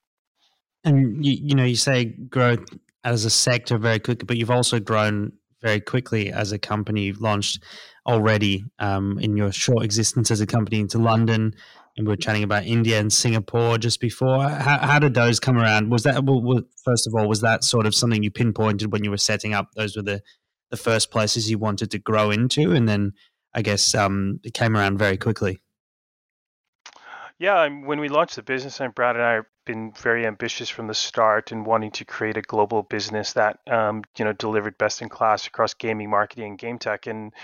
And 0.84 1.24
you, 1.24 1.32
you 1.32 1.54
know, 1.54 1.64
you 1.64 1.76
say 1.76 2.04
growth 2.04 2.64
as 3.04 3.24
a 3.24 3.30
sector 3.30 3.78
very 3.78 3.98
quickly, 3.98 4.26
but 4.26 4.36
you've 4.36 4.50
also 4.50 4.80
grown 4.80 5.32
very 5.62 5.80
quickly 5.80 6.32
as 6.32 6.52
a 6.52 6.58
company. 6.58 7.02
You've 7.02 7.20
launched 7.20 7.62
already 8.06 8.64
um, 8.78 9.18
in 9.18 9.36
your 9.36 9.52
short 9.52 9.84
existence 9.84 10.30
as 10.30 10.40
a 10.40 10.46
company 10.46 10.80
into 10.80 10.98
London, 10.98 11.54
and 11.96 12.06
we 12.06 12.12
are 12.12 12.16
chatting 12.16 12.42
about 12.42 12.66
India 12.66 13.00
and 13.00 13.12
Singapore 13.12 13.78
just 13.78 14.00
before. 14.00 14.48
How, 14.48 14.78
how 14.78 14.98
did 14.98 15.14
those 15.14 15.40
come 15.40 15.56
around? 15.56 15.90
Was 15.90 16.02
that 16.02 16.24
well, 16.24 16.62
first 16.84 17.06
of 17.06 17.14
all 17.14 17.28
was 17.28 17.40
that 17.40 17.64
sort 17.64 17.86
of 17.86 17.94
something 17.94 18.22
you 18.22 18.30
pinpointed 18.30 18.92
when 18.92 19.02
you 19.02 19.10
were 19.10 19.16
setting 19.16 19.54
up? 19.54 19.70
Those 19.74 19.96
were 19.96 20.02
the 20.02 20.22
the 20.70 20.76
first 20.76 21.10
places 21.10 21.50
you 21.50 21.58
wanted 21.58 21.90
to 21.92 21.98
grow 21.98 22.30
into, 22.30 22.72
and 22.72 22.88
then 22.88 23.12
I 23.54 23.62
guess 23.62 23.94
um, 23.94 24.40
it 24.44 24.54
came 24.54 24.76
around 24.76 24.98
very 24.98 25.16
quickly. 25.16 25.60
Yeah, 27.38 27.68
when 27.84 28.00
we 28.00 28.08
launched 28.08 28.36
the 28.36 28.42
business, 28.42 28.80
and 28.80 28.94
Brad 28.94 29.16
and 29.16 29.24
I 29.24 29.40
been 29.66 29.92
very 29.92 30.26
ambitious 30.26 30.70
from 30.70 30.86
the 30.86 30.94
start 30.94 31.52
and 31.52 31.66
wanting 31.66 31.90
to 31.90 32.04
create 32.04 32.38
a 32.38 32.42
global 32.42 32.82
business 32.82 33.34
that 33.34 33.58
um, 33.68 34.02
you 34.16 34.24
know 34.24 34.32
delivered 34.32 34.78
best 34.78 35.02
in 35.02 35.08
class 35.08 35.46
across 35.46 35.74
gaming, 35.74 36.08
marketing, 36.08 36.50
and 36.50 36.58
game 36.58 36.78
tech. 36.78 37.06
And 37.06 37.34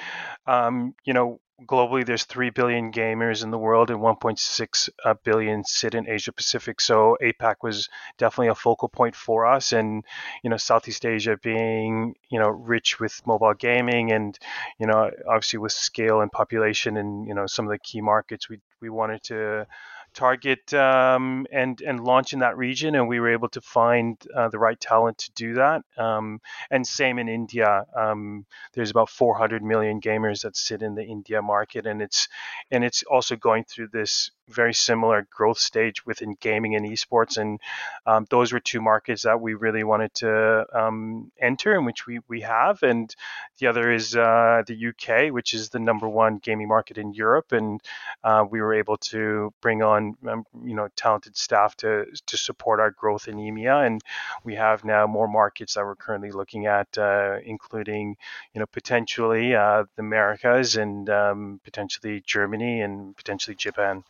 um, 0.47 0.95
you 1.05 1.12
know, 1.12 1.41
globally, 1.66 2.07
there's 2.07 2.25
three 2.25 2.51
billion 2.51 2.93
gamers 2.93 3.43
in 3.43 3.51
the 3.51 3.59
world, 3.59 3.91
and 3.91 4.01
1.6 4.01 4.89
uh, 5.05 5.62
sit 5.64 5.95
in 5.95 6.09
Asia 6.09 6.33
Pacific. 6.33 6.81
So 6.81 7.16
APAC 7.23 7.57
was 7.62 7.89
definitely 8.18 8.49
a 8.49 8.55
focal 8.55 8.89
point 8.89 9.14
for 9.14 9.47
us, 9.47 9.73
and 9.73 10.05
you 10.43 10.51
know, 10.51 10.57
Southeast 10.57 11.05
Asia 11.05 11.37
being 11.43 12.14
you 12.31 12.39
know 12.39 12.49
rich 12.49 12.99
with 13.01 13.20
mobile 13.27 13.55
gaming, 13.55 14.12
and 14.12 14.39
you 14.79 14.87
know, 14.87 15.11
obviously 15.29 15.59
with 15.59 15.73
scale 15.73 16.20
and 16.20 16.33
population, 16.33 16.97
and 16.97 17.27
you 17.27 17.35
know, 17.35 17.47
some 17.47 17.66
of 17.66 17.73
the 17.73 17.79
key 17.79 18.01
markets 18.01 18.49
we 18.49 18.59
we 18.81 18.91
wanted 18.91 19.23
to 19.25 19.66
target 20.15 20.73
um, 20.75 21.47
and 21.53 21.81
and 21.81 22.05
launch 22.05 22.33
in 22.33 22.41
that 22.41 22.57
region, 22.57 22.95
and 22.95 23.09
we 23.09 23.21
were 23.21 23.33
able 23.33 23.49
to 23.51 23.61
find 23.61 24.17
uh, 24.35 24.49
the 24.49 24.59
right 24.59 24.79
talent 24.79 25.19
to 25.19 25.33
do 25.33 25.55
that. 25.55 25.83
Um, 25.97 26.41
and 26.71 26.87
same 26.87 27.19
in 27.19 27.29
India. 27.29 27.85
Um, 27.97 28.47
there's 28.75 28.91
about 28.91 29.11
400 29.11 29.63
million 29.63 30.01
gamers 30.01 30.43
that 30.43 30.57
sit 30.57 30.83
in 30.83 30.95
the 30.95 31.05
India 31.05 31.43
market, 31.43 31.87
and 31.87 32.03
it's 32.03 32.29
and 32.71 32.85
it's 32.85 33.03
also 33.05 33.37
going 33.37 33.65
through 33.65 33.89
this 33.93 34.31
very 34.49 34.74
similar 34.74 35.26
growth 35.30 35.59
stage 35.59 36.05
within 36.05 36.36
gaming 36.40 36.74
and 36.74 36.86
esports. 36.86 37.36
And 37.36 37.61
um, 38.07 38.26
those 38.30 38.53
were 38.53 38.61
two 38.61 38.80
markets 38.80 39.22
that 39.22 39.40
we 39.40 39.55
really 39.55 39.84
wanted 39.84 40.14
to 40.14 40.66
um, 40.72 41.30
enter, 41.40 41.74
and 41.74 41.86
which 41.86 42.07
we, 42.07 42.20
we 42.28 42.40
have. 42.43 42.82
And 42.82 43.14
the 43.59 43.66
other 43.66 43.93
is 43.93 44.16
uh, 44.16 44.62
the 44.66 44.88
UK, 44.88 45.32
which 45.32 45.55
is 45.55 45.70
the 45.70 45.78
number 45.78 46.09
one 46.09 46.38
gaming 46.38 46.68
market 46.68 46.99
in 46.99 47.12
Europe. 47.12 47.53
And 47.53 47.80
uh, 48.24 48.45
we 48.49 48.61
were 48.61 48.74
able 48.74 48.97
to 48.99 49.53
bring 49.61 49.82
on 49.82 50.16
um, 50.28 50.45
you 50.64 50.74
know 50.74 50.88
talented 50.97 51.36
staff 51.36 51.76
to 51.76 52.07
to 52.26 52.36
support 52.36 52.80
our 52.80 52.90
growth 52.90 53.28
in 53.28 53.36
EMEA. 53.36 53.86
And 53.86 54.01
we 54.45 54.55
have 54.55 54.84
now 54.84 55.07
more 55.07 55.28
markets 55.28 55.74
that 55.74 55.84
we're 55.84 55.97
currently 55.97 56.30
looking 56.30 56.66
at, 56.66 56.97
uh, 56.99 57.38
including 57.45 58.16
you 58.55 58.61
know 58.61 58.66
potentially 58.66 59.55
uh, 59.55 59.84
the 59.97 60.03
Americas 60.03 60.76
and 60.76 61.09
um, 61.11 61.61
potentially 61.64 62.22
Germany 62.26 62.80
and 62.80 63.16
potentially 63.16 63.57
Japan. 63.57 64.05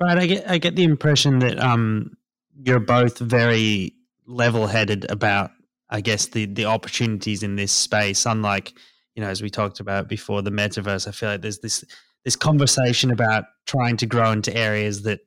Right, 0.00 0.18
I 0.18 0.26
get 0.26 0.50
I 0.50 0.58
get 0.58 0.76
the 0.76 0.84
impression 0.84 1.38
that 1.38 1.58
um, 1.58 2.16
you're 2.62 2.80
both 2.80 3.18
very 3.18 3.94
level-headed 4.26 5.10
about, 5.10 5.50
I 5.88 6.00
guess, 6.00 6.26
the 6.26 6.46
the 6.46 6.66
opportunities 6.66 7.42
in 7.42 7.56
this 7.56 7.72
space. 7.72 8.26
Unlike, 8.26 8.74
you 9.14 9.22
know, 9.22 9.28
as 9.28 9.42
we 9.42 9.48
talked 9.48 9.80
about 9.80 10.08
before, 10.08 10.42
the 10.42 10.50
metaverse. 10.50 11.08
I 11.08 11.12
feel 11.12 11.30
like 11.30 11.40
there's 11.40 11.60
this 11.60 11.84
this 12.24 12.36
conversation 12.36 13.10
about 13.10 13.44
trying 13.66 13.96
to 13.98 14.06
grow 14.06 14.32
into 14.32 14.54
areas 14.54 15.02
that 15.02 15.20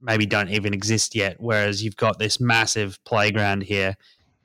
maybe 0.00 0.24
don't 0.24 0.50
even 0.50 0.72
exist 0.72 1.14
yet. 1.14 1.36
Whereas 1.38 1.82
you've 1.84 1.96
got 1.96 2.18
this 2.18 2.40
massive 2.40 2.98
playground 3.04 3.64
here 3.64 3.96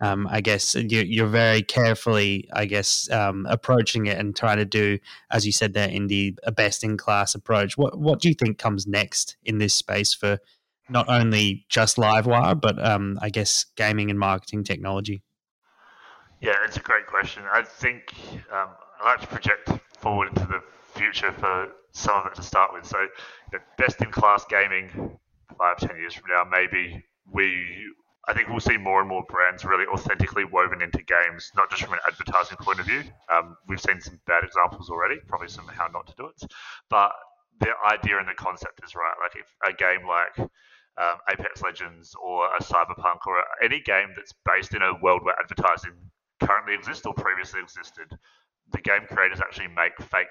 um, 0.02 0.28
I 0.30 0.42
guess 0.42 0.76
you, 0.76 1.24
are 1.26 1.28
very 1.28 1.62
carefully, 1.62 2.48
I 2.54 2.66
guess, 2.66 3.10
um, 3.12 3.46
approaching 3.50 4.06
it 4.06 4.18
and 4.18 4.36
trying 4.36 4.58
to 4.58 4.66
do, 4.66 4.98
as 5.30 5.46
you 5.46 5.52
said 5.52 5.74
there, 5.74 5.90
Indy, 5.90 6.38
a 6.44 6.52
best 6.52 6.84
in 6.84 6.98
class 6.98 7.36
approach. 7.36 7.78
What 7.78 8.00
what 8.00 8.22
do 8.22 8.30
you 8.30 8.34
think 8.34 8.58
comes 8.58 8.88
next 8.88 9.36
in 9.44 9.58
this 9.58 9.74
space 9.74 10.14
for 10.14 10.40
not 10.90 11.10
only 11.10 11.66
just 11.70 11.98
Livewire, 11.98 12.60
but 12.60 12.84
um, 12.84 13.20
I 13.22 13.30
guess 13.30 13.66
gaming 13.76 14.10
and 14.10 14.18
marketing 14.18 14.64
technology? 14.64 15.22
Yeah, 16.42 16.56
it's 16.66 16.78
a 16.78 16.82
great 16.82 17.06
question. 17.06 17.44
I 17.52 17.64
think 17.64 18.14
um, 18.52 18.70
I 19.02 19.12
like 19.12 19.22
to 19.22 19.28
project 19.28 19.70
forward 20.00 20.30
into 20.30 20.46
the 20.46 20.64
future 20.94 21.34
for 21.34 21.70
some 21.92 22.16
of 22.16 22.28
it 22.28 22.36
to 22.36 22.44
start 22.44 22.72
with. 22.74 22.86
So, 22.86 23.06
best 23.78 24.02
in 24.02 24.12
class 24.12 24.46
gaming 24.50 25.18
five, 25.58 25.78
ten 25.78 25.98
years 25.98 26.14
from 26.14 26.30
now, 26.30 26.46
maybe 26.50 27.04
we 27.32 27.92
I 28.30 28.34
think 28.34 28.48
we'll 28.48 28.60
see 28.60 28.78
more 28.78 29.00
and 29.00 29.10
more 29.10 29.24
brands 29.28 29.66
really 29.66 29.86
authentically 29.88 30.46
woven 30.46 30.84
into 30.84 31.02
games, 31.02 31.52
not 31.56 31.72
just 31.72 31.82
from 31.82 31.94
an 31.94 32.00
advertising 32.08 32.58
point 32.58 32.80
of 32.80 32.86
view. 32.86 33.02
Um, 33.28 33.58
we've 33.68 33.82
seen 33.82 34.00
some 34.00 34.20
bad 34.28 34.44
examples 34.44 34.92
already, 34.92 35.16
probably 35.28 35.48
some 35.48 35.66
how 35.68 35.88
not 35.88 36.06
to 36.08 36.14
do 36.16 36.28
it. 36.28 36.44
But 36.92 37.12
the 37.60 37.72
idea 37.92 38.20
and 38.20 38.28
the 38.28 38.36
concept 38.36 38.82
is 38.86 38.94
right. 38.94 39.16
Like 39.20 39.36
if 39.36 39.48
a 39.68 39.76
game 39.76 40.08
like 40.08 40.48
um, 41.02 41.18
Apex 41.32 41.64
Legends 41.64 42.16
or 42.22 42.46
a 42.56 42.62
Cyberpunk 42.62 43.26
or 43.26 43.44
any 43.64 43.82
game 43.82 44.10
that's 44.16 44.34
based 44.46 44.76
in 44.76 44.84
a 44.84 44.94
world 45.02 45.26
where 45.26 45.36
advertising 45.42 45.94
currently 46.40 46.76
exists 46.76 47.08
or 47.08 47.16
previously 47.16 47.62
existed, 47.62 48.16
the 48.72 48.82
game 48.82 49.08
creators 49.10 49.42
actually 49.42 49.70
make 49.70 49.98
fake 49.98 50.28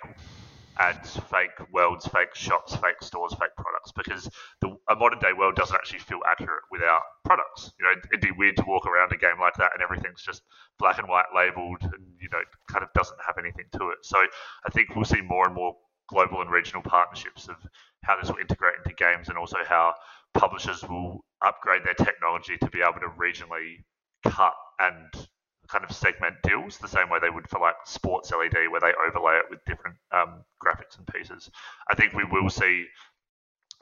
ads, 0.79 1.17
fake 1.31 1.59
worlds, 1.73 2.07
fake 2.07 2.35
shops, 2.35 2.75
fake 2.77 3.03
stores, 3.03 3.35
fake 3.35 3.55
products 3.57 3.93
because 3.93 4.31
the, 4.61 4.69
a 4.91 4.95
modern 4.95 5.19
day 5.19 5.33
world 5.37 5.57
doesn't 5.57 5.75
actually 5.75 5.99
feel 5.99 6.21
accurate 6.27 6.63
without 6.71 7.03
products. 7.25 7.73
You 7.79 7.87
know, 7.87 7.93
it'd 8.13 8.21
be 8.21 8.31
weird 8.37 8.57
to 8.57 8.65
walk 8.67 8.87
around 8.87 9.13
a 9.13 9.17
game 9.17 9.41
like 9.41 9.55
that 9.55 9.73
and 9.75 9.83
everything's 9.83 10.23
just 10.23 10.43
black 10.79 10.99
and 10.99 11.09
white 11.09 11.27
labeled 11.35 11.83
and, 11.83 12.05
you 12.21 12.29
know, 12.31 12.43
kind 12.71 12.83
of 12.85 12.91
doesn't 12.95 13.19
have 13.27 13.37
anything 13.39 13.67
to 13.73 13.91
it. 13.91 13.99
So 14.03 14.19
I 14.19 14.71
think 14.71 14.95
we'll 14.95 15.05
see 15.05 15.21
more 15.21 15.47
and 15.47 15.55
more 15.55 15.75
global 16.09 16.41
and 16.41 16.51
regional 16.51 16.83
partnerships 16.83 17.49
of 17.49 17.57
how 18.03 18.19
this 18.21 18.31
will 18.31 18.39
integrate 18.39 18.77
into 18.85 18.95
games 18.97 19.29
and 19.29 19.37
also 19.37 19.59
how 19.67 19.95
publishers 20.35 20.83
will 20.89 21.25
upgrade 21.45 21.83
their 21.85 21.95
technology 21.95 22.57
to 22.59 22.71
be 22.71 22.81
able 22.81 23.01
to 23.01 23.13
regionally 23.19 23.85
cut 24.25 24.55
and 24.79 25.29
kind 25.71 25.85
of 25.85 25.95
segment 25.95 26.35
deals 26.43 26.79
the 26.79 26.89
same 26.89 27.11
way 27.11 27.19
they 27.21 27.31
would 27.31 27.49
for 27.49 27.61
like 27.61 27.75
sports 27.85 28.31
LED, 28.33 28.71
where 28.71 28.81
they 28.81 28.93
overlay 29.07 29.35
it 29.37 29.45
with 29.51 29.65
different 29.67 29.97
um, 30.13 30.45
graphics 30.65 30.97
and 30.97 31.07
pieces. 31.07 31.51
I 31.91 31.95
think 31.95 32.15
we 32.15 32.25
will 32.25 32.49
see 32.51 32.87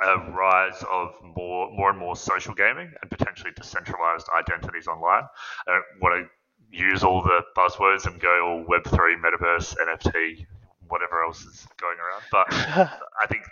a 0.02 0.30
rise 0.32 0.82
of 0.90 1.14
more, 1.22 1.70
more 1.72 1.90
and 1.90 1.98
more 1.98 2.16
social 2.16 2.54
gaming 2.54 2.92
and 3.00 3.10
potentially 3.10 3.52
decentralized 3.56 4.26
identities 4.36 4.86
online. 4.86 5.22
I 5.66 5.72
don't 5.72 6.02
want 6.02 6.26
to 6.26 6.76
use 6.76 7.02
all 7.02 7.22
the 7.22 7.40
buzzwords 7.56 8.06
and 8.06 8.20
go 8.20 8.44
all 8.44 8.64
Web 8.68 8.84
three, 8.84 9.16
metaverse, 9.16 9.74
NFT, 9.76 10.46
whatever 10.88 11.22
else 11.24 11.42
is 11.44 11.66
going 11.80 11.96
around, 11.98 12.22
but 12.30 12.46
I 13.22 13.26
think 13.28 13.42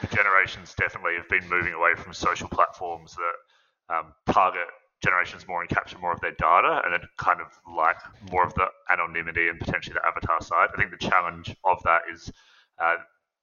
the 0.00 0.14
generations 0.14 0.74
definitely 0.76 1.14
have 1.16 1.28
been 1.28 1.48
moving 1.48 1.72
away 1.72 1.94
from 1.96 2.12
social 2.12 2.48
platforms 2.48 3.16
that 3.16 3.94
um, 3.94 4.12
target 4.30 4.66
generations 5.02 5.46
more 5.46 5.60
and 5.60 5.68
capture 5.68 5.98
more 5.98 6.12
of 6.12 6.20
their 6.20 6.32
data 6.32 6.80
and 6.84 6.92
then 6.92 7.00
kind 7.18 7.40
of 7.40 7.48
like 7.76 7.96
more 8.30 8.44
of 8.44 8.54
the 8.54 8.66
anonymity 8.90 9.48
and 9.48 9.58
potentially 9.58 9.94
the 9.94 10.06
avatar 10.06 10.40
side. 10.40 10.68
I 10.72 10.76
think 10.76 10.90
the 10.90 11.08
challenge 11.08 11.54
of 11.64 11.82
that 11.84 12.02
is 12.12 12.32
uh, 12.78 12.96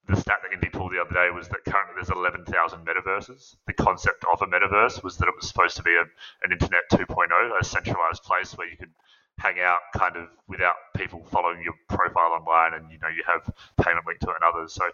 the 0.06 0.16
stat 0.16 0.38
that 0.42 0.52
Indy 0.52 0.68
pulled 0.68 0.92
the 0.92 1.00
other 1.00 1.14
day 1.14 1.30
was 1.30 1.48
that 1.48 1.64
currently 1.64 1.94
there's 1.96 2.10
11,000 2.10 2.44
metaverses. 2.84 3.56
The 3.66 3.72
concept 3.72 4.24
of 4.30 4.42
a 4.42 4.46
metaverse 4.46 5.02
was 5.02 5.16
that 5.16 5.28
it 5.28 5.34
was 5.36 5.48
supposed 5.48 5.76
to 5.76 5.82
be 5.82 5.94
a, 5.94 6.02
an 6.44 6.52
internet 6.52 6.82
2.0, 6.92 7.30
a 7.58 7.64
centralized 7.64 8.22
place 8.22 8.56
where 8.56 8.68
you 8.68 8.76
could 8.76 8.92
hang 9.38 9.60
out 9.60 9.80
kind 9.96 10.16
of 10.16 10.28
without 10.46 10.76
people 10.96 11.24
following 11.30 11.62
your 11.62 11.74
profile 11.88 12.32
online 12.32 12.74
and 12.74 12.90
you 12.90 12.98
know 13.00 13.08
you 13.08 13.24
have 13.26 13.42
payment 13.82 14.06
linked 14.06 14.22
to 14.22 14.30
it 14.30 14.36
and 14.40 14.54
others. 14.54 14.72
So 14.74 14.84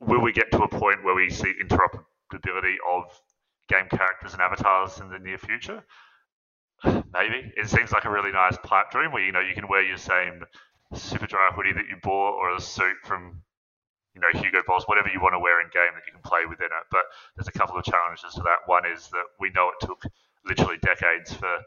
will 0.00 0.20
we 0.20 0.32
get 0.32 0.52
to 0.52 0.62
a 0.62 0.68
point 0.68 1.02
where 1.02 1.14
we 1.14 1.30
see 1.30 1.52
interoperability 1.62 2.76
of 2.88 3.20
game 3.68 3.88
characters 3.90 4.32
and 4.32 4.42
avatars 4.42 5.00
in 5.00 5.08
the 5.10 5.18
near 5.18 5.38
future. 5.38 5.84
Maybe 6.84 7.52
it 7.56 7.68
seems 7.68 7.92
like 7.92 8.04
a 8.04 8.10
really 8.10 8.32
nice 8.32 8.56
pipe 8.62 8.90
dream 8.90 9.12
where 9.12 9.24
you 9.24 9.32
know 9.32 9.40
you 9.40 9.54
can 9.54 9.68
wear 9.68 9.82
your 9.82 9.98
same 9.98 10.44
Superdry 10.94 11.52
hoodie 11.52 11.74
that 11.74 11.84
you 11.88 11.96
bought 12.02 12.32
or 12.40 12.56
a 12.56 12.60
suit 12.60 12.96
from 13.04 13.42
you 14.14 14.20
know 14.20 14.40
Hugo 14.40 14.62
Boss, 14.66 14.84
whatever 14.86 15.08
you 15.12 15.20
want 15.20 15.34
to 15.34 15.38
wear 15.38 15.60
in 15.60 15.68
game 15.68 15.92
that 15.94 16.02
you 16.06 16.12
can 16.12 16.22
play 16.22 16.46
within 16.48 16.66
it. 16.66 16.86
But 16.90 17.04
there's 17.36 17.48
a 17.48 17.52
couple 17.52 17.76
of 17.76 17.84
challenges 17.84 18.32
to 18.34 18.40
that. 18.42 18.64
One 18.66 18.84
is 18.86 19.08
that 19.10 19.24
we 19.38 19.50
know 19.50 19.68
it 19.68 19.86
took 19.86 20.02
literally 20.46 20.78
decades 20.78 21.34
for 21.34 21.60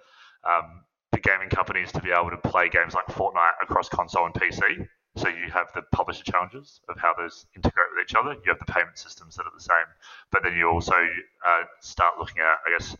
um, 0.43 0.83
the 1.11 1.19
gaming 1.19 1.49
companies 1.49 1.91
to 1.91 2.01
be 2.01 2.09
able 2.11 2.31
to 2.31 2.37
play 2.37 2.67
games 2.69 2.95
like 2.95 3.05
Fortnite 3.07 3.61
across 3.61 3.89
console 3.89 4.25
and 4.25 4.33
PC. 4.33 4.87
So 5.15 5.27
you 5.27 5.51
have 5.51 5.67
the 5.75 5.81
publisher 5.91 6.23
challenges 6.23 6.79
of 6.87 6.97
how 6.97 7.13
those 7.17 7.45
integrate 7.55 7.87
with 7.95 8.07
each 8.07 8.15
other. 8.15 8.33
You 8.33 8.47
have 8.55 8.59
the 8.59 8.71
payment 8.71 8.97
systems 8.97 9.35
that 9.35 9.45
are 9.45 9.51
the 9.53 9.61
same, 9.63 9.89
but 10.31 10.43
then 10.43 10.55
you 10.55 10.69
also 10.69 10.95
uh, 10.95 11.63
start 11.81 12.15
looking 12.17 12.39
at, 12.39 12.59
I 12.65 12.77
guess, 12.77 12.95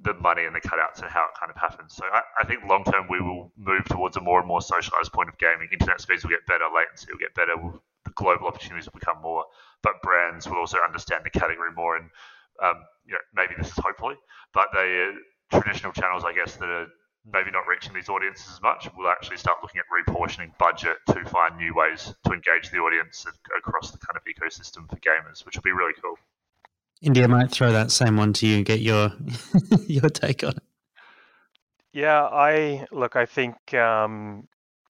the 0.00 0.14
money 0.14 0.44
and 0.44 0.56
the 0.56 0.60
cutouts 0.60 1.02
and 1.02 1.10
how 1.10 1.24
it 1.24 1.38
kind 1.38 1.50
of 1.50 1.56
happens. 1.56 1.94
So 1.94 2.04
I, 2.06 2.22
I 2.40 2.44
think 2.44 2.64
long 2.64 2.84
term 2.84 3.06
we 3.10 3.20
will 3.20 3.52
move 3.56 3.84
towards 3.84 4.16
a 4.16 4.20
more 4.20 4.38
and 4.38 4.48
more 4.48 4.62
socialized 4.62 5.12
point 5.12 5.28
of 5.28 5.36
gaming. 5.38 5.68
Internet 5.70 6.00
speeds 6.00 6.24
will 6.24 6.30
get 6.30 6.46
better, 6.46 6.64
latency 6.74 7.06
will 7.12 7.18
get 7.18 7.34
better, 7.34 7.54
the 8.04 8.10
global 8.14 8.46
opportunities 8.46 8.86
will 8.86 8.98
become 8.98 9.20
more, 9.20 9.44
but 9.82 10.00
brands 10.02 10.48
will 10.48 10.56
also 10.56 10.78
understand 10.78 11.22
the 11.24 11.30
category 11.30 11.70
more. 11.76 11.96
And 11.96 12.08
um, 12.62 12.84
you 13.06 13.12
know, 13.12 13.20
maybe 13.34 13.54
this 13.58 13.68
is 13.68 13.78
hopefully, 13.78 14.16
but 14.54 14.68
the 14.72 15.18
traditional 15.52 15.92
channels, 15.92 16.24
I 16.24 16.32
guess, 16.32 16.56
that 16.56 16.68
are 16.68 16.86
maybe 17.30 17.50
not 17.50 17.66
reaching 17.68 17.92
these 17.94 18.08
audiences 18.08 18.46
as 18.54 18.62
much, 18.62 18.88
we'll 18.96 19.08
actually 19.08 19.36
start 19.36 19.58
looking 19.62 19.80
at 19.80 19.86
reportioning 20.06 20.52
budget 20.58 20.96
to 21.08 21.24
find 21.26 21.56
new 21.56 21.74
ways 21.74 22.14
to 22.24 22.32
engage 22.32 22.70
the 22.70 22.78
audience 22.78 23.26
across 23.56 23.90
the 23.90 23.98
kind 23.98 24.16
of 24.16 24.22
ecosystem 24.24 24.88
for 24.88 24.96
gamers, 24.96 25.44
which 25.44 25.56
will 25.56 25.62
be 25.62 25.72
really 25.72 25.94
cool. 26.02 26.16
India 27.00 27.26
might 27.26 27.50
throw 27.50 27.72
that 27.72 27.90
same 27.90 28.16
one 28.16 28.32
to 28.32 28.46
you 28.46 28.56
and 28.56 28.64
get 28.64 28.80
your 28.80 29.12
your 29.86 30.08
take 30.08 30.44
on 30.44 30.50
it. 30.50 30.62
Yeah, 31.92 32.22
I 32.22 32.86
look. 32.90 33.16
I 33.16 33.26
think 33.26 33.74
um, 33.74 34.48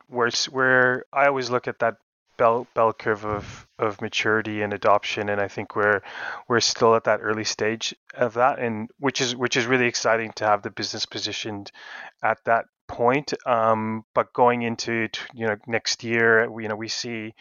we're 0.08 0.30
we're. 0.50 1.04
I 1.12 1.26
always 1.26 1.50
look 1.50 1.66
at 1.66 1.80
that 1.80 1.96
bell 2.42 2.66
bell 2.74 2.92
curve 2.92 3.24
of 3.24 3.68
of 3.78 4.00
maturity 4.00 4.62
and 4.62 4.72
adoption 4.72 5.28
and 5.28 5.40
I 5.40 5.46
think 5.46 5.76
we're 5.76 6.02
we're 6.48 6.58
still 6.58 6.96
at 6.96 7.04
that 7.04 7.20
early 7.22 7.44
stage 7.44 7.94
of 8.14 8.34
that 8.34 8.58
and 8.58 8.90
which 8.98 9.20
is 9.20 9.36
which 9.36 9.56
is 9.56 9.66
really 9.66 9.86
exciting 9.86 10.32
to 10.36 10.44
have 10.44 10.62
the 10.62 10.70
business 10.70 11.06
positioned 11.06 11.70
at 12.20 12.38
that 12.46 12.64
point. 12.88 13.32
Um, 13.46 14.04
but 14.12 14.32
going 14.32 14.62
into 14.62 15.08
you 15.32 15.46
know 15.46 15.56
next 15.68 16.02
year 16.02 16.50
you 16.60 16.66
know 16.66 16.74
we 16.74 16.88
see 16.88 17.32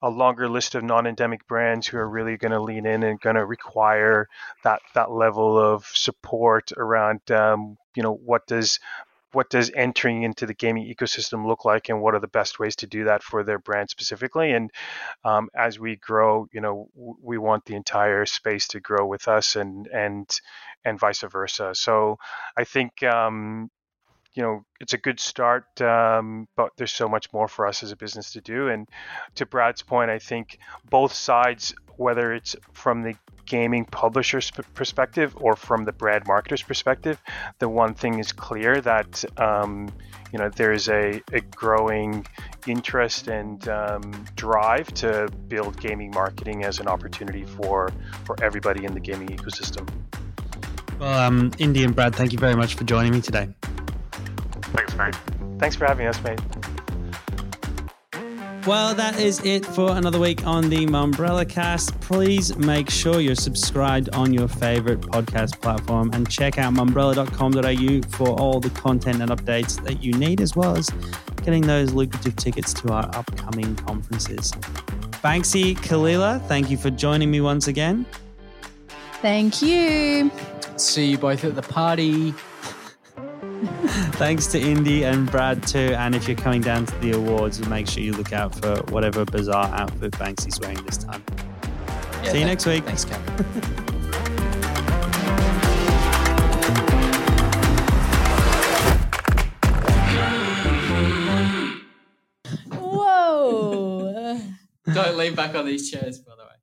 a 0.00 0.08
longer 0.08 0.48
list 0.48 0.74
of 0.74 0.82
non-endemic 0.82 1.46
brands 1.46 1.86
who 1.86 1.98
are 1.98 2.08
really 2.08 2.38
going 2.38 2.52
to 2.52 2.60
lean 2.60 2.86
in 2.86 3.02
and 3.02 3.20
going 3.20 3.36
to 3.36 3.44
require 3.44 4.26
that 4.64 4.80
that 4.94 5.10
level 5.10 5.58
of 5.58 5.84
support 5.92 6.72
around 6.78 7.30
um, 7.30 7.76
you 7.94 8.02
know 8.02 8.14
what 8.14 8.46
does 8.46 8.80
what 9.32 9.50
does 9.50 9.70
entering 9.74 10.22
into 10.22 10.46
the 10.46 10.54
gaming 10.54 10.92
ecosystem 10.92 11.46
look 11.46 11.64
like 11.64 11.88
and 11.88 12.00
what 12.00 12.14
are 12.14 12.20
the 12.20 12.28
best 12.28 12.58
ways 12.58 12.76
to 12.76 12.86
do 12.86 13.04
that 13.04 13.22
for 13.22 13.44
their 13.44 13.58
brand 13.58 13.90
specifically? 13.90 14.52
And 14.52 14.70
um, 15.24 15.48
as 15.54 15.78
we 15.78 15.96
grow 15.96 16.46
you 16.52 16.60
know 16.60 16.88
we 17.22 17.38
want 17.38 17.64
the 17.64 17.74
entire 17.74 18.26
space 18.26 18.68
to 18.68 18.80
grow 18.80 19.06
with 19.06 19.28
us 19.28 19.56
and 19.56 19.86
and 19.88 20.28
and 20.84 20.98
vice 20.98 21.20
versa. 21.20 21.74
So 21.74 22.16
i 22.56 22.64
think 22.64 23.02
um, 23.02 23.70
you 24.34 24.42
know 24.42 24.64
it's 24.80 24.94
a 24.94 24.98
good 24.98 25.20
start 25.20 25.80
um, 25.80 26.46
but 26.56 26.70
there's 26.76 26.92
so 26.92 27.08
much 27.08 27.32
more 27.32 27.48
for 27.48 27.66
us 27.66 27.82
as 27.82 27.92
a 27.92 27.96
business 27.96 28.32
to 28.32 28.40
do. 28.40 28.68
And 28.68 28.88
to 29.36 29.46
brad's 29.46 29.82
point 29.82 30.10
i 30.10 30.18
think 30.18 30.58
both 30.88 31.12
sides 31.12 31.74
whether 32.00 32.32
it's 32.32 32.56
from 32.72 33.02
the 33.02 33.14
gaming 33.44 33.84
publisher's 33.84 34.50
perspective 34.74 35.36
or 35.40 35.54
from 35.54 35.84
the 35.84 35.92
brand 35.92 36.24
marketer's 36.24 36.62
perspective, 36.62 37.20
the 37.58 37.68
one 37.68 37.94
thing 37.94 38.18
is 38.18 38.32
clear 38.32 38.80
that 38.80 39.24
um, 39.38 39.92
you 40.32 40.38
know 40.38 40.48
there's 40.48 40.88
a, 40.88 41.20
a 41.32 41.40
growing 41.40 42.24
interest 42.66 43.28
and 43.28 43.68
um, 43.68 44.02
drive 44.34 44.86
to 44.94 45.28
build 45.48 45.78
gaming 45.80 46.10
marketing 46.12 46.64
as 46.64 46.80
an 46.80 46.88
opportunity 46.88 47.44
for 47.44 47.92
for 48.24 48.36
everybody 48.42 48.84
in 48.84 48.94
the 48.94 49.00
gaming 49.00 49.28
ecosystem. 49.28 49.88
Well, 50.98 51.18
um, 51.18 51.50
Indy 51.58 51.84
and 51.84 51.94
Brad, 51.94 52.14
thank 52.14 52.32
you 52.32 52.38
very 52.38 52.54
much 52.54 52.74
for 52.74 52.84
joining 52.84 53.12
me 53.12 53.20
today. 53.20 53.48
Thanks, 54.72 54.96
mate. 54.96 55.16
Thanks 55.58 55.76
for 55.76 55.86
having 55.86 56.06
us, 56.06 56.22
mate. 56.22 56.40
Well, 58.66 58.94
that 58.94 59.18
is 59.18 59.42
it 59.42 59.64
for 59.64 59.96
another 59.96 60.18
week 60.18 60.46
on 60.46 60.68
the 60.68 60.84
Mumbrella 60.86 61.48
Cast. 61.48 61.98
Please 62.00 62.54
make 62.58 62.90
sure 62.90 63.18
you're 63.18 63.34
subscribed 63.34 64.10
on 64.10 64.34
your 64.34 64.48
favorite 64.48 65.00
podcast 65.00 65.60
platform 65.62 66.10
and 66.12 66.28
check 66.28 66.58
out 66.58 66.74
mumbrella.com.au 66.74 68.16
for 68.16 68.28
all 68.38 68.60
the 68.60 68.68
content 68.70 69.22
and 69.22 69.30
updates 69.30 69.82
that 69.84 70.02
you 70.02 70.12
need, 70.12 70.42
as 70.42 70.54
well 70.54 70.76
as 70.76 70.90
getting 71.42 71.62
those 71.66 71.94
lucrative 71.94 72.36
tickets 72.36 72.74
to 72.74 72.92
our 72.92 73.04
upcoming 73.14 73.74
conferences. 73.76 74.52
Banksy 75.22 75.74
Kalila, 75.76 76.46
thank 76.46 76.70
you 76.70 76.76
for 76.76 76.90
joining 76.90 77.30
me 77.30 77.40
once 77.40 77.66
again. 77.66 78.04
Thank 79.22 79.62
you. 79.62 80.30
See 80.76 81.12
you 81.12 81.18
both 81.18 81.44
at 81.44 81.54
the 81.54 81.62
party. 81.62 82.34
Thanks 84.16 84.46
to 84.48 84.58
Indy 84.60 85.04
and 85.04 85.30
Brad 85.30 85.66
too. 85.66 85.94
And 85.98 86.14
if 86.14 86.26
you're 86.26 86.36
coming 86.36 86.62
down 86.62 86.86
to 86.86 86.98
the 87.00 87.12
awards, 87.12 87.66
make 87.68 87.86
sure 87.86 88.02
you 88.02 88.12
look 88.12 88.32
out 88.32 88.54
for 88.54 88.76
whatever 88.90 89.24
bizarre 89.26 89.68
outfit 89.74 90.12
Banksy's 90.12 90.58
wearing 90.60 90.82
this 90.86 90.96
time. 90.96 91.22
Yeah, 92.22 92.32
See 92.32 92.38
you 92.40 92.46
next 92.46 92.64
week. 92.64 92.84
Thanks, 92.84 93.04
Kevin. 93.04 93.26
Whoa. 102.70 104.40
Don't 104.94 105.16
lean 105.18 105.34
back 105.34 105.54
on 105.54 105.66
these 105.66 105.90
chairs, 105.90 106.18
by 106.20 106.32
the 106.36 106.44
way. 106.44 106.59